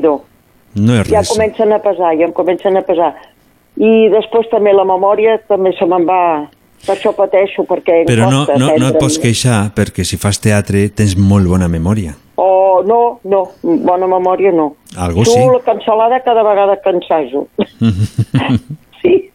[0.76, 1.30] No és Ja res.
[1.32, 3.14] comencen a pesar, ja em comencen a pesar.
[3.78, 6.22] I després també la memòria també se me'n va...
[6.86, 10.84] Per això pateixo, perquè Però no, no, no et pots queixar perquè si fas teatre
[10.94, 12.12] tens molt bona memòria.
[12.38, 14.76] Oh, no, no, bona memòria no.
[14.96, 15.40] Algo tu sí.
[15.50, 17.48] la cancel·lada cada vegada que ensajo.
[19.02, 19.32] sí,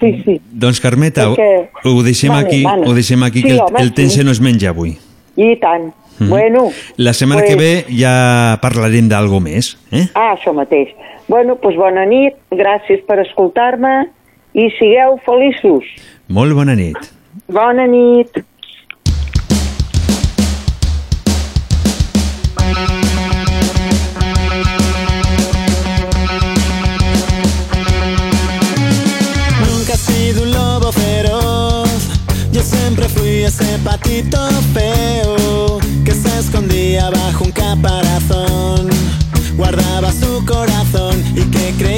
[0.00, 0.40] sí, sí.
[0.50, 2.88] doncs Carmeta, Perquè- ho deixem Vale, aquí, vale.
[2.88, 4.24] ho deixem aquí Sí, que el, home, el temps sí.
[4.24, 4.96] no es menja avui.
[5.36, 5.90] I tant.
[6.18, 6.28] Mhm.
[6.28, 10.08] Bueno, La setmana pues- que ve ja parlarem d'algo més, eh?
[10.14, 10.88] Ah, això mateix.
[11.28, 14.10] Bueno, doncs bona nit, gràcies per escoltar-me
[14.54, 15.84] i sigueu feliços.
[16.28, 16.96] Molt bona nit.
[17.48, 18.28] Bona nit.
[29.66, 31.88] Nunca he sido un lobo feroz.
[32.52, 34.38] Yo siempre fui ese patito
[34.72, 35.23] feo
[37.02, 38.88] bajo un caparazón.
[39.56, 41.93] Guardaba su corazón y que creía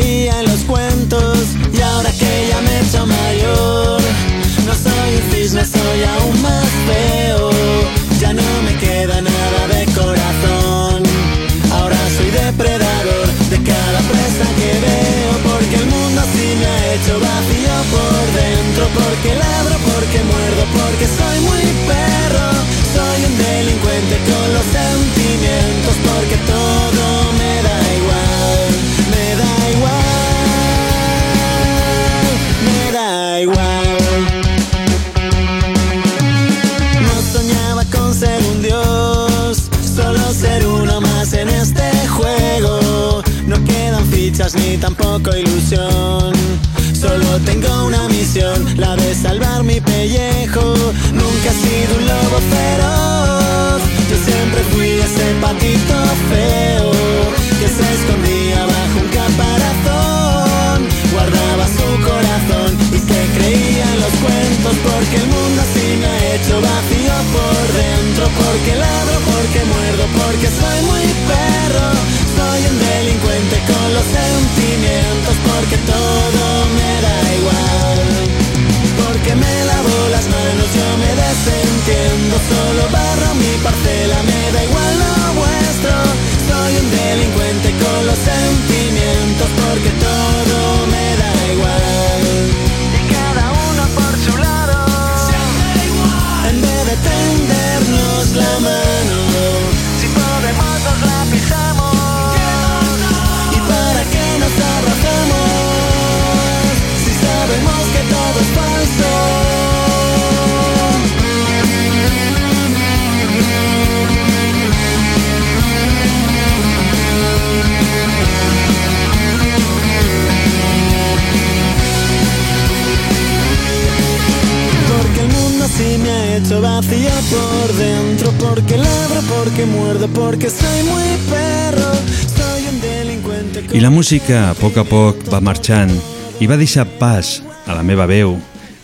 [126.47, 131.93] hecho vacío por dentro Porque ladro, porque muerdo, porque soy muy perro
[132.37, 135.91] Soy un delincuente I la música, a poc a poc, va marxant
[136.37, 138.35] i va deixar pas a la meva veu,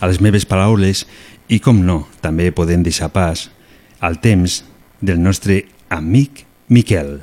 [0.01, 1.03] a les meves paraules
[1.47, 3.45] i, com no, també podem deixar pas
[4.01, 4.63] al temps
[5.01, 7.19] del nostre amic Miquel.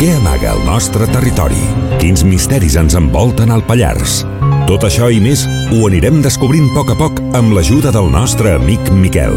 [0.00, 1.58] Què amaga el nostre territori?
[2.00, 4.22] Quins misteris ens envolten al Pallars?
[4.64, 8.54] Tot això i més ho anirem descobrint a poc a poc amb l'ajuda del nostre
[8.56, 9.36] amic Miquel.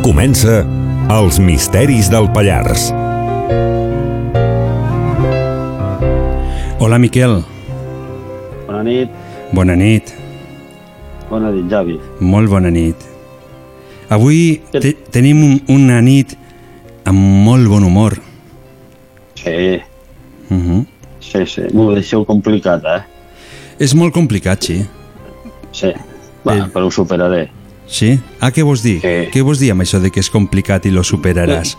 [0.00, 0.62] Comença
[1.12, 2.86] Els misteris del Pallars.
[6.80, 7.42] Hola, Miquel.
[8.64, 9.22] Bona nit.
[9.52, 10.16] Bona nit.
[11.28, 12.00] Bona nit, Javi.
[12.24, 12.96] Molt bona nit.
[14.08, 16.38] Avui te tenim un, una nit
[17.04, 18.22] amb molt bon humor.
[19.42, 19.82] Sí,
[20.50, 20.86] Uh -huh.
[21.20, 21.62] sí, sí.
[21.72, 23.02] M'ho deixeu complicat, eh?
[23.78, 24.84] És molt complicat, sí.
[25.72, 25.92] Sí.
[26.46, 27.48] Va, però ho superaré.
[27.86, 28.18] Sí?
[28.40, 29.00] Ah, què vols dir?
[29.00, 29.30] Sí.
[29.32, 31.76] Què vols dir amb això de que és complicat i lo superaràs?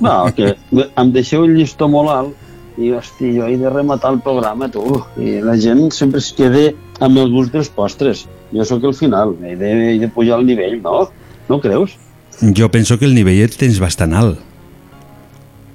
[0.00, 0.56] No, que
[0.96, 2.34] em deixeu el llistó molt alt
[2.78, 5.04] i, hosti, jo he de rematar el programa, tu.
[5.18, 8.26] I la gent sempre es queda amb el gust dels postres.
[8.52, 11.10] Jo sóc el final, he de, he de pujar el nivell, no?
[11.48, 11.96] No creus?
[12.40, 14.38] Jo penso que el nivell el tens bastant alt.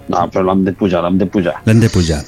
[0.07, 1.57] No, però l'hem de pujar, l'hem de pujar.
[1.65, 2.21] L'hem de pujar.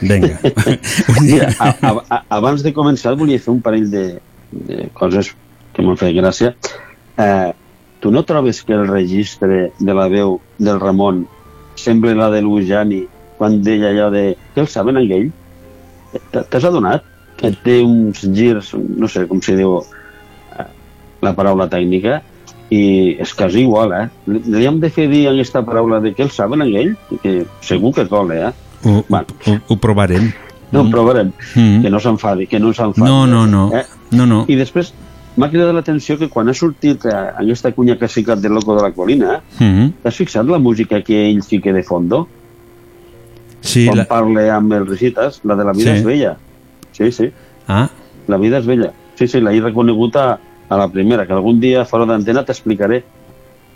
[0.00, 0.36] Vinga.
[1.24, 4.04] Mira, a, a, abans de començar volia fer un parell de,
[4.52, 5.32] de coses
[5.74, 6.52] que m'han fet gràcia.
[7.18, 7.50] Eh,
[8.00, 11.24] tu no trobes que el registre de la veu del Ramon
[11.74, 13.00] sembla la de l'Ujani
[13.38, 14.24] quan deia allò de
[14.54, 15.30] què el saben en ell?
[16.30, 17.02] T- T'has adonat
[17.40, 20.68] que té uns girs, no sé com se diu eh,
[21.26, 22.20] la paraula tècnica,
[22.74, 22.80] i
[23.22, 24.06] és quasi igual, eh?
[24.30, 26.92] Li li hem de fer dir aquesta paraula de què el saben en ell,
[27.22, 28.52] que segur que cola, eh?
[28.84, 30.30] Ho, ho, ho provarem.
[30.72, 31.30] No, ho provarem.
[31.54, 31.82] Mm.
[31.84, 33.06] Que no s'enfadi, que no s'enfadi.
[33.06, 33.68] No, no, no.
[33.76, 33.84] Eh?
[34.16, 34.44] No, no.
[34.50, 34.90] I després
[35.36, 38.76] m'ha cridat l'atenció que quan ha sortit eh, aquesta cunya que ha ficat del loco
[38.76, 42.24] de la colina, Mm t'has fixat la música que ell fica de fondo?
[43.64, 44.04] Sí, quan la...
[44.08, 45.98] parla amb els recites, la de la vida Sí.
[46.00, 46.36] és vella.
[46.92, 47.30] Sí, sí.
[47.68, 47.88] Ah,
[48.26, 48.90] La vida és vella.
[49.18, 50.38] Sí, sí, l'he reconegut a,
[50.68, 53.02] a la primera, que algun dia fora d'antena t'explicaré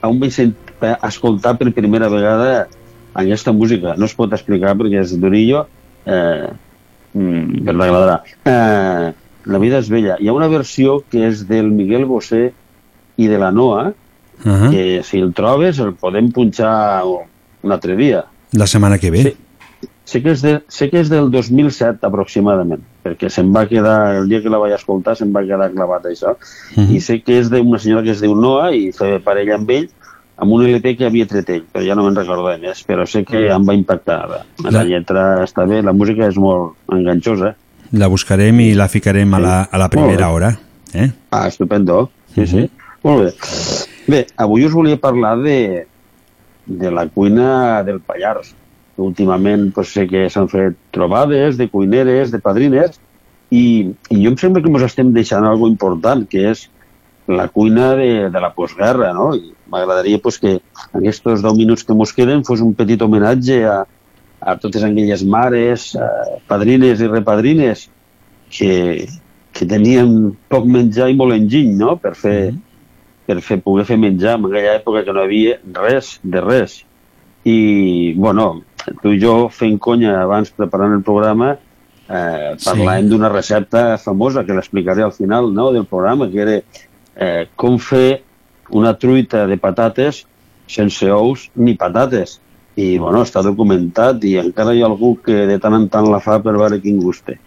[0.07, 2.69] on vaig eh, escoltar per primera vegada
[3.19, 3.97] aquesta música.
[3.99, 5.65] No es pot explicar perquè és d'Orillo,
[6.07, 6.49] eh,
[7.15, 8.19] mm, però t'agradarà.
[8.45, 9.09] Eh,
[9.49, 10.19] la vida és vella.
[10.21, 12.53] Hi ha una versió que és del Miguel Bosé
[13.19, 14.71] i de la Noa, uh -huh.
[14.71, 18.25] que si el trobes el podem punxar un altre dia.
[18.53, 19.23] la setmana que ve.
[19.23, 19.37] Sí.
[20.05, 24.29] Sé que, és de, sé que és del 2007 aproximadament, perquè se'm va quedar, el
[24.29, 26.37] dia que la vaig escoltar, se'm va quedar clavat això.
[26.77, 26.97] Mhm.
[26.97, 29.89] I sé que és d'una senyora que es diu Noa i feia parella amb ell,
[30.39, 33.25] amb un LP que havia tret ell, però ja no me'n recordo més, però sé
[33.25, 34.21] que em va impactar.
[34.29, 37.55] La, la lletra està bé, la música és molt enganxosa.
[37.93, 40.53] La buscarem i la ficarem a la, a la primera hora.
[40.93, 41.11] Eh?
[41.31, 42.11] Ah, estupendo.
[42.35, 42.57] Sí, sí.
[42.57, 42.69] Mhm.
[43.03, 43.33] Molt bé.
[44.09, 45.87] Bé, avui us volia parlar de,
[46.67, 48.55] de la cuina del Pallars.
[48.99, 52.99] Últimament pues, sé que s'han fet trobades de cuineres, de padrines,
[53.51, 56.67] i, i jo em sembla que ens estem deixant algo important, que és
[57.29, 59.31] la cuina de, de la postguerra, no?
[59.37, 63.61] I m'agradaria pues, que en aquests 10 minuts que ens queden fos un petit homenatge
[63.69, 63.79] a,
[64.41, 67.89] a totes aquelles mares, eh, padrines i repadrines
[68.51, 69.07] que,
[69.53, 72.55] que tenien poc menjar i molt enginy, no?, per fer,
[73.29, 76.81] per fer, poder fer menjar en aquella època que no havia res de res.
[77.45, 78.63] I, bueno,
[79.03, 81.57] tu i jo fent conya abans preparant el programa
[82.09, 83.09] eh, parlàvem Sí.
[83.13, 86.57] d'una recepta famosa que l'explicaré al final no, del programa, que era
[87.17, 88.23] eh, com fer
[88.71, 90.27] una truita de patates
[90.69, 92.41] sense ous ni patates.
[92.79, 96.21] I, bueno, està documentat i encara hi ha algú que de tant en tant la
[96.23, 97.39] fa per veure quin gust té.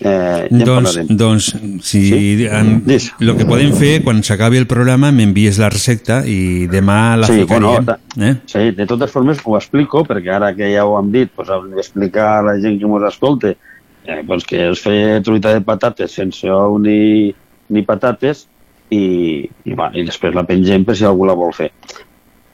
[0.00, 1.50] Eh, ja Doncs, doncs
[1.84, 2.46] si sí?
[2.48, 2.78] en,
[3.20, 7.42] lo que podem fer, quan s'acabi el programa, m'envies la recepta i demà la sí,
[7.42, 7.84] ficaríem.
[7.84, 8.34] bueno, eh?
[8.48, 11.74] sí, de totes formes ho explico, perquè ara que ja ho hem dit, pues, hem
[11.76, 16.16] d'explicar a la gent que ens escolta eh, pues, que es feia truita de patates
[16.16, 17.34] sense ou ni,
[17.68, 18.46] ni patates
[18.90, 21.70] i, i, va, i després la pengem per si algú la vol fer.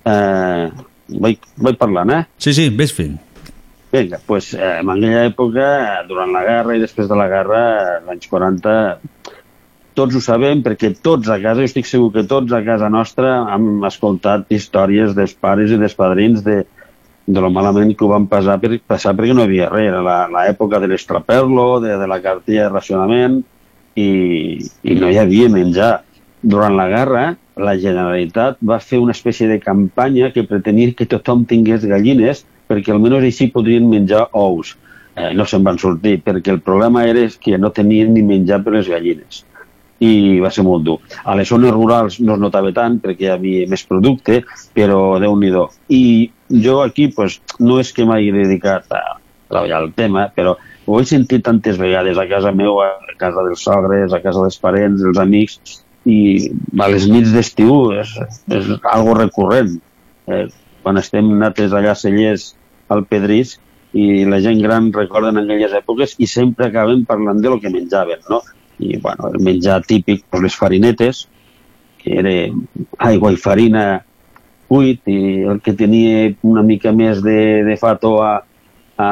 [0.07, 0.67] Eh,
[1.23, 2.25] vaig, vaig parlant, eh?
[2.43, 3.17] Sí, sí, ves fent.
[3.93, 5.67] Vinga, pues, eh, en aquella època,
[6.09, 7.61] durant la guerra i després de la guerra,
[7.97, 8.73] als anys 40,
[9.97, 13.39] tots ho sabem perquè tots a casa, jo estic segur que tots a casa nostra
[13.55, 16.65] hem escoltat històries dels pares i dels padrins de,
[17.27, 19.89] de lo malament que ho van passar, per, passar perquè no hi havia res.
[19.93, 23.41] Era l'època de l'estraperlo, de, de la cartilla de racionament
[23.97, 24.11] i,
[24.83, 25.95] i no hi havia menjar.
[26.47, 27.25] Durant la guerra,
[27.57, 32.95] la Generalitat va fer una espècie de campanya que pretenia que tothom tingués gallines perquè
[32.95, 34.77] almenys així podrien menjar ous.
[35.17, 38.75] Eh, no se'n van sortir, perquè el problema era que no tenien ni menjar per
[38.77, 39.45] les gallines
[40.05, 40.99] i va ser molt dur.
[41.25, 44.43] A les zones rurals no es notava tant perquè hi havia més producte,
[44.77, 45.53] però déu nhi
[45.89, 49.19] I jo aquí pues, no és que m'hagi dedicat a
[49.49, 50.57] treballar el tema, però
[50.87, 54.59] ho he sentit tantes vegades a casa meva, a casa dels sogres, a casa dels
[54.59, 58.13] parents, dels amics, i a les nits d'estiu és,
[58.55, 59.75] és algo recurrent.
[60.31, 60.47] Eh,
[60.87, 62.53] quan estem nates allà a Cellers,
[62.95, 63.57] al Pedrís,
[63.99, 68.21] i la gent gran recorden aquelles èpoques i sempre acaben parlant de lo que menjaven,
[68.31, 68.39] no?
[68.79, 71.25] I, bueno, el menjar típic, pues, les farinetes,
[71.99, 72.35] que era
[73.09, 73.83] aigua i farina
[74.71, 78.37] cuit, i el que tenia una mica més de, de fato a,
[78.95, 79.11] a,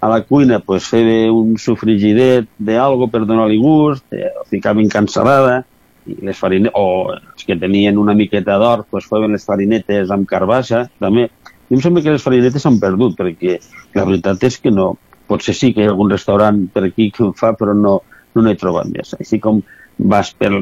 [0.00, 5.66] a la cuina, pues, feia un sofrigidet d'algo per donar-li gust, eh, ficaven cansalada,
[6.06, 10.86] les farinetes, o els que tenien una miqueta d'or, pues, feien les farinetes amb carbassa,
[11.02, 11.28] també.
[11.66, 13.58] I em sembla que les farinetes s'han perdut, perquè
[13.94, 14.94] la veritat és que no.
[15.26, 17.96] Potser sí que hi ha algun restaurant per aquí que ho fa, però no,
[18.34, 19.16] no n'he trobat més.
[19.18, 19.62] Així com
[19.98, 20.52] vas per,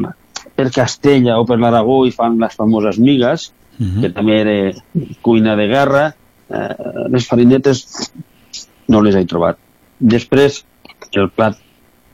[0.56, 3.50] per Castella o per l'Aragó i fan les famoses migues,
[4.00, 4.56] que també era
[5.22, 6.04] cuina de guerra,
[6.48, 6.74] eh,
[7.10, 8.12] les farinetes
[8.88, 9.58] no les he trobat.
[9.98, 10.64] Després,
[11.12, 11.58] el plat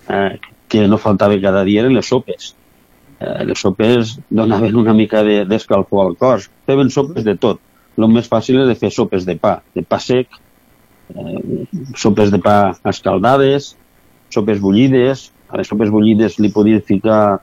[0.08, 0.38] eh,
[0.68, 2.54] que no faltava cada dia eren les sopes.
[3.20, 6.48] Eh, les sopes donaven una mica de- d'escalfor al cos.
[6.66, 7.60] Feien sopes de tot.
[7.98, 10.28] El més fàcil és de fer sopes de pa, de pa sec,
[11.14, 11.66] eh,
[11.96, 13.76] sopes de pa escaldades,
[14.30, 15.30] sopes bullides.
[15.50, 17.40] A les sopes bullides li podien ficar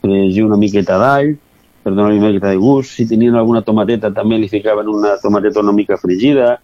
[0.00, 1.36] fregir una miqueta d'all
[1.82, 2.92] per donar-li una miqueta de gust.
[2.96, 6.60] Si tenien alguna tomateta també li ficaven una tomateta una mica fregida.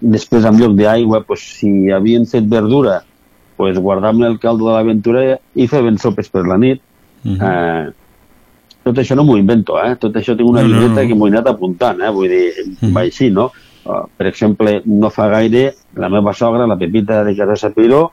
[0.00, 3.02] Després, en lloc d'aigua, pues, si havien fet verdura,
[3.56, 6.80] pues, guardaven el caldo de l'aventura i feien sopes per la nit.
[7.24, 7.90] Eh,
[8.84, 9.96] tot això no m'ho invento, eh?
[10.00, 11.08] tot això tinc una No, no, llibreta no.
[11.08, 12.10] que m'ho he anat apuntant, eh?
[12.10, 12.44] vull dir,
[12.94, 13.50] va així, no?
[13.84, 18.10] Uh, per exemple, no fa gaire, la meva sogra, la Pepita de Casa Sapiró,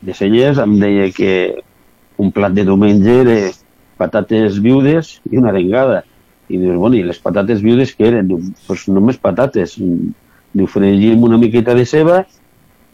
[0.00, 1.32] de Cellers, em deia que
[2.18, 3.36] un plat de diumenge era
[4.00, 6.02] patates viudes i una arengada.
[6.48, 8.28] I dius, bueno, i les patates viudes què eren?
[8.28, 9.76] Diu, pues només patates.
[9.76, 12.22] Diu, fregíem una miqueta de ceba,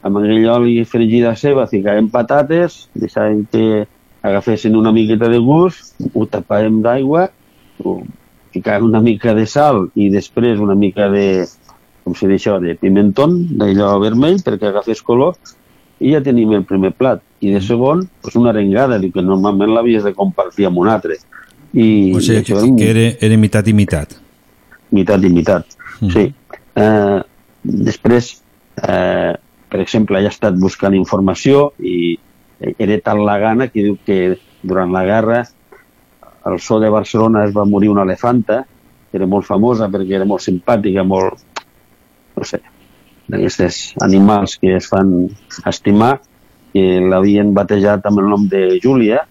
[0.03, 3.85] amb aquell oli fregit de ceba ficàvem patates, deixàvem que
[4.23, 7.29] agafessin una miqueta de gust, ho tapàvem d'aigua,
[8.53, 11.45] ficàvem una mica de sal i després una mica de,
[12.05, 15.37] com se això, de pimentón, d'allò vermell, perquè agafés color,
[16.03, 17.23] i ja tenim el primer plat.
[17.43, 21.19] I de segon, pues una arengada, que normalment l'havies de compartir amb un altre.
[21.73, 24.19] I O sigui, que, que era, era mitat i mitat.
[24.93, 25.79] mitat i mitat,
[26.13, 26.27] sí.
[26.77, 27.21] Eh,
[27.63, 28.43] després,
[28.77, 29.33] eh,
[29.73, 32.19] per exemple, he estat buscant informació i
[32.63, 35.43] era tal la gana que diu que durant la guerra
[36.45, 38.63] al zoo de Barcelona es va morir una elefanta,
[39.11, 41.43] que era molt famosa perquè era molt simpàtica, molt,
[42.37, 42.63] no sé,
[43.31, 45.13] d'aquestes animals que es fan
[45.67, 46.17] estimar,
[46.73, 49.23] que l'havien batejat amb el nom de Júlia,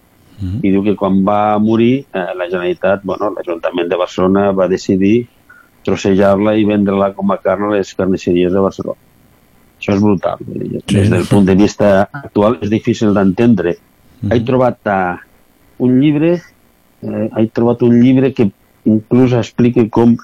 [0.42, 5.28] i diu que quan va morir eh, la Generalitat, bueno, l'Ajuntament de Barcelona va decidir
[5.86, 9.11] trossejar-la i vendre-la com a carn a les carnisseries de Barcelona.
[9.82, 10.38] Això és brutal.
[10.86, 13.74] Des del punt de vista actual és difícil d'entendre.
[14.30, 15.16] He trobat uh,
[15.82, 18.46] un llibre eh, he trobat un llibre que
[18.86, 20.14] inclús explica com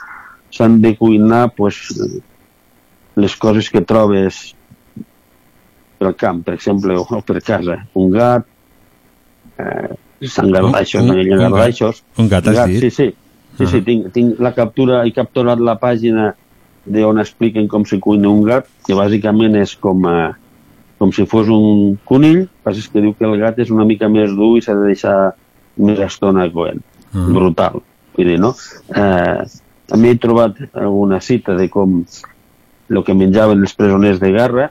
[0.55, 1.81] s'han de cuinar pues,
[3.19, 4.55] les coses que trobes
[5.99, 7.81] pel camp, per exemple, o per casa.
[7.99, 8.47] Un gat,
[9.59, 12.05] eh, s'engardaixos, Un- no hi ha un gat.
[12.23, 12.81] Un gat, has dit?
[12.87, 13.15] Sí, sí.
[13.59, 13.85] Sí, sí, Ah.
[13.85, 16.29] tinc, tinc la captura, he capturat la pàgina
[16.89, 20.31] de on expliquen com se cuina un gat, que bàsicament és com, eh,
[20.99, 24.09] com si fos un conill, passa és que diu que el gat és una mica
[24.09, 25.17] més dur i s'ha de deixar
[25.77, 26.83] més estona coent.
[27.13, 27.29] Ah.
[27.29, 27.81] Brutal.
[28.17, 28.55] Vull dir, no?
[28.95, 29.45] Eh,
[29.89, 32.01] també he trobat alguna cita de com
[32.89, 34.71] el que menjaven els presoners de guerra,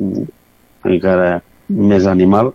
[0.00, 0.26] mm,
[0.90, 1.30] encara
[1.68, 2.52] més animal,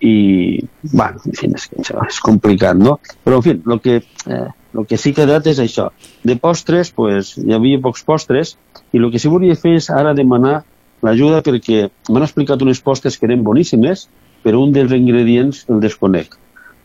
[0.00, 0.60] i,
[0.92, 2.98] bueno, en fi, és, és complicat, no?
[3.24, 3.98] Però, en fi, el que,
[4.30, 5.88] eh, el que sí que he dat és això.
[6.24, 8.56] De postres, pues, hi havia pocs postres,
[8.92, 10.62] i el que sí volia fer és ara demanar
[11.04, 14.08] l'ajuda perquè m'han explicat unes postres que eren boníssimes,
[14.42, 16.36] però un dels ingredients el desconec.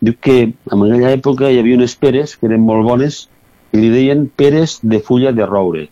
[0.04, 3.28] Diu que en aquella època hi havia unes peres que eren molt bones
[3.74, 5.88] i li deien peres de fulla de roure.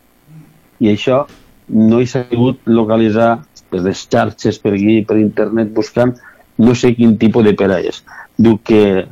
[0.82, 1.24] I això
[1.72, 3.32] no he sabut localitzar
[3.72, 6.18] des les xarxes per aquí, per internet, buscant
[6.58, 8.02] no sé quin tipus de pera és.
[8.38, 9.06] Diu que eh,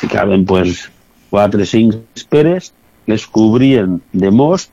[0.00, 0.88] ficaven pues,
[1.34, 2.70] 4 o 5 peres,
[3.10, 4.70] les cobrien de most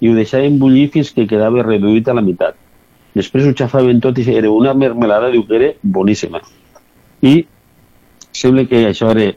[0.00, 2.56] i ho deixaven bullir fins que quedava reduït a la meitat.
[3.16, 6.42] Després ho xafaven tot i era una mermelada, diu que era boníssima.
[7.24, 7.46] I
[8.36, 9.30] sembla que això era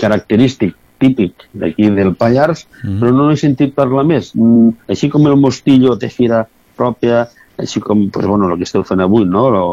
[0.00, 2.98] característic, típic d'aquí del Pallars, mm.
[3.00, 4.30] però no he sentit parlar més.
[4.36, 6.44] Mm, així com el mostillo té fira
[6.76, 7.24] pròpia,
[7.60, 9.48] així com pues, bueno, el que esteu fent avui, no?
[9.54, 9.64] Lo,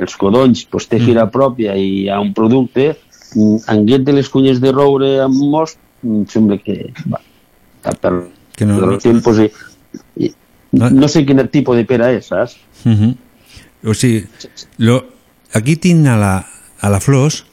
[0.00, 2.92] els codonys pues, té fira pròpia i hi ha un producte,
[3.34, 7.20] mm, anguet de les cunyes de roure amb most, mm, sembla que va,
[7.80, 8.14] està per,
[8.56, 9.50] Que no- per tempos i,
[10.20, 10.32] i
[10.72, 12.56] no, no sé quin tipus de pera és, saps?
[12.84, 13.16] Uh -huh.
[13.90, 14.26] O sigui,
[14.78, 15.04] lo,
[15.52, 16.46] aquí tinc a la,
[16.80, 17.44] a la Flors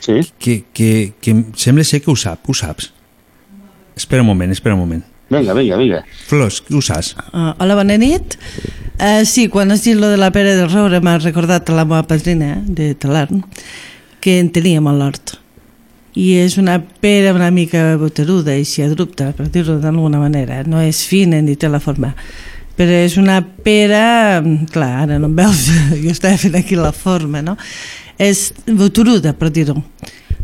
[0.00, 0.20] sí?
[0.38, 2.92] que, que, que em sembla ser que ho sap, ho saps.
[3.96, 5.04] Espera un moment, espera un moment.
[5.28, 6.04] Vinga, vinga, vinga.
[6.28, 7.16] Flors, què ho saps?
[7.32, 8.36] Uh, hola, bona nit.
[9.00, 12.04] Uh, sí, quan has dit lo de la pera del roure m'ha recordat la meva
[12.06, 13.42] padrina eh, de Talarn,
[14.26, 15.36] que en teníem a l'hort.
[16.18, 20.64] I és una pera una mica boteruda si abrupta, per dir-ho d'alguna manera.
[20.66, 22.10] No és fina ni té la forma.
[22.74, 24.42] Però és una pera...
[24.72, 25.68] Clar, ara no em veus,
[26.02, 27.54] jo estava fent aquí la forma, no?
[28.18, 29.78] És boteruda, per dir-ho.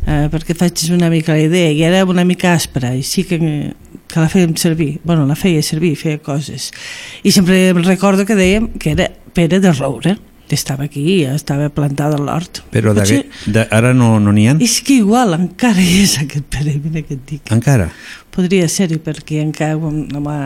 [0.03, 3.39] Uh, perquè faig una mica la idea i era una mica aspra i sí que,
[3.39, 6.73] que la fèiem servir bueno, la feia servir, feia coses
[7.23, 10.17] i sempre em recordo que dèiem que era pera de roure
[10.59, 14.57] estava aquí, estava plantada a l'hort Però Potser- de, ara no n'hi no ha?
[14.65, 17.91] és que igual encara hi és aquest pere mira què et dic Encara?
[18.33, 20.37] podria ser-hi perquè encara home,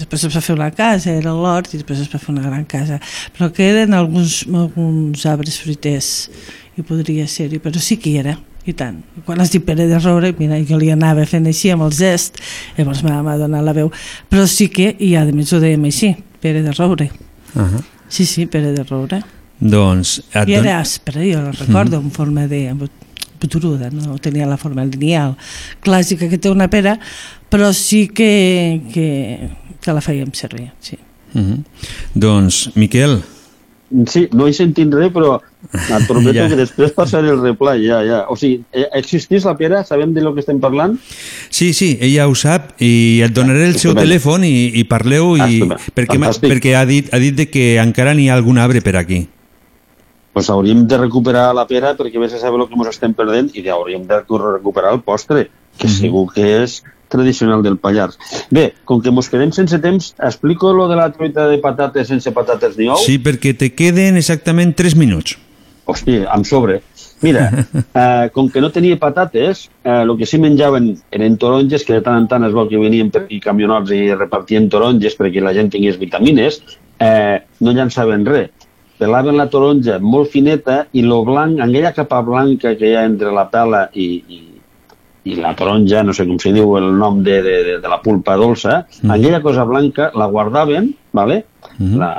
[0.00, 2.64] després es va fer una casa era l'hort i després es va fer una gran
[2.64, 3.00] casa
[3.36, 6.12] però que eren alguns, alguns arbres fruiters
[6.76, 8.98] i podria ser-hi, però sí que hi era i tant.
[9.24, 12.40] Quan has dit pere de roure, mira, jo li anava fent així amb el gest,
[12.76, 13.92] llavors m'ha m'ha donat la veu.
[14.30, 16.10] Però sí que, i a més ho dèiem així,
[16.42, 17.10] pere de roure.
[17.54, 17.84] Uh -huh.
[18.08, 19.22] Sí, sí, pere de roure.
[19.60, 20.18] Doncs...
[20.34, 22.74] et I don- era aspre, jo la recordo, en forma de
[23.40, 25.36] buturuda, no tenia la forma lineal
[25.84, 26.98] clàssica que té una pera,
[27.52, 29.48] però sí que, que,
[29.80, 30.98] que la fèiem servir, sí.
[31.34, 31.62] Uh -huh.
[32.14, 33.22] Doncs, Miquel,
[34.10, 35.40] Sí, no he sentit res, però
[35.72, 36.48] et prometo Ja.
[36.48, 38.24] que després passaré el replay, ja, ja.
[38.28, 39.84] O sigui, eh, existís la pera?
[39.84, 40.98] Sabem de lo que estem parlant?
[41.50, 44.00] Sí, sí, ella ho sap i et donaré el seu Estupendo.
[44.02, 45.76] telèfon i, i parleu i, Estupendo.
[45.94, 46.18] perquè,
[46.50, 49.28] perquè ha dit, ha dit de que encara n'hi ha algun arbre per aquí.
[50.36, 53.54] Pues hauríem de recuperar la pera perquè vés a saber el que ens estem perdent
[53.56, 55.46] i hauríem de recuperar el postre,
[55.78, 55.94] que Mhm.
[55.94, 58.18] segur que és tradicional del Pallars.
[58.50, 62.30] Bé, com que mos quedem sense temps, explico lo de la truita de patates sense
[62.32, 62.98] patates ni ou?
[62.98, 65.38] Sí, perquè te queden exactament 3 minuts.
[65.86, 66.82] Hòstia, amb sobre.
[67.22, 67.48] Mira,
[67.94, 72.02] eh, com que no tenia patates, eh, el que sí menjaven eren taronges, que de
[72.02, 75.54] tant en tant es veu que venien per aquí camionots i repartien taronges perquè la
[75.54, 76.60] gent tingués vitamines,
[76.98, 78.50] eh, no llançaven res.
[78.96, 83.32] Pelaven la taronja molt fineta i lo blanc, aquella capa blanca que hi ha entre
[83.34, 84.40] la pela i, i,
[85.28, 88.00] i la taronja, no sé com se diu el nom de, de, de, de la
[88.04, 89.12] pulpa dolça, mm.
[89.18, 91.44] aquella cosa blanca la guardaven, ¿vale?
[91.76, 91.98] Mhm.
[92.00, 92.10] la,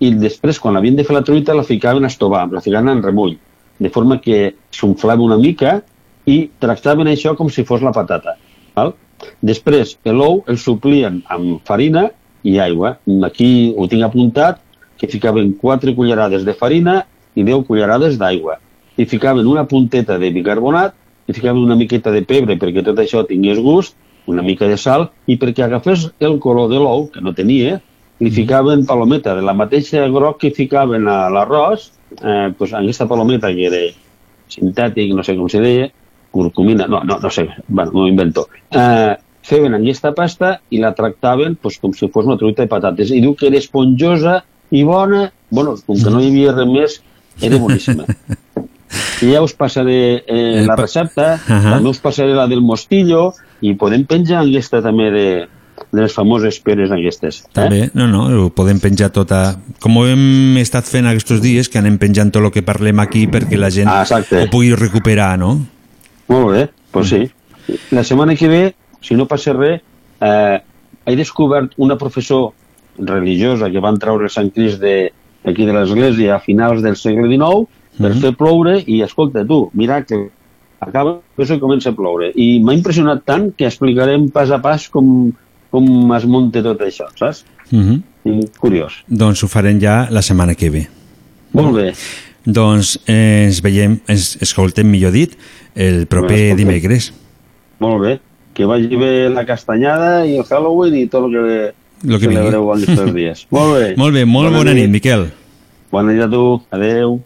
[0.00, 3.02] i després, quan havien de fer la truita, la ficaven a estovar, la ficaven en
[3.04, 3.34] remull,
[3.80, 5.80] de forma que s'unflava una mica
[6.28, 8.36] i tractaven això com si fos la patata.
[8.76, 8.94] Val?
[9.44, 12.06] Després, l'ou el suplien amb farina
[12.46, 12.94] i aigua.
[13.28, 14.62] Aquí ho tinc apuntat,
[15.00, 17.00] que ficaven 4 cullerades de farina
[17.34, 18.58] i 10 cullerades d'aigua.
[19.00, 20.92] I ficaven una punteta de bicarbonat
[21.26, 23.96] i ficaven una miqueta de pebre perquè tot això tingués gust,
[24.28, 27.78] una mica de sal, i perquè agafés el color de l'ou, que no tenia,
[28.20, 31.88] li ficaven palometa de la mateixa groc que ficaven a l'arròs,
[32.20, 33.80] eh, pues, aquesta palometa que era
[34.52, 35.88] sintètic, no sé com se deia,
[36.30, 38.46] curcumina, no, no, no sé, bueno, m'ho invento.
[38.70, 39.16] Eh,
[39.46, 43.10] feien aquesta pasta i la tractaven pues, com si fos una truita de patates.
[43.10, 46.98] I diu que era esponjosa i bona, bueno, com que no hi havia res més,
[47.42, 48.06] era boníssima.
[49.22, 51.72] I ja us passaré eh, la recepta, uh -huh.
[51.76, 55.26] també us passaré la del mostillo i podem penjar aquesta també de,
[55.92, 57.40] de les famoses peres aquestes.
[57.40, 57.52] Eh?
[57.52, 59.58] També, no, no, ho podem penjar tota...
[59.80, 63.26] Com ho hem estat fent aquests dies, que anem penjant tot el que parlem aquí
[63.26, 64.44] perquè la gent Ah, exacte.
[64.44, 65.58] ho pugui recuperar, no?
[66.28, 67.30] Molt bé, doncs sí.
[67.90, 69.80] La setmana que ve, si no passa res,
[70.20, 70.58] eh,
[71.06, 72.52] he descobert una professor
[73.06, 75.12] religiosa que van treure Sant Crist de,
[75.44, 77.66] aquí de l'església a finals del segle XIX
[77.98, 78.20] per Mhm.
[78.20, 80.30] fer ploure i, escolta, tu, miracle,
[80.80, 82.30] acaba això i comença a ploure.
[82.34, 85.32] I m'ha impressionat tant que explicarem pas a pas com,
[85.70, 87.44] com es munta tot això, saps?
[87.72, 88.02] Uh -huh.
[88.24, 88.92] I curiós.
[89.08, 90.88] Doncs ho farem ja la setmana que ve.
[91.52, 91.92] Molt bé.
[92.44, 95.36] Doncs eh, ens veiem, ens escoltem, millor dit,
[95.74, 97.12] el proper dimecres.
[97.78, 98.20] Molt bé.
[98.54, 102.64] Que vagi bé la castanyada i el Halloween i tot el que, Lo que celebreu
[102.70, 102.92] vingui.
[102.92, 103.46] aquests dies.
[103.54, 103.94] Molt bé.
[104.00, 105.28] Molt bé, molt bona, nit, Miquel.
[105.92, 106.60] Bona nit a tu.
[106.70, 107.18] Adeu.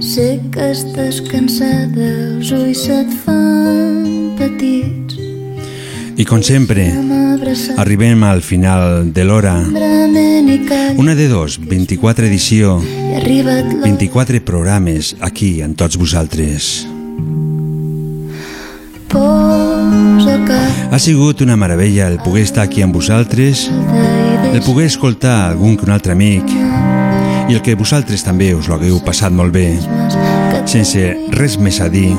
[0.00, 5.18] Sé que estàs cansada, els ulls se't fan petits.
[6.16, 6.86] I com sempre,
[7.76, 9.58] arribem al final de l'hora.
[10.96, 16.86] Una de dos, 24 edició, i ha arribat l'hora 24 programes aquí amb tots vosaltres.
[20.90, 23.70] Ha sigut una meravella el poder estar aquí amb vosaltres,
[24.52, 26.48] el poder escoltar algun que un altre amic
[27.46, 29.68] i el que vosaltres també us l'hagueu passat molt bé.
[30.66, 31.02] Sense
[31.36, 32.10] res més a dir,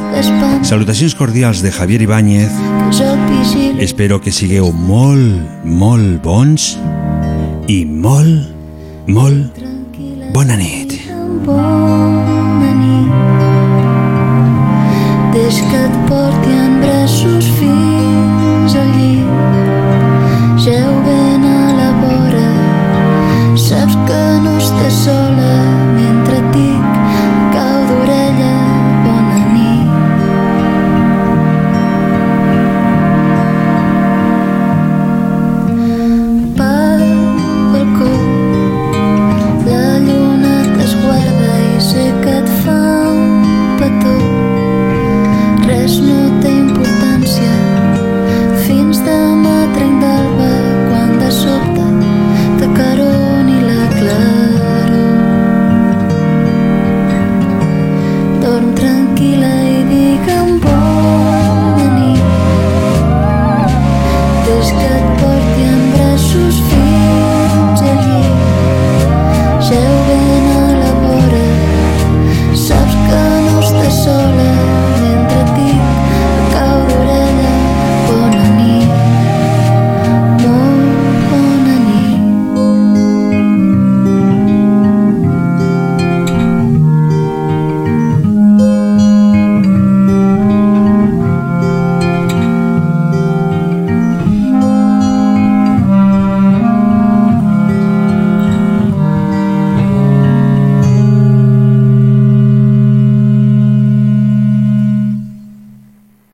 [0.64, 2.52] salutacions cordials de Javier Ibáñez.
[3.84, 6.78] Espero que sigueu molt, molt bons
[7.68, 8.48] i molt,
[9.08, 9.60] molt
[10.34, 10.96] bona nit.
[11.46, 11.87] bon
[24.88, 25.67] 结束了。